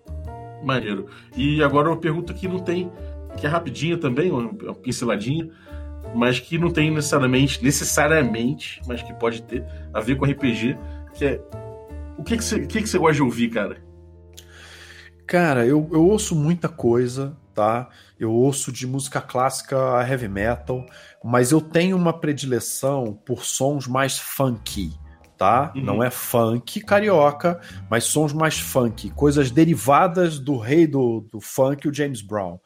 Maneiro. 0.63 1.07
E 1.35 1.63
agora 1.63 1.89
uma 1.89 1.97
pergunta 1.97 2.33
que 2.33 2.47
não 2.47 2.59
tem, 2.59 2.91
que 3.37 3.45
é 3.45 3.49
rapidinha 3.49 3.97
também, 3.97 4.31
uma, 4.31 4.73
pinceladinha, 4.75 5.49
mas 6.15 6.39
que 6.39 6.57
não 6.57 6.71
tem 6.71 6.91
necessariamente, 6.91 7.63
necessariamente, 7.63 8.81
mas 8.87 9.01
que 9.01 9.13
pode 9.13 9.43
ter 9.43 9.63
a 9.93 9.99
ver 9.99 10.15
com 10.15 10.25
RPG, 10.25 10.77
que 11.13 11.25
é 11.25 11.41
o 12.17 12.23
que 12.23 12.37
que 12.37 12.43
você, 12.43 12.65
que 12.65 12.81
que 12.81 12.89
você 12.89 12.97
gosta 12.97 13.15
de 13.15 13.23
ouvir, 13.23 13.49
cara? 13.49 13.77
Cara, 15.25 15.65
eu, 15.65 15.87
eu 15.91 16.05
ouço 16.05 16.35
muita 16.35 16.69
coisa, 16.69 17.37
tá? 17.53 17.89
Eu 18.19 18.31
ouço 18.31 18.71
de 18.71 18.87
música 18.87 19.19
clássica 19.19 19.97
a 19.97 20.07
heavy 20.07 20.27
metal, 20.27 20.85
mas 21.23 21.51
eu 21.51 21.59
tenho 21.59 21.97
uma 21.97 22.13
predileção 22.13 23.13
por 23.25 23.43
sons 23.43 23.87
mais 23.87 24.17
funky, 24.17 24.97
tá? 25.37 25.71
Uhum. 25.75 25.83
Não 25.83 26.03
é 26.03 26.09
funk 26.09 26.81
carioca, 26.81 27.59
mas 27.89 28.05
sons 28.05 28.33
mais 28.33 28.59
funk, 28.59 29.11
coisas 29.11 29.51
derivadas 29.51 30.39
do 30.39 30.57
rei 30.57 30.87
do, 30.87 31.25
do 31.31 31.39
funk, 31.39 31.87
o 31.87 31.93
James 31.93 32.21
Brown. 32.21 32.57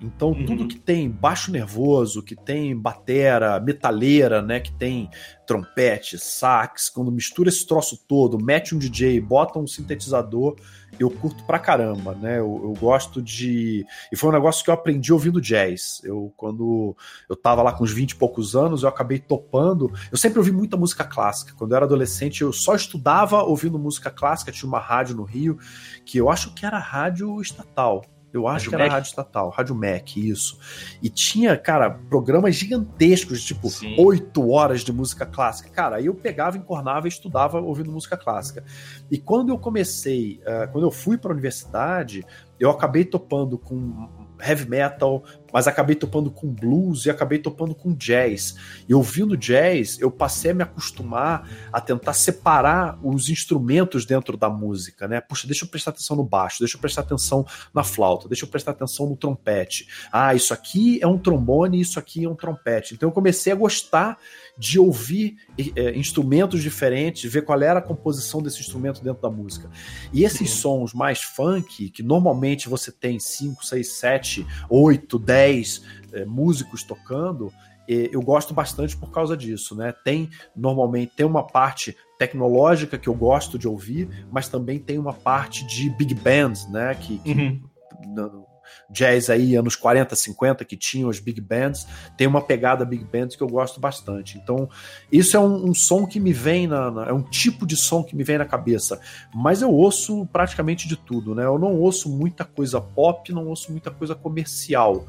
Então, 0.00 0.28
uhum. 0.28 0.44
tudo 0.44 0.68
que 0.68 0.78
tem 0.78 1.08
baixo 1.08 1.50
nervoso, 1.50 2.22
que 2.22 2.36
tem 2.36 2.76
batera, 2.76 3.58
metaleira, 3.60 4.42
né, 4.42 4.60
que 4.60 4.70
tem 4.72 5.08
trompete, 5.46 6.18
sax, 6.18 6.90
quando 6.90 7.10
mistura 7.10 7.48
esse 7.48 7.66
troço 7.66 8.04
todo, 8.06 8.42
mete 8.42 8.74
um 8.74 8.78
DJ, 8.78 9.20
bota 9.20 9.58
um 9.58 9.66
sintetizador, 9.66 10.56
eu 10.98 11.10
curto 11.10 11.44
pra 11.44 11.58
caramba, 11.58 12.14
né? 12.14 12.38
Eu, 12.38 12.60
eu, 12.64 12.74
gosto 12.78 13.20
de. 13.22 13.86
E 14.12 14.16
foi 14.16 14.30
um 14.30 14.32
negócio 14.32 14.64
que 14.64 14.70
eu 14.70 14.74
aprendi 14.74 15.12
ouvindo 15.12 15.40
jazz. 15.40 16.00
Eu, 16.04 16.32
quando 16.36 16.96
eu 17.28 17.36
tava 17.36 17.62
lá 17.62 17.72
com 17.72 17.84
uns 17.84 17.92
20 17.92 18.12
e 18.12 18.16
poucos 18.16 18.56
anos, 18.56 18.82
eu 18.82 18.88
acabei 18.88 19.18
topando. 19.18 19.92
Eu 20.10 20.18
sempre 20.18 20.38
ouvi 20.38 20.52
muita 20.52 20.76
música 20.76 21.04
clássica. 21.04 21.54
Quando 21.56 21.72
eu 21.72 21.76
era 21.76 21.86
adolescente, 21.86 22.42
eu 22.42 22.52
só 22.52 22.74
estudava 22.74 23.42
ouvindo 23.42 23.78
música 23.78 24.10
clássica. 24.10 24.52
Tinha 24.52 24.68
uma 24.68 24.80
rádio 24.80 25.16
no 25.16 25.24
Rio, 25.24 25.58
que 26.04 26.18
eu 26.18 26.30
acho 26.30 26.54
que 26.54 26.64
era 26.64 26.78
rádio 26.78 27.40
estatal. 27.40 28.02
Eu 28.32 28.46
acho 28.46 28.66
Rádio 28.66 28.68
que 28.70 28.74
era 28.74 28.84
Mac? 28.84 28.92
rádio 28.92 29.08
estatal, 29.08 29.48
Rádio 29.50 29.74
Mac, 29.74 30.16
isso. 30.16 30.58
E 31.02 31.08
tinha, 31.08 31.56
cara, 31.56 31.90
programas 31.90 32.54
gigantescos, 32.54 33.42
tipo, 33.44 33.68
oito 33.98 34.50
horas 34.50 34.82
de 34.82 34.92
música 34.92 35.24
clássica. 35.24 35.70
Cara, 35.70 35.96
aí 35.96 36.06
eu 36.06 36.14
pegava, 36.14 36.58
encornava 36.58 37.06
e 37.06 37.08
estudava 37.08 37.60
ouvindo 37.60 37.90
música 37.90 38.16
clássica. 38.16 38.64
E 39.10 39.18
quando 39.18 39.50
eu 39.50 39.58
comecei, 39.58 40.40
uh, 40.42 40.70
quando 40.70 40.84
eu 40.84 40.90
fui 40.90 41.16
para 41.16 41.30
a 41.30 41.34
universidade, 41.34 42.26
eu 42.58 42.70
acabei 42.70 43.04
topando 43.04 43.58
com 43.58 44.08
heavy 44.40 44.68
metal, 44.68 45.24
mas 45.52 45.66
acabei 45.66 45.96
topando 45.96 46.30
com 46.30 46.52
blues 46.52 47.06
e 47.06 47.10
acabei 47.10 47.38
topando 47.38 47.74
com 47.74 47.94
jazz. 47.94 48.56
E 48.88 48.94
ouvindo 48.94 49.36
jazz, 49.36 49.98
eu 50.00 50.10
passei 50.10 50.50
a 50.50 50.54
me 50.54 50.62
acostumar 50.62 51.48
a 51.72 51.80
tentar 51.80 52.12
separar 52.12 52.98
os 53.02 53.28
instrumentos 53.28 54.04
dentro 54.04 54.36
da 54.36 54.50
música, 54.50 55.08
né? 55.08 55.20
Puxa, 55.20 55.46
deixa 55.46 55.64
eu 55.64 55.68
prestar 55.68 55.90
atenção 55.90 56.16
no 56.16 56.24
baixo, 56.24 56.58
deixa 56.60 56.76
eu 56.76 56.80
prestar 56.80 57.02
atenção 57.02 57.46
na 57.72 57.82
flauta, 57.82 58.28
deixa 58.28 58.44
eu 58.44 58.48
prestar 58.48 58.72
atenção 58.72 59.08
no 59.08 59.16
trompete. 59.16 59.88
Ah, 60.12 60.34
isso 60.34 60.52
aqui 60.52 60.98
é 61.02 61.06
um 61.06 61.18
trombone, 61.18 61.80
isso 61.80 61.98
aqui 61.98 62.24
é 62.24 62.28
um 62.28 62.34
trompete. 62.34 62.94
Então 62.94 63.08
eu 63.08 63.12
comecei 63.12 63.52
a 63.52 63.56
gostar 63.56 64.18
de 64.58 64.78
ouvir 64.78 65.36
é, 65.74 65.96
instrumentos 65.96 66.62
diferentes, 66.62 67.30
ver 67.30 67.42
qual 67.42 67.60
era 67.62 67.78
a 67.78 67.82
composição 67.82 68.42
desse 68.42 68.60
instrumento 68.60 69.02
dentro 69.02 69.22
da 69.22 69.30
música. 69.30 69.70
E 70.12 70.24
esses 70.24 70.50
sons 70.50 70.94
mais 70.94 71.22
funk, 71.22 71.90
que 71.90 72.02
normalmente 72.02 72.68
você 72.68 72.90
tem 72.90 73.18
5, 73.18 73.64
6, 73.64 73.88
7, 73.92 74.46
8, 74.70 75.18
10 75.18 75.82
é, 76.12 76.24
músicos 76.24 76.82
tocando, 76.82 77.52
é, 77.88 78.08
eu 78.12 78.20
gosto 78.20 78.52
bastante 78.52 78.96
por 78.96 79.10
causa 79.10 79.36
disso, 79.36 79.76
né? 79.76 79.94
Tem 80.04 80.28
normalmente 80.56 81.12
tem 81.14 81.24
uma 81.24 81.46
parte 81.46 81.96
tecnológica 82.18 82.98
que 82.98 83.08
eu 83.08 83.14
gosto 83.14 83.58
de 83.58 83.68
ouvir, 83.68 84.26
mas 84.30 84.48
também 84.48 84.78
tem 84.78 84.98
uma 84.98 85.12
parte 85.12 85.64
de 85.66 85.90
big 85.90 86.14
bands, 86.14 86.68
né? 86.68 86.94
Que, 86.94 87.18
que 87.18 87.30
uhum 87.30 88.45
jazz 88.90 89.30
aí, 89.30 89.54
anos 89.54 89.76
40, 89.76 90.14
50, 90.14 90.64
que 90.64 90.76
tinham 90.76 91.08
os 91.08 91.20
big 91.20 91.40
bands, 91.40 91.86
tem 92.16 92.26
uma 92.26 92.40
pegada 92.40 92.84
big 92.84 93.04
bands 93.04 93.36
que 93.36 93.42
eu 93.42 93.48
gosto 93.48 93.80
bastante. 93.80 94.38
Então, 94.38 94.68
isso 95.10 95.36
é 95.36 95.40
um, 95.40 95.70
um 95.70 95.74
som 95.74 96.06
que 96.06 96.20
me 96.20 96.32
vem 96.32 96.66
na, 96.66 96.90
na, 96.90 97.06
É 97.06 97.12
um 97.12 97.22
tipo 97.22 97.66
de 97.66 97.76
som 97.76 98.02
que 98.02 98.16
me 98.16 98.24
vem 98.24 98.38
na 98.38 98.44
cabeça. 98.44 99.00
Mas 99.34 99.62
eu 99.62 99.70
ouço 99.70 100.26
praticamente 100.32 100.88
de 100.88 100.96
tudo, 100.96 101.34
né? 101.34 101.44
Eu 101.44 101.58
não 101.58 101.74
ouço 101.76 102.08
muita 102.08 102.44
coisa 102.44 102.80
pop, 102.80 103.32
não 103.32 103.46
ouço 103.46 103.70
muita 103.70 103.90
coisa 103.90 104.14
comercial. 104.14 105.06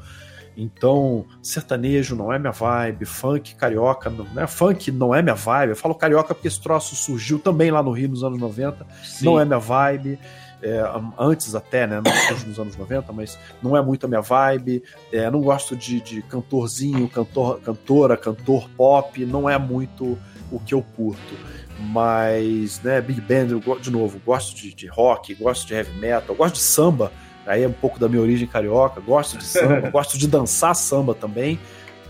Então, 0.60 1.24
sertanejo 1.40 2.16
não 2.16 2.32
é 2.32 2.38
minha 2.38 2.50
vibe, 2.50 3.04
funk 3.04 3.54
carioca, 3.54 4.10
não, 4.10 4.24
né? 4.24 4.44
Funk 4.48 4.90
não 4.90 5.14
é 5.14 5.22
minha 5.22 5.36
vibe. 5.36 5.70
Eu 5.70 5.76
falo 5.76 5.94
carioca 5.94 6.34
porque 6.34 6.48
esse 6.48 6.60
troço 6.60 6.96
surgiu 6.96 7.38
também 7.38 7.70
lá 7.70 7.80
no 7.80 7.92
Rio 7.92 8.08
nos 8.08 8.24
anos 8.24 8.40
90, 8.40 8.84
Sim. 9.04 9.24
não 9.24 9.38
é 9.38 9.44
minha 9.44 9.60
vibe 9.60 10.18
é, 10.62 10.82
antes 11.18 11.54
até, 11.54 11.86
né? 11.86 12.00
Nos 12.46 12.58
anos 12.58 12.76
90, 12.76 13.12
mas 13.12 13.38
não 13.62 13.76
é 13.76 13.82
muito 13.82 14.06
a 14.06 14.08
minha 14.08 14.20
vibe. 14.20 14.82
É, 15.12 15.30
não 15.30 15.40
gosto 15.40 15.76
de, 15.76 16.00
de 16.00 16.22
cantorzinho, 16.22 17.08
cantor, 17.08 17.60
cantora, 17.60 18.16
cantor 18.16 18.68
pop, 18.76 19.24
não 19.24 19.48
é 19.48 19.58
muito 19.58 20.18
o 20.50 20.58
que 20.58 20.74
eu 20.74 20.82
curto. 20.96 21.34
Mas, 21.78 22.80
né, 22.82 23.00
Big 23.00 23.20
Band, 23.20 23.48
eu, 23.50 23.78
de 23.78 23.90
novo, 23.90 24.20
gosto 24.24 24.56
de, 24.56 24.74
de 24.74 24.86
rock, 24.88 25.34
gosto 25.34 25.66
de 25.66 25.74
heavy 25.74 25.96
metal, 25.98 26.34
gosto 26.34 26.56
de 26.56 26.62
samba, 26.62 27.12
aí 27.46 27.62
é 27.62 27.68
um 27.68 27.72
pouco 27.72 28.00
da 28.00 28.08
minha 28.08 28.20
origem 28.20 28.48
carioca, 28.48 29.00
gosto 29.00 29.38
de 29.38 29.44
samba, 29.44 29.88
gosto 29.90 30.18
de 30.18 30.26
dançar 30.26 30.74
samba 30.74 31.14
também. 31.14 31.58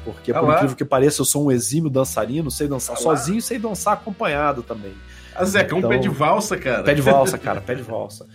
Porque, 0.05 0.33
ah 0.33 0.41
por 0.41 0.55
incrível 0.55 0.77
que 0.77 0.85
pareça, 0.87 1.21
eu 1.21 1.27
sou 1.27 1.47
um 1.47 1.53
exímio 1.53 1.91
dançarino, 1.91 2.51
sei 2.51 2.67
dançar 2.67 2.97
ah 2.97 2.99
sozinho 2.99 3.39
e 3.39 3.43
sei 3.43 3.59
dançar 3.59 3.93
acompanhado 3.93 4.63
também. 4.63 4.95
A 5.39 5.45
Zeca, 5.45 5.75
um 5.75 5.79
então, 5.79 5.91
pé 5.91 5.99
de 5.99 6.09
valsa, 6.09 6.57
cara. 6.57 6.83
Pé 6.83 6.95
de 6.95 7.03
valsa, 7.03 7.37
cara, 7.39 7.61
pé 7.61 7.75
de 7.75 7.83
valsa. 7.83 8.27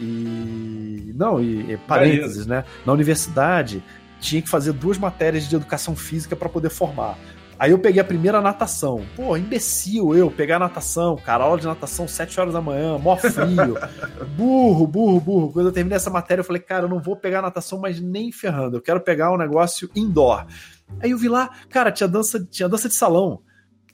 E. 0.00 1.12
Não, 1.16 1.40
e, 1.40 1.72
e 1.72 1.76
parênteses, 1.76 2.46
né? 2.46 2.64
Na 2.84 2.92
universidade 2.92 3.82
tinha 4.20 4.42
que 4.42 4.48
fazer 4.48 4.72
duas 4.72 4.98
matérias 4.98 5.48
de 5.48 5.56
educação 5.56 5.96
física 5.96 6.36
para 6.36 6.48
poder 6.48 6.70
formar. 6.70 7.16
Aí 7.60 7.72
eu 7.72 7.78
peguei 7.78 8.00
a 8.00 8.04
primeira 8.04 8.40
natação. 8.40 9.04
Pô, 9.14 9.36
imbecil 9.36 10.16
eu, 10.16 10.30
pegar 10.30 10.58
natação, 10.58 11.14
cara, 11.16 11.44
aula 11.44 11.58
de 11.58 11.66
natação, 11.66 12.08
7 12.08 12.40
horas 12.40 12.54
da 12.54 12.60
manhã, 12.62 12.96
mó 12.96 13.16
frio. 13.16 13.76
burro, 14.34 14.86
burro, 14.86 15.20
burro. 15.20 15.52
Quando 15.52 15.66
eu 15.66 15.72
terminei 15.72 15.96
essa 15.96 16.08
matéria, 16.08 16.40
eu 16.40 16.44
falei, 16.44 16.62
cara, 16.62 16.86
eu 16.86 16.88
não 16.88 16.98
vou 16.98 17.16
pegar 17.16 17.42
natação, 17.42 17.78
mas 17.78 18.00
nem 18.00 18.32
ferrando. 18.32 18.78
Eu 18.78 18.80
quero 18.80 18.98
pegar 18.98 19.30
um 19.30 19.36
negócio 19.36 19.90
indoor. 19.94 20.46
Aí 21.00 21.10
eu 21.10 21.18
vi 21.18 21.28
lá, 21.28 21.50
cara, 21.68 21.92
tinha 21.92 22.08
dança, 22.08 22.42
tinha 22.50 22.66
dança 22.66 22.88
de 22.88 22.94
salão. 22.94 23.42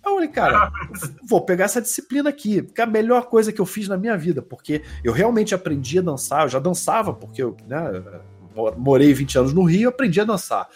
Aí 0.07 0.12
eu 0.12 0.14
falei, 0.14 0.28
cara, 0.28 0.72
vou 1.28 1.40
pegar 1.40 1.64
essa 1.64 1.82
disciplina 1.82 2.30
aqui, 2.30 2.62
que 2.62 2.80
é 2.80 2.84
a 2.84 2.86
melhor 2.86 3.26
coisa 3.26 3.52
que 3.52 3.61
eu 3.61 3.66
fiz 3.66 3.88
na 3.88 3.96
minha 3.96 4.16
vida, 4.16 4.40
porque 4.40 4.82
eu 5.02 5.12
realmente 5.12 5.54
aprendi 5.54 5.98
a 5.98 6.02
dançar, 6.02 6.44
eu 6.44 6.48
já 6.48 6.61
dançava, 6.61 7.12
porque 7.12 7.42
eu 7.42 7.57
né, 7.66 8.02
morei 8.76 9.12
20 9.12 9.38
anos 9.38 9.52
no 9.52 9.64
Rio, 9.64 9.88
aprendi 9.88 10.20
a 10.20 10.24
dançar. 10.24 10.68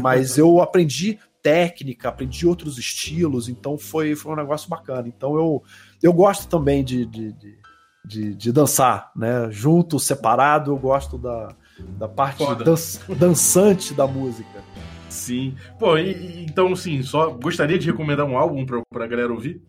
Mas 0.00 0.38
eu 0.38 0.60
aprendi 0.60 1.18
técnica, 1.42 2.10
aprendi 2.10 2.46
outros 2.46 2.78
estilos, 2.78 3.48
então 3.48 3.76
foi, 3.76 4.14
foi 4.14 4.32
um 4.32 4.36
negócio 4.36 4.68
bacana. 4.68 5.08
Então 5.08 5.34
eu, 5.34 5.62
eu 6.02 6.12
gosto 6.12 6.46
também 6.48 6.84
de, 6.84 7.06
de, 7.06 7.32
de, 7.32 7.58
de, 8.04 8.34
de 8.34 8.52
dançar, 8.52 9.10
né? 9.16 9.50
Junto, 9.50 9.98
separado, 9.98 10.70
eu 10.70 10.76
gosto 10.76 11.16
da, 11.16 11.48
da 11.98 12.06
parte 12.06 12.44
dan 12.56 12.74
dançante 13.16 13.94
da 13.94 14.06
música. 14.06 14.62
Sim. 15.10 15.54
Pô, 15.78 15.98
e, 15.98 16.44
então, 16.44 16.74
sim, 16.74 17.02
só 17.02 17.30
gostaria 17.30 17.78
de 17.78 17.86
recomendar 17.86 18.26
um 18.26 18.38
álbum 18.38 18.64
pra, 18.64 18.80
pra 18.90 19.06
galera 19.06 19.32
ouvir? 19.32 19.62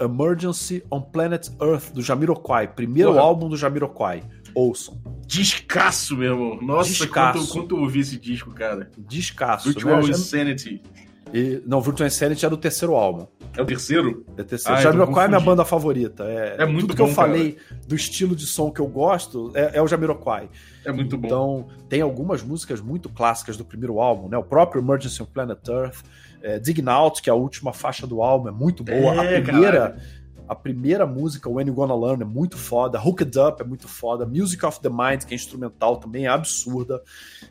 Emergency 0.00 0.82
on 0.90 1.02
Planet 1.02 1.48
Earth, 1.60 1.92
do 1.92 2.00
Jamiroquai. 2.00 2.68
Primeiro 2.68 3.12
Porra. 3.12 3.22
álbum 3.22 3.48
do 3.48 3.56
Jamiroquai. 3.56 4.22
Ouçam. 4.54 4.98
Descasso, 5.26 6.16
meu 6.16 6.32
irmão. 6.32 6.58
Nossa, 6.62 6.88
Descasso. 6.90 7.38
Quanto, 7.38 7.52
quanto 7.52 7.76
eu 7.76 7.82
ouvi 7.82 8.00
esse 8.00 8.18
disco, 8.18 8.50
cara. 8.52 8.90
Descasso. 8.96 9.68
Virtual 9.68 10.02
né? 10.02 10.10
Insanity. 10.10 10.82
E, 11.32 11.62
não, 11.66 11.80
Virtual 11.80 12.06
Insanity 12.06 12.46
é 12.46 12.50
do 12.50 12.56
terceiro 12.56 12.94
álbum. 12.94 13.26
É 13.56 13.62
o 13.62 13.66
terceiro? 13.66 14.24
É 14.36 14.42
o 14.42 14.44
terceiro. 14.44 14.78
Ah, 14.78 14.82
Jamiroquai 14.82 15.24
é 15.24 15.28
minha 15.28 15.40
banda 15.40 15.64
favorita. 15.64 16.24
É, 16.24 16.56
é 16.62 16.66
muito 16.66 16.88
tudo 16.88 16.96
que 16.96 17.02
eu 17.02 17.08
falei 17.08 17.58
do 17.86 17.94
estilo 17.94 18.36
de 18.36 18.46
som 18.46 18.70
que 18.70 18.80
eu 18.80 18.86
gosto 18.86 19.50
é, 19.54 19.78
é 19.78 19.82
o 19.82 19.86
Jamiroquai. 19.88 20.48
É 20.84 20.92
muito 20.92 21.16
bom. 21.16 21.26
Então, 21.26 21.68
tem 21.88 22.00
algumas 22.00 22.42
músicas 22.42 22.80
muito 22.80 23.08
clássicas 23.08 23.56
do 23.56 23.64
primeiro 23.64 24.00
álbum, 24.00 24.28
né? 24.28 24.38
O 24.38 24.44
próprio 24.44 24.80
Emergency 24.80 25.22
on 25.22 25.26
Planet 25.26 25.58
Earth, 25.68 25.98
é, 26.42 26.58
Dign 26.58 26.88
Out, 26.88 27.20
que 27.20 27.28
é 27.28 27.32
a 27.32 27.36
última 27.36 27.72
faixa 27.72 28.06
do 28.06 28.22
álbum, 28.22 28.48
é 28.48 28.52
muito 28.52 28.84
boa. 28.84 29.24
É, 29.24 29.38
a 29.38 29.42
primeira. 29.42 29.96
A 30.48 30.54
primeira 30.56 31.06
música, 31.06 31.48
When 31.48 31.68
You 31.68 31.74
Gonna 31.74 31.94
Learn, 31.94 32.24
é 32.24 32.26
muito 32.26 32.58
foda. 32.58 33.00
Hooked 33.00 33.38
Up 33.38 33.62
é 33.62 33.64
muito 33.64 33.86
foda. 33.86 34.26
Music 34.26 34.66
of 34.66 34.80
the 34.80 34.88
Mind, 34.88 35.22
que 35.22 35.32
é 35.32 35.36
instrumental, 35.36 35.98
também 35.98 36.26
é 36.26 36.28
absurda. 36.28 37.00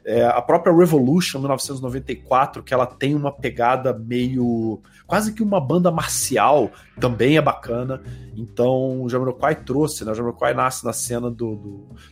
É, 0.04 0.26
a 0.26 0.42
própria 0.42 0.76
Revolution, 0.76 1.40
1994, 1.40 2.62
que 2.62 2.74
ela 2.74 2.86
tem 2.86 3.16
uma 3.16 3.32
pegada 3.32 3.94
meio. 3.94 4.82
Quase 5.10 5.34
que 5.34 5.42
uma 5.42 5.60
banda 5.60 5.90
marcial, 5.90 6.72
também 7.00 7.36
é 7.36 7.42
bacana. 7.42 8.00
Então, 8.38 9.02
o 9.02 9.10
Jamiroquai 9.10 9.56
trouxe, 9.56 10.06
né? 10.06 10.12
O 10.12 10.16
Jamiroquai 10.16 10.54
nasce 10.54 10.86
na 10.86 10.94
cena 10.94 11.32
do, 11.32 11.56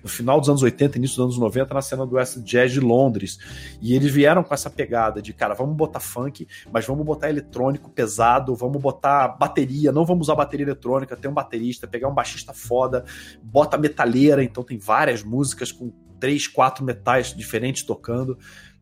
do, 0.01 0.07
final 0.09 0.39
dos 0.39 0.49
anos 0.49 0.63
80, 0.63 0.97
início 0.97 1.17
dos 1.17 1.25
anos 1.25 1.37
90, 1.37 1.75
na 1.75 1.81
cena 1.83 2.07
do 2.07 2.15
West 2.15 2.39
Jazz 2.39 2.71
de 2.71 2.79
Londres. 2.79 3.37
E 3.79 3.93
eles 3.93 4.11
vieram 4.11 4.43
com 4.43 4.51
essa 4.51 4.67
pegada 4.67 5.21
de, 5.21 5.31
cara, 5.31 5.53
vamos 5.53 5.77
botar 5.77 5.99
funk, 5.99 6.47
mas 6.73 6.87
vamos 6.87 7.05
botar 7.05 7.29
eletrônico 7.29 7.91
pesado, 7.91 8.55
vamos 8.55 8.81
botar 8.81 9.27
bateria, 9.27 9.91
não 9.91 10.03
vamos 10.03 10.27
usar 10.27 10.35
bateria 10.35 10.65
eletrônica, 10.65 11.15
tem 11.15 11.29
um 11.29 11.35
baterista, 11.35 11.85
pegar 11.85 12.07
um 12.07 12.15
baixista 12.15 12.51
foda, 12.51 13.05
bota 13.43 13.77
metaleira, 13.77 14.43
então 14.43 14.63
tem 14.63 14.79
várias 14.79 15.21
músicas 15.21 15.71
com 15.71 15.93
três, 16.19 16.47
quatro 16.47 16.83
metais 16.83 17.31
diferentes 17.31 17.83
tocando. 17.83 18.39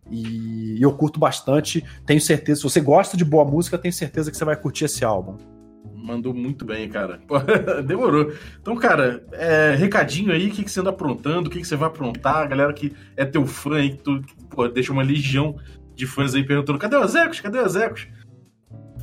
E 0.09 0.77
eu 0.81 0.91
curto 0.93 1.19
bastante, 1.19 1.83
tenho 2.05 2.21
certeza, 2.21 2.61
se 2.61 2.63
você 2.63 2.79
gosta 2.79 3.17
de 3.17 3.25
boa 3.25 3.43
música, 3.43 3.77
tenho 3.77 3.93
certeza 3.93 4.29
que 4.29 4.37
você 4.37 4.45
vai 4.45 4.55
curtir 4.55 4.85
esse 4.85 5.03
álbum. 5.03 5.35
Mandou 5.95 6.33
muito 6.33 6.63
bem, 6.63 6.87
cara. 6.87 7.19
Demorou. 7.83 8.31
Então, 8.61 8.75
cara, 8.75 9.25
é, 9.31 9.75
recadinho 9.75 10.31
aí, 10.31 10.47
o 10.47 10.51
que, 10.51 10.63
que 10.63 10.69
você 10.69 10.79
anda 10.79 10.91
aprontando, 10.91 11.47
o 11.47 11.51
que, 11.51 11.59
que 11.59 11.67
você 11.67 11.75
vai 11.75 11.87
aprontar, 11.87 12.37
a 12.37 12.45
galera 12.45 12.71
que 12.73 12.93
é 13.17 13.25
teu 13.25 13.47
fã 13.47 13.77
aí, 13.77 13.91
que 13.91 14.03
tu 14.03 14.21
pô, 14.51 14.67
deixa 14.67 14.93
uma 14.93 15.01
legião 15.01 15.55
de 15.95 16.05
fãs 16.05 16.35
aí 16.35 16.43
perguntando: 16.43 16.77
cadê 16.77 16.95
o 16.95 17.01
Azecos? 17.01 17.39
Cadê 17.39 17.57
o 17.57 17.65
Azecos? 17.65 18.07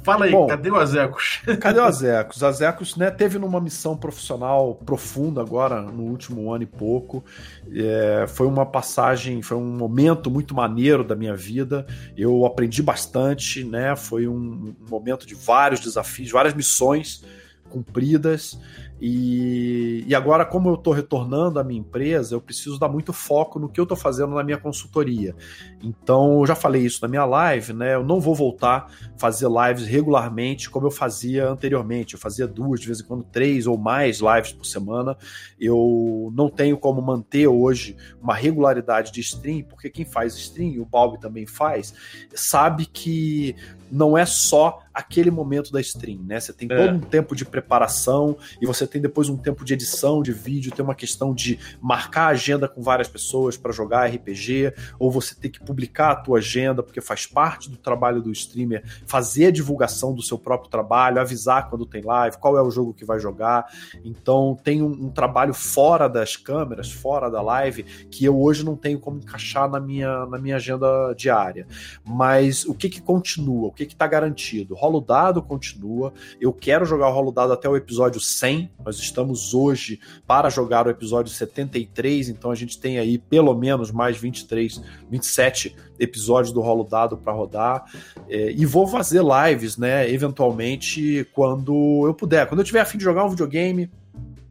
Fala 0.02 0.24
aí, 0.24 0.32
Bom, 0.32 0.46
cadê 0.46 0.70
o 0.70 0.76
Azecos? 0.76 1.40
Cadê 1.60 1.78
o 1.78 1.84
Azecos? 1.84 2.42
Azecos 2.42 2.96
né, 2.96 3.10
teve 3.10 3.38
numa 3.38 3.60
missão 3.60 3.96
profissional 3.96 4.74
profunda 4.74 5.40
agora, 5.40 5.80
no 5.80 6.02
último 6.02 6.52
ano 6.52 6.64
e 6.64 6.66
pouco. 6.66 7.24
É, 7.72 8.26
foi 8.26 8.46
uma 8.46 8.66
passagem, 8.66 9.40
foi 9.42 9.56
um 9.56 9.76
momento 9.76 10.30
muito 10.30 10.54
maneiro 10.54 11.04
da 11.04 11.14
minha 11.14 11.36
vida. 11.36 11.86
Eu 12.16 12.44
aprendi 12.44 12.82
bastante, 12.82 13.62
né? 13.62 13.94
Foi 13.94 14.26
um, 14.26 14.74
um 14.80 14.90
momento 14.90 15.26
de 15.26 15.34
vários 15.34 15.80
desafios, 15.80 16.30
várias 16.30 16.54
missões 16.54 17.24
cumpridas. 17.72 18.58
E, 19.00 20.04
e 20.06 20.14
agora, 20.14 20.44
como 20.44 20.68
eu 20.68 20.74
estou 20.74 20.92
retornando 20.92 21.58
à 21.58 21.64
minha 21.64 21.80
empresa, 21.80 22.36
eu 22.36 22.40
preciso 22.40 22.78
dar 22.78 22.88
muito 22.88 23.12
foco 23.12 23.58
no 23.58 23.68
que 23.68 23.80
eu 23.80 23.82
estou 23.82 23.96
fazendo 23.96 24.34
na 24.34 24.44
minha 24.44 24.58
consultoria. 24.58 25.34
Então, 25.82 26.40
eu 26.40 26.46
já 26.46 26.54
falei 26.54 26.82
isso 26.82 27.00
na 27.02 27.08
minha 27.08 27.24
live, 27.24 27.72
né? 27.72 27.94
Eu 27.94 28.04
não 28.04 28.20
vou 28.20 28.34
voltar 28.34 28.88
a 29.14 29.18
fazer 29.18 29.48
lives 29.48 29.84
regularmente 29.84 30.70
como 30.70 30.86
eu 30.86 30.90
fazia 30.90 31.48
anteriormente. 31.48 32.14
Eu 32.14 32.20
fazia 32.20 32.46
duas, 32.46 32.80
de 32.80 32.86
vez 32.86 33.00
em 33.00 33.04
quando, 33.04 33.24
três 33.24 33.66
ou 33.66 33.76
mais 33.76 34.20
lives 34.20 34.52
por 34.52 34.64
semana. 34.64 35.16
Eu 35.58 36.32
não 36.34 36.48
tenho 36.48 36.78
como 36.78 37.02
manter 37.02 37.48
hoje 37.48 37.96
uma 38.22 38.34
regularidade 38.34 39.10
de 39.10 39.20
stream, 39.20 39.62
porque 39.64 39.90
quem 39.90 40.04
faz 40.04 40.36
stream, 40.36 40.80
o 40.80 40.86
Balbi 40.86 41.20
também 41.20 41.46
faz, 41.46 41.92
sabe 42.34 42.86
que 42.86 43.56
não 43.92 44.16
é 44.16 44.24
só 44.24 44.82
aquele 44.94 45.30
momento 45.30 45.70
da 45.70 45.80
stream, 45.80 46.22
né? 46.22 46.40
Você 46.40 46.52
tem 46.52 46.66
é. 46.70 46.74
todo 46.74 46.96
um 46.96 47.00
tempo 47.00 47.36
de 47.36 47.44
preparação 47.44 48.38
e 48.60 48.66
você 48.66 48.86
tem 48.86 49.02
depois 49.02 49.28
um 49.28 49.36
tempo 49.36 49.64
de 49.66 49.74
edição 49.74 50.22
de 50.22 50.32
vídeo, 50.32 50.72
tem 50.72 50.82
uma 50.82 50.94
questão 50.94 51.34
de 51.34 51.58
marcar 51.80 52.24
a 52.24 52.28
agenda 52.28 52.66
com 52.66 52.80
várias 52.80 53.08
pessoas 53.08 53.56
para 53.56 53.70
jogar 53.70 54.06
RPG, 54.06 54.72
ou 54.98 55.10
você 55.10 55.34
tem 55.34 55.50
que 55.50 55.62
publicar 55.72 56.10
a 56.10 56.16
tua 56.16 56.38
agenda, 56.38 56.82
porque 56.82 57.00
faz 57.00 57.24
parte 57.24 57.70
do 57.70 57.78
trabalho 57.78 58.20
do 58.20 58.30
streamer 58.30 58.84
fazer 59.06 59.46
a 59.46 59.50
divulgação 59.50 60.14
do 60.14 60.20
seu 60.20 60.36
próprio 60.36 60.70
trabalho, 60.70 61.18
avisar 61.18 61.70
quando 61.70 61.86
tem 61.86 62.02
live, 62.02 62.36
qual 62.36 62.58
é 62.58 62.62
o 62.62 62.70
jogo 62.70 62.92
que 62.92 63.06
vai 63.06 63.18
jogar. 63.18 63.66
Então 64.04 64.58
tem 64.62 64.82
um, 64.82 65.06
um 65.06 65.10
trabalho 65.10 65.54
fora 65.54 66.08
das 66.08 66.36
câmeras, 66.36 66.92
fora 66.92 67.30
da 67.30 67.40
live, 67.40 67.84
que 68.10 68.22
eu 68.22 68.38
hoje 68.38 68.62
não 68.62 68.76
tenho 68.76 69.00
como 69.00 69.16
encaixar 69.16 69.68
na 69.68 69.80
minha, 69.80 70.26
na 70.26 70.38
minha 70.38 70.56
agenda 70.56 71.14
diária. 71.16 71.66
Mas 72.04 72.66
o 72.66 72.74
que 72.74 72.90
que 72.90 73.00
continua? 73.00 73.68
O 73.68 73.72
que 73.72 73.86
que 73.86 73.94
está 73.94 74.06
garantido? 74.06 74.74
Rolo 74.74 75.00
dado 75.00 75.42
continua. 75.42 76.12
Eu 76.38 76.52
quero 76.52 76.84
jogar 76.84 77.08
o 77.08 77.12
rolo 77.12 77.32
dado 77.32 77.54
até 77.54 77.66
o 77.66 77.76
episódio 77.76 78.20
100. 78.20 78.70
Nós 78.84 78.98
estamos 78.98 79.54
hoje 79.54 79.98
para 80.26 80.50
jogar 80.50 80.86
o 80.86 80.90
episódio 80.90 81.32
73, 81.32 82.28
então 82.28 82.50
a 82.50 82.54
gente 82.54 82.78
tem 82.78 82.98
aí 82.98 83.16
pelo 83.16 83.54
menos 83.54 83.90
mais 83.90 84.18
23, 84.18 84.82
27 85.08 85.61
episódios 85.98 86.52
do 86.52 86.60
rolo 86.60 86.84
dado 86.84 87.16
para 87.16 87.32
rodar. 87.32 87.84
É, 88.28 88.52
e 88.52 88.64
vou 88.64 88.86
fazer 88.86 89.22
lives, 89.22 89.76
né? 89.76 90.10
Eventualmente, 90.10 91.26
quando 91.32 92.06
eu 92.06 92.14
puder. 92.14 92.46
Quando 92.46 92.60
eu 92.60 92.64
tiver 92.64 92.80
afim 92.80 92.98
de 92.98 93.04
jogar 93.04 93.24
um 93.24 93.30
videogame, 93.30 93.90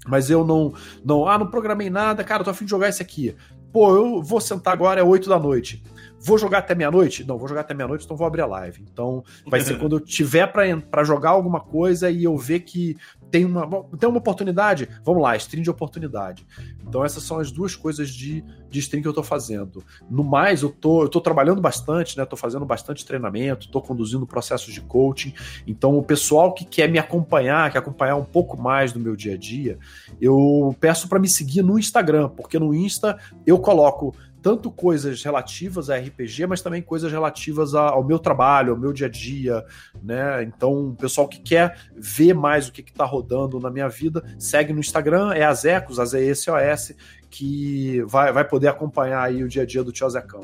mas 0.08 0.30
eu 0.30 0.46
não, 0.46 0.74
não, 1.04 1.28
ah, 1.28 1.38
não 1.38 1.48
programei 1.48 1.90
nada, 1.90 2.24
cara, 2.24 2.44
tô 2.44 2.50
afim 2.50 2.66
de 2.66 2.72
jogar 2.72 2.90
esse 2.90 3.02
aqui. 3.02 3.36
Pô, 3.72 3.96
eu 3.96 4.22
vou 4.22 4.42
sentar 4.42 4.74
agora, 4.74 5.00
é 5.00 5.04
8 5.04 5.30
da 5.30 5.40
noite. 5.40 5.82
Vou 6.24 6.38
jogar 6.38 6.60
até 6.60 6.76
meia-noite? 6.76 7.24
Não, 7.24 7.38
vou 7.38 7.48
jogar 7.48 7.62
até 7.62 7.74
meia-noite, 7.74 8.06
então 8.06 8.16
vou 8.16 8.28
abrir 8.28 8.42
a 8.42 8.46
live. 8.46 8.84
Então, 8.92 9.24
vai 9.48 9.60
ser 9.62 9.78
quando 9.80 9.96
eu 9.96 10.00
tiver 10.00 10.48
para 10.48 11.04
jogar 11.04 11.32
alguma 11.32 11.60
coisa 11.60 12.10
e 12.10 12.24
eu 12.24 12.38
ver 12.38 12.62
que 12.62 12.96
tem 13.32 13.46
uma, 13.46 13.66
tem 13.98 14.10
uma 14.10 14.20
oportunidade, 14.20 14.90
vamos 15.04 15.24
lá, 15.24 15.36
stream 15.38 15.64
de 15.64 15.70
oportunidade. 15.70 16.46
Então, 16.86 17.04
essas 17.04 17.24
são 17.24 17.40
as 17.40 17.50
duas 17.50 17.76
coisas 17.76 18.10
de, 18.10 18.44
de 18.70 18.80
stream 18.80 19.02
que 19.02 19.08
eu 19.08 19.14
tô 19.14 19.24
fazendo. 19.24 19.84
No 20.10 20.24
mais, 20.24 20.62
eu 20.62 20.70
tô, 20.70 21.04
eu 21.04 21.10
tô 21.10 21.22
trabalhando 21.22 21.62
bastante, 21.62 22.18
né? 22.18 22.26
Tô 22.26 22.36
fazendo 22.36 22.66
bastante 22.66 23.06
treinamento, 23.06 23.70
tô 23.70 23.82
conduzindo 23.82 24.28
processos 24.28 24.74
de 24.74 24.82
coaching. 24.82 25.34
Então, 25.66 25.98
o 25.98 26.04
pessoal 26.04 26.54
que 26.54 26.66
quer 26.66 26.90
me 26.90 27.00
acompanhar, 27.00 27.72
quer 27.72 27.80
acompanhar 27.80 28.18
um 28.18 28.26
pouco 28.26 28.62
mais 28.62 28.92
do 28.92 29.00
meu 29.00 29.16
dia 29.16 29.34
a 29.34 29.38
dia, 29.38 29.80
eu 30.20 30.76
peço 30.80 31.08
para 31.08 31.20
me 31.20 31.28
seguir 31.28 31.62
no 31.62 31.80
Instagram, 31.80 32.30
porque 32.30 32.60
no 32.60 32.74
Insta 32.74 33.18
eu 33.46 33.58
coloco 33.58 34.14
tanto 34.42 34.72
coisas 34.72 35.24
relativas 35.24 35.90
a 35.90 35.98
RPG, 35.98 36.48
mas 36.48 36.62
também 36.62 36.82
coisas 36.82 37.12
relativas 37.12 37.76
ao 37.76 38.04
meu 38.04 38.18
trabalho, 38.18 38.74
ao 38.74 38.80
meu 38.80 38.92
dia 38.92 39.08
a 39.08 39.10
dia, 39.10 39.64
né? 40.02 40.44
Então, 40.44 40.90
o 40.90 40.96
pessoal 40.96 41.28
que 41.28 41.40
quer 41.40 41.78
ver 41.96 42.34
mais 42.34 42.68
o 42.68 42.72
que 42.72 42.82
está 42.82 43.06
rodando 43.06 43.60
na 43.60 43.70
minha 43.70 43.88
vida, 43.88 44.24
segue 44.40 44.74
no 44.74 44.80
Instagram, 44.80 45.34
é 45.34 45.44
Azecos, 45.44 46.00
AZECOS, 46.00 46.94
que 47.30 48.02
vai, 48.08 48.34
vai 48.34 48.44
poder 48.44 48.68
acompanhar 48.68 49.22
aí 49.24 49.44
o 49.44 49.48
dia 49.48 49.64
a 49.64 49.66
dia 49.66 49.84
do 49.84 49.92
Tio 49.92 50.10
Zecão. 50.10 50.44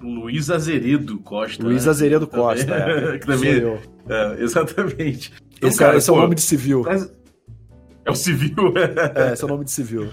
Luiz 0.00 0.50
Azeredo 0.50 1.18
Costa. 1.18 1.62
Luiz 1.62 1.84
né? 1.84 1.90
Azeredo 1.90 2.26
Costa, 2.26 2.66
também, 2.66 3.14
é. 3.14 3.18
que 3.18 3.26
também. 3.26 3.80
É, 4.08 4.42
exatamente. 4.42 5.32
Então, 5.56 5.68
esse, 5.68 5.78
cara, 5.78 5.96
esse 5.96 6.08
é 6.08 6.12
o 6.12 6.16
nome 6.16 6.34
de 6.34 6.40
civil. 6.40 6.84
É 8.04 8.10
o 8.10 8.14
civil? 8.14 8.72
é, 9.14 9.32
esse 9.34 9.42
é 9.42 9.46
o 9.46 9.48
nome 9.48 9.64
de 9.64 9.70
civil. 9.70 10.08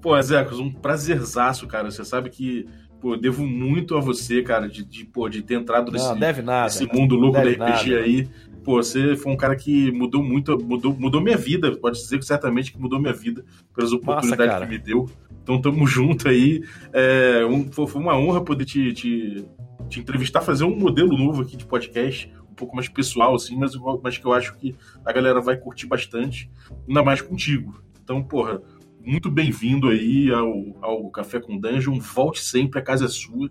Pô, 0.00 0.20
Zecos, 0.20 0.58
um 0.58 0.72
prazerzaço, 0.72 1.66
cara. 1.66 1.90
Você 1.90 2.04
sabe 2.04 2.30
que 2.30 2.66
pô, 3.00 3.16
devo 3.16 3.46
muito 3.46 3.96
a 3.96 4.00
você, 4.00 4.42
cara, 4.42 4.68
de, 4.68 4.84
de, 4.84 5.04
pô, 5.04 5.28
de 5.28 5.42
ter 5.42 5.54
entrado 5.54 5.90
nesse, 5.90 6.08
Não, 6.08 6.62
nesse 6.64 6.86
mundo 6.92 7.14
louco 7.14 7.38
da 7.38 7.42
RPG 7.42 7.58
nada. 7.58 7.96
aí. 8.00 8.28
Pô, 8.64 8.82
você 8.82 9.16
foi 9.16 9.32
um 9.32 9.36
cara 9.36 9.56
que 9.56 9.90
mudou 9.92 10.22
muito, 10.22 10.58
mudou, 10.62 10.94
mudou 10.94 11.20
minha 11.20 11.36
vida. 11.36 11.74
Pode 11.76 11.98
dizer 11.98 12.18
que 12.18 12.24
certamente 12.24 12.72
que 12.72 12.78
mudou 12.78 13.00
minha 13.00 13.14
vida 13.14 13.44
pelas 13.74 13.92
oportunidades 13.92 14.52
Nossa, 14.52 14.66
que 14.66 14.72
me 14.72 14.78
deu. 14.78 15.08
Então 15.42 15.60
tamo 15.60 15.86
junto 15.86 16.28
aí. 16.28 16.62
É, 16.92 17.44
um, 17.46 17.70
foi 17.72 18.00
uma 18.00 18.18
honra 18.18 18.44
poder 18.44 18.64
te, 18.64 18.92
te, 18.92 19.44
te 19.88 20.00
entrevistar, 20.00 20.42
fazer 20.42 20.64
um 20.64 20.76
modelo 20.76 21.16
novo 21.16 21.42
aqui 21.42 21.56
de 21.56 21.64
podcast 21.64 22.30
um 22.50 22.54
pouco 22.54 22.74
mais 22.74 22.88
pessoal, 22.88 23.36
assim, 23.36 23.56
mas, 23.56 23.72
mas 24.02 24.18
que 24.18 24.26
eu 24.26 24.32
acho 24.32 24.54
que 24.56 24.74
a 25.04 25.12
galera 25.12 25.40
vai 25.40 25.56
curtir 25.56 25.86
bastante, 25.86 26.50
ainda 26.88 27.02
mais 27.04 27.22
contigo. 27.22 27.80
Então, 28.02 28.22
porra, 28.22 28.60
muito 29.08 29.30
bem-vindo 29.30 29.88
aí 29.88 30.30
ao, 30.30 30.76
ao 30.82 31.10
Café 31.10 31.40
com 31.40 31.58
Dungeon. 31.58 31.98
Volte 31.98 32.42
sempre, 32.42 32.78
a 32.78 32.82
casa 32.82 33.06
é 33.06 33.08
sua. 33.08 33.48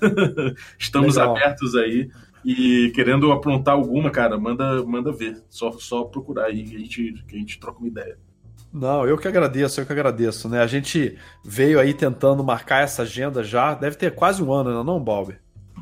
Estamos 0.78 1.16
Legal. 1.16 1.36
abertos 1.36 1.76
aí. 1.76 2.10
E 2.42 2.90
querendo 2.94 3.30
aprontar 3.30 3.74
alguma, 3.74 4.10
cara, 4.10 4.38
manda, 4.38 4.82
manda 4.84 5.12
ver. 5.12 5.42
Só, 5.50 5.70
só 5.72 6.04
procurar 6.04 6.46
aí 6.46 6.64
que 6.64 6.74
a, 6.74 6.78
gente, 6.78 7.24
que 7.28 7.36
a 7.36 7.38
gente 7.38 7.60
troca 7.60 7.78
uma 7.78 7.88
ideia. 7.88 8.18
Não, 8.72 9.06
eu 9.06 9.16
que 9.18 9.28
agradeço, 9.28 9.80
eu 9.80 9.86
que 9.86 9.92
agradeço, 9.92 10.48
né? 10.48 10.60
A 10.60 10.66
gente 10.66 11.16
veio 11.44 11.78
aí 11.78 11.92
tentando 11.92 12.42
marcar 12.42 12.82
essa 12.82 13.02
agenda 13.02 13.44
já, 13.44 13.74
deve 13.74 13.96
ter 13.96 14.14
quase 14.14 14.42
um 14.42 14.52
ano, 14.52 14.70
não, 14.70 14.82
não 14.82 15.04
Balber? 15.04 15.40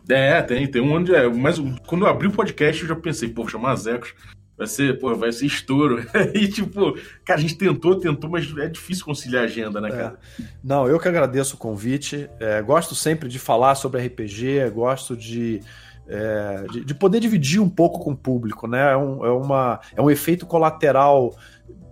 É, 0.09 0.43
tem, 0.43 0.67
tem 0.67 0.83
um 0.83 0.97
ano 0.97 1.07
de. 1.07 1.15
É, 1.15 1.29
mas 1.29 1.59
quando 1.87 2.05
eu 2.05 2.09
abri 2.09 2.27
o 2.27 2.33
podcast, 2.33 2.83
eu 2.83 2.89
já 2.89 2.97
pensei, 2.97 3.29
pô, 3.29 3.49
chamar 3.49 3.77
Zecos 3.77 4.15
Vai 4.57 4.67
ser, 4.67 4.99
pô, 4.99 5.15
vai 5.17 5.33
ser 5.33 5.47
estouro. 5.47 6.05
e, 6.35 6.47
tipo, 6.47 6.97
cara, 7.25 7.39
a 7.39 7.43
gente 7.43 7.57
tentou, 7.57 7.99
tentou, 7.99 8.31
mas 8.31 8.47
é 8.59 8.69
difícil 8.69 9.05
conciliar 9.05 9.43
a 9.43 9.47
agenda, 9.47 9.81
né, 9.81 9.89
é. 9.89 9.93
cara? 9.93 10.19
É. 10.39 10.45
Não, 10.63 10.87
eu 10.87 10.99
que 11.01 11.09
agradeço 11.09 11.57
o 11.57 11.59
convite. 11.59 12.29
É, 12.39 12.61
gosto 12.63 12.95
sempre 12.95 13.29
de 13.29 13.39
falar 13.39 13.75
sobre 13.75 14.05
RPG, 14.07 14.71
gosto 14.71 15.17
de, 15.17 15.61
é, 16.07 16.65
de, 16.71 16.85
de, 16.85 16.95
poder 16.95 17.19
dividir 17.21 17.61
um 17.61 17.69
pouco 17.69 17.99
com 18.01 18.13
o 18.13 18.17
público, 18.17 18.67
né? 18.69 18.93
É 18.93 18.97
um, 18.97 19.25
é 19.25 19.31
uma, 19.31 19.81
é 19.97 20.03
um 20.03 20.11
efeito 20.11 20.47
colateral 20.47 21.35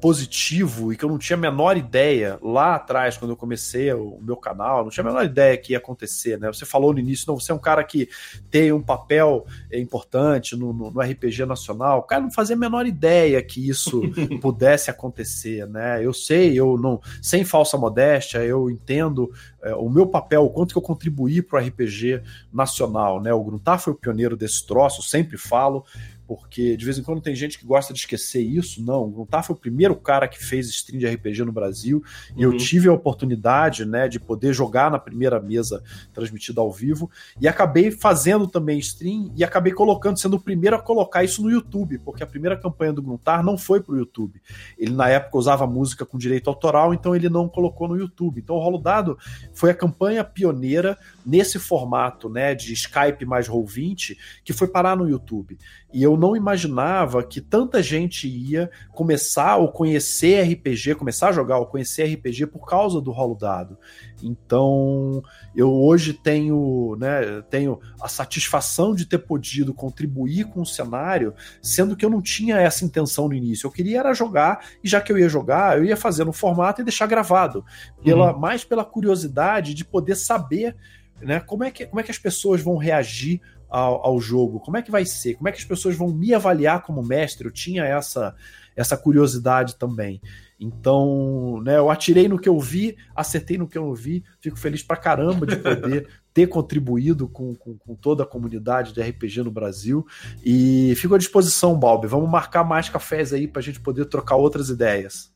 positivo 0.01 0.93
e 0.93 0.97
que 0.97 1.05
eu 1.05 1.09
não 1.09 1.19
tinha 1.19 1.37
a 1.37 1.41
menor 1.41 1.77
ideia 1.77 2.39
lá 2.43 2.75
atrás, 2.75 3.17
quando 3.17 3.33
eu 3.33 3.37
comecei 3.37 3.93
o 3.93 4.19
meu 4.21 4.37
canal, 4.37 4.83
não 4.83 4.91
tinha 4.91 5.05
a 5.05 5.07
menor 5.07 5.25
ideia 5.25 5.57
que 5.57 5.73
ia 5.73 5.79
acontecer, 5.79 6.39
né? 6.39 6.49
Você 6.49 6.65
falou 6.65 6.93
no 6.93 6.99
início, 6.99 7.27
não, 7.29 7.39
você 7.39 7.53
é 7.53 7.55
um 7.55 7.59
cara 7.59 7.85
que 7.85 8.09
tem 8.51 8.73
um 8.73 8.83
papel 8.83 9.47
importante 9.73 10.57
no, 10.57 10.73
no, 10.73 10.91
no 10.91 11.01
RPG 11.01 11.45
nacional. 11.45 11.99
O 11.99 12.03
cara 12.03 12.23
não 12.23 12.31
fazia 12.31 12.57
a 12.57 12.59
menor 12.59 12.87
ideia 12.87 13.43
que 13.43 13.69
isso 13.69 14.03
pudesse 14.41 14.91
acontecer, 14.91 15.67
né? 15.67 16.05
Eu 16.05 16.13
sei, 16.13 16.59
eu 16.59 16.79
não, 16.79 17.01
sem 17.23 17.45
falsa 17.45 17.77
modéstia, 17.77 18.39
eu 18.39 18.71
entendo 18.71 19.31
é, 19.63 19.75
o 19.75 19.91
meu 19.91 20.07
papel, 20.07 20.45
o 20.45 20.51
quanto 20.51 20.73
que 20.73 20.79
eu 20.79 20.83
contribuí 20.83 21.43
para 21.43 21.61
o 21.61 21.67
RPG 21.67 22.23
nacional, 22.53 23.21
né? 23.21 23.33
O 23.33 23.45
Gruntar 23.45 23.79
foi 23.79 23.93
o 23.93 23.97
pioneiro 23.97 24.37
desse 24.37 24.67
troço, 24.67 25.03
sempre 25.03 25.37
falo 25.37 25.85
porque 26.31 26.77
de 26.77 26.85
vez 26.85 26.97
em 26.97 27.03
quando 27.03 27.21
tem 27.21 27.35
gente 27.35 27.59
que 27.59 27.67
gosta 27.67 27.93
de 27.93 27.99
esquecer 27.99 28.41
isso. 28.41 28.81
Não, 28.85 29.03
o 29.03 29.11
Gruntar 29.11 29.43
foi 29.43 29.57
o 29.57 29.59
primeiro 29.59 29.97
cara 29.97 30.29
que 30.29 30.39
fez 30.39 30.69
stream 30.69 31.01
de 31.01 31.05
RPG 31.05 31.43
no 31.45 31.51
Brasil 31.51 32.05
e 32.37 32.43
eu 32.45 32.51
uhum. 32.51 32.57
tive 32.57 32.89
a 32.89 32.93
oportunidade 32.93 33.85
né, 33.85 34.07
de 34.07 34.21
poder 34.21 34.53
jogar 34.53 34.93
na 34.93 34.99
primeira 35.01 35.41
mesa 35.41 35.83
transmitida 36.13 36.61
ao 36.61 36.71
vivo 36.71 37.11
e 37.41 37.49
acabei 37.49 37.91
fazendo 37.91 38.47
também 38.47 38.79
stream 38.79 39.33
e 39.35 39.43
acabei 39.43 39.73
colocando, 39.73 40.21
sendo 40.21 40.37
o 40.37 40.41
primeiro 40.41 40.77
a 40.77 40.79
colocar 40.81 41.25
isso 41.25 41.43
no 41.43 41.51
YouTube, 41.51 41.99
porque 41.99 42.23
a 42.23 42.27
primeira 42.29 42.57
campanha 42.57 42.93
do 42.93 43.03
Gruntar 43.03 43.43
não 43.43 43.59
foi 43.59 43.81
para 43.83 43.97
o 43.97 43.99
YouTube. 43.99 44.41
Ele 44.79 44.95
na 44.95 45.09
época 45.09 45.37
usava 45.37 45.67
música 45.67 46.07
com 46.07 46.17
direito 46.17 46.49
autoral, 46.49 46.95
então 46.95 47.17
ele 47.17 47.29
não 47.29 47.49
colocou 47.49 47.89
no 47.89 47.97
YouTube. 47.97 48.41
Então 48.41 48.55
o 48.55 48.61
Rolo 48.61 48.79
Dado 48.79 49.19
foi 49.53 49.73
a 49.73 49.75
campanha 49.75 50.23
pioneira 50.23 50.97
nesse 51.27 51.59
formato 51.59 52.29
né, 52.29 52.55
de 52.55 52.73
Skype 52.73 53.27
mais 53.27 53.49
Roll20 53.49 54.17
que 54.45 54.53
foi 54.53 54.69
parar 54.69 54.97
no 54.97 55.09
YouTube. 55.09 55.59
E 55.93 56.03
eu 56.03 56.17
não 56.17 56.37
imaginava 56.37 57.23
que 57.23 57.41
tanta 57.41 57.83
gente 57.83 58.29
ia 58.29 58.71
começar 58.93 59.57
ou 59.57 59.73
conhecer 59.73 60.43
RPG, 60.43 60.95
começar 60.95 61.31
a 61.31 61.33
jogar 61.33 61.59
ou 61.59 61.67
conhecer 61.67 62.05
RPG 62.05 62.47
por 62.47 62.65
causa 62.67 63.01
do 63.01 63.11
rolo 63.11 63.35
dado. 63.35 63.77
Então, 64.23 65.23
eu 65.55 65.73
hoje 65.73 66.13
tenho, 66.13 66.97
né, 66.99 67.43
tenho 67.51 67.81
a 68.01 68.09
satisfação 68.09 68.95
de 68.95 69.05
ter 69.05 69.19
podido 69.19 69.75
contribuir 69.75 70.45
com 70.45 70.61
o 70.61 70.67
cenário, 70.67 71.35
sendo 71.61 71.97
que 71.97 72.05
eu 72.05 72.11
não 72.11 72.23
tinha 72.23 72.59
essa 72.59 72.85
intenção 72.85 73.27
no 73.29 73.35
início. 73.35 73.67
Eu 73.67 73.73
queria 73.73 74.01
era 74.01 74.15
jogar, 74.15 74.65
e 74.85 74.89
já 74.89 75.01
que 75.01 75.13
eu 75.13 75.19
ia 75.19 75.29
jogar, 75.29 75.77
eu 75.77 75.85
ia 75.85 75.97
fazer 75.97 76.25
no 76.25 76.33
formato 76.33 76.81
e 76.81 76.85
deixar 76.85 77.07
gravado. 77.07 77.65
Pela, 78.03 78.33
uhum. 78.33 78.39
Mais 78.39 78.65
pela 78.65 78.85
curiosidade 78.85 79.75
de 79.75 79.85
poder 79.85 80.15
saber 80.15 80.77
né, 81.21 81.41
como, 81.41 81.65
é 81.65 81.71
que, 81.71 81.87
como 81.87 82.01
é 82.01 82.03
que 82.03 82.11
as 82.11 82.19
pessoas 82.19 82.61
vão 82.61 82.77
reagir 82.77 83.41
ao, 83.71 84.07
ao, 84.07 84.21
jogo? 84.21 84.61
Como 84.61 84.77
é 84.77 84.83
que 84.83 84.91
vai 84.91 85.05
ser? 85.07 85.35
Como 85.35 85.49
é 85.49 85.53
que 85.53 85.59
as 85.59 85.65
pessoas 85.65 85.97
vão 85.97 86.09
me 86.09 86.35
avaliar 86.35 86.83
como 86.83 87.03
mestre? 87.03 87.47
Eu 87.47 87.53
tinha 87.53 87.85
essa, 87.85 88.35
essa 88.77 88.97
curiosidade 88.97 89.77
também. 89.77 90.21
Então, 90.59 91.63
né, 91.63 91.79
eu 91.79 91.91
atirei 91.91 92.29
no 92.29 92.39
que 92.39 92.49
eu 92.49 92.61
vi, 92.61 92.95
acertei 93.17 93.57
no 93.57 93.67
que 93.67 93.79
eu 93.79 93.87
não 93.87 93.95
vi, 93.95 94.23
fico 94.41 94.59
feliz 94.59 94.83
pra 94.83 94.95
caramba 94.95 95.47
de 95.47 95.57
poder 95.57 96.07
ter 96.35 96.47
contribuído 96.49 97.27
com, 97.27 97.55
com, 97.55 97.79
com, 97.79 97.95
toda 97.95 98.25
a 98.25 98.27
comunidade 98.27 98.93
de 98.93 99.01
RPG 99.01 99.43
no 99.43 99.51
Brasil. 99.51 100.07
E 100.45 100.93
fico 100.97 101.15
à 101.15 101.19
disposição, 101.19 101.79
Balbi. 101.79 102.07
Vamos 102.07 102.29
marcar 102.29 102.63
mais 102.63 102.91
cafés 102.91 103.33
aí 103.33 103.49
pra 103.49 103.63
gente 103.63 103.81
poder 103.81 104.05
trocar 104.05 104.37
outras 104.37 104.69
ideias. 104.69 105.33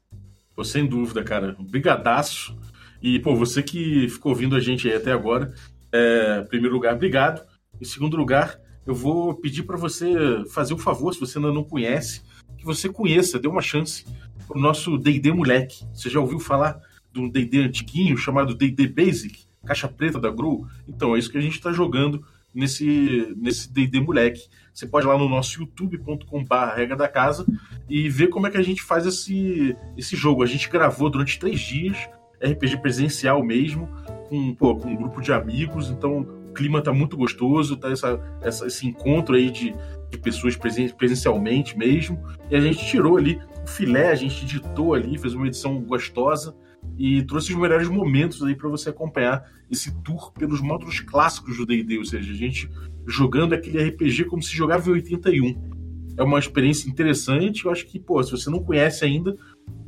Pô, 0.55 0.63
sem 0.63 0.87
dúvida, 0.87 1.25
cara. 1.25 1.57
Brigadaço. 1.59 2.57
E, 3.03 3.19
pô, 3.19 3.35
você 3.35 3.63
que 3.63 4.09
ficou 4.09 4.33
ouvindo 4.33 4.55
a 4.55 4.61
gente 4.61 4.89
aí 4.89 4.95
até 4.95 5.13
agora, 5.13 5.53
é, 5.93 6.41
em 6.43 6.49
primeiro 6.49 6.75
lugar, 6.75 6.95
obrigado. 6.95 7.43
Em 7.81 7.85
segundo 7.85 8.17
lugar, 8.17 8.59
eu 8.87 8.95
vou 8.95 9.35
pedir 9.35 9.63
para 9.63 9.77
você 9.77 10.45
fazer 10.51 10.75
um 10.75 10.79
favor, 10.79 11.13
se 11.13 11.21
você 11.21 11.39
ainda 11.39 11.53
não 11.53 11.65
conhece, 11.65 12.23
que 12.59 12.65
você 12.65 12.89
conheça, 12.89 13.39
dê 13.39 13.49
uma 13.49 13.63
chance 13.63 14.05
pro 14.47 14.61
nosso 14.61 14.99
D&D 14.99 15.33
moleque. 15.33 15.85
Você 15.93 16.11
já 16.11 16.21
ouviu 16.21 16.39
falar 16.39 16.81
de 17.13 17.21
um 17.21 17.29
D&D 17.29 17.63
antiguinho 17.63 18.17
chamado 18.17 18.55
D&D 18.55 18.89
Basic, 18.89 19.45
caixa 19.65 19.89
preta 19.89 20.21
da 20.21 20.31
Gru? 20.31 20.67
Então, 20.87 21.17
é 21.17 21.19
isso 21.19 21.31
que 21.31 21.39
a 21.39 21.41
gente 21.41 21.55
está 21.55 21.73
jogando 21.73 22.25
nesse 22.55 23.35
nesse 23.37 23.73
D&D 23.73 24.01
moleque. 24.01 24.49
Você 24.73 24.87
pode 24.87 25.07
ir 25.07 25.09
lá 25.09 25.19
no 25.19 25.29
nosso 25.29 25.61
youtube.com.br 25.61 26.55
regra 26.77 26.97
da 26.97 27.09
casa 27.09 27.47
e 27.89 28.09
ver 28.09 28.29
como 28.29 28.47
é 28.47 28.51
que 28.51 28.57
a 28.57 28.63
gente 28.63 28.83
faz 28.83 29.07
esse, 29.07 29.77
esse 29.97 30.17
jogo. 30.17 30.43
A 30.43 30.47
gente 30.47 30.69
gravou 30.69 31.09
durante 31.09 31.39
três 31.39 31.61
dias, 31.61 31.97
RPG 32.43 32.79
presencial 32.79 33.43
mesmo, 33.43 33.89
com, 34.29 34.55
pô, 34.55 34.77
com 34.77 34.89
um 34.89 34.97
grupo 34.97 35.21
de 35.21 35.33
amigos, 35.33 35.91
então 35.91 36.44
clima 36.55 36.81
tá 36.81 36.93
muito 36.93 37.17
gostoso, 37.17 37.77
tá 37.77 37.91
essa, 37.91 38.21
essa, 38.41 38.67
esse 38.67 38.87
encontro 38.87 39.35
aí 39.35 39.51
de, 39.51 39.75
de 40.11 40.19
pessoas 40.19 40.57
presen 40.57 40.89
presencialmente 40.91 41.77
mesmo. 41.77 42.23
E 42.51 42.57
a 42.57 42.61
gente 42.61 42.87
tirou 42.87 43.17
ali 43.17 43.39
o 43.63 43.67
filé, 43.67 44.11
a 44.11 44.15
gente 44.15 44.45
editou 44.45 44.95
ali, 44.95 45.19
fez 45.19 45.35
uma 45.35 45.47
edição 45.47 45.81
gostosa 45.83 46.55
e 46.97 47.23
trouxe 47.23 47.53
os 47.53 47.59
melhores 47.59 47.89
momentos 47.89 48.43
aí 48.43 48.55
para 48.55 48.69
você 48.69 48.91
acompanhar 48.91 49.45
esse 49.71 49.91
tour 50.03 50.33
pelos 50.33 50.61
módulos 50.61 51.01
clássicos 51.01 51.57
do 51.57 51.67
D&D, 51.67 51.99
ou 51.99 52.05
seja, 52.05 52.31
a 52.31 52.37
gente 52.37 52.71
jogando 53.07 53.55
aquele 53.55 53.83
RPG 53.83 54.25
como 54.27 54.43
se 54.43 54.55
jogava 54.55 54.89
em 54.89 54.93
81. 54.93 55.75
É 56.17 56.23
uma 56.23 56.39
experiência 56.39 56.89
interessante, 56.89 57.65
eu 57.65 57.73
acho 57.73 57.87
que, 57.87 57.99
pô, 57.99 58.23
se 58.23 58.31
você 58.31 58.49
não 58.49 58.63
conhece 58.63 59.05
ainda, 59.05 59.37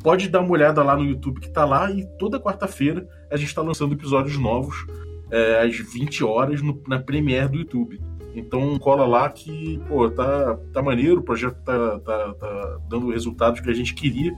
pode 0.02 0.28
dar 0.28 0.40
uma 0.40 0.50
olhada 0.50 0.82
lá 0.82 0.96
no 0.96 1.04
YouTube 1.04 1.40
que 1.40 1.52
tá 1.52 1.64
lá 1.64 1.90
e 1.90 2.04
toda 2.18 2.40
quarta-feira 2.40 3.06
a 3.30 3.36
gente 3.36 3.48
está 3.48 3.62
lançando 3.62 3.94
episódios 3.94 4.36
novos 4.36 4.86
é, 5.30 5.62
às 5.62 5.76
20 5.76 6.24
horas 6.24 6.62
no, 6.62 6.80
na 6.86 6.98
Premiere 6.98 7.48
do 7.48 7.58
YouTube. 7.58 8.00
Então 8.34 8.78
cola 8.78 9.06
lá 9.06 9.28
que, 9.30 9.80
pô, 9.88 10.10
tá, 10.10 10.58
tá 10.72 10.82
maneiro, 10.82 11.20
o 11.20 11.22
projeto 11.22 11.56
tá, 11.64 11.98
tá, 12.00 12.34
tá 12.34 12.78
dando 12.88 13.10
resultados 13.10 13.60
que 13.60 13.70
a 13.70 13.74
gente 13.74 13.94
queria. 13.94 14.36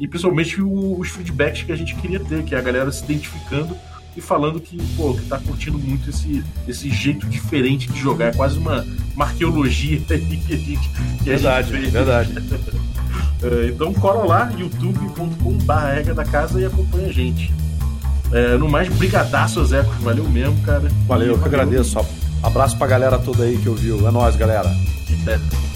E 0.00 0.08
principalmente 0.08 0.60
o, 0.60 0.98
os 0.98 1.08
feedbacks 1.10 1.62
que 1.62 1.72
a 1.72 1.76
gente 1.76 1.94
queria 1.96 2.18
ter, 2.18 2.42
que 2.42 2.54
é 2.54 2.58
a 2.58 2.62
galera 2.62 2.90
se 2.90 3.04
identificando 3.04 3.76
e 4.16 4.20
falando 4.20 4.60
que, 4.60 4.78
pô, 4.96 5.14
que 5.14 5.26
tá 5.26 5.38
curtindo 5.38 5.78
muito 5.78 6.08
esse, 6.10 6.42
esse 6.66 6.88
jeito 6.88 7.26
diferente 7.26 7.90
de 7.90 7.98
jogar. 7.98 8.26
É 8.26 8.32
quase 8.32 8.58
uma, 8.58 8.86
uma 9.14 9.26
arqueologia 9.26 10.00
que 10.06 10.14
a 10.14 10.18
gente, 10.18 10.88
que 11.18 11.24
verdade, 11.24 11.74
a 11.74 11.80
gente. 11.80 11.90
Verdade. 11.90 12.34
É, 13.42 13.68
então 13.68 13.92
cola 13.92 14.24
lá, 14.24 14.50
youtube.com.br 14.56 16.14
da 16.14 16.24
casa 16.24 16.58
e 16.58 16.64
acompanha 16.64 17.08
a 17.08 17.12
gente. 17.12 17.52
É, 18.32 18.56
no 18.56 18.68
mais, 18.68 18.88
brigadaço, 18.88 19.64
Zecos. 19.64 19.94
Valeu 20.00 20.24
mesmo, 20.28 20.56
cara. 20.62 20.90
Valeu, 21.06 21.28
eu 21.28 21.38
que 21.38 21.46
agradeço. 21.46 21.98
Abraço 22.42 22.76
pra 22.76 22.86
galera 22.86 23.18
toda 23.18 23.44
aí 23.44 23.56
que 23.56 23.68
ouviu. 23.68 24.06
É 24.06 24.10
nóis, 24.10 24.36
galera. 24.36 24.70
É. 25.26 25.73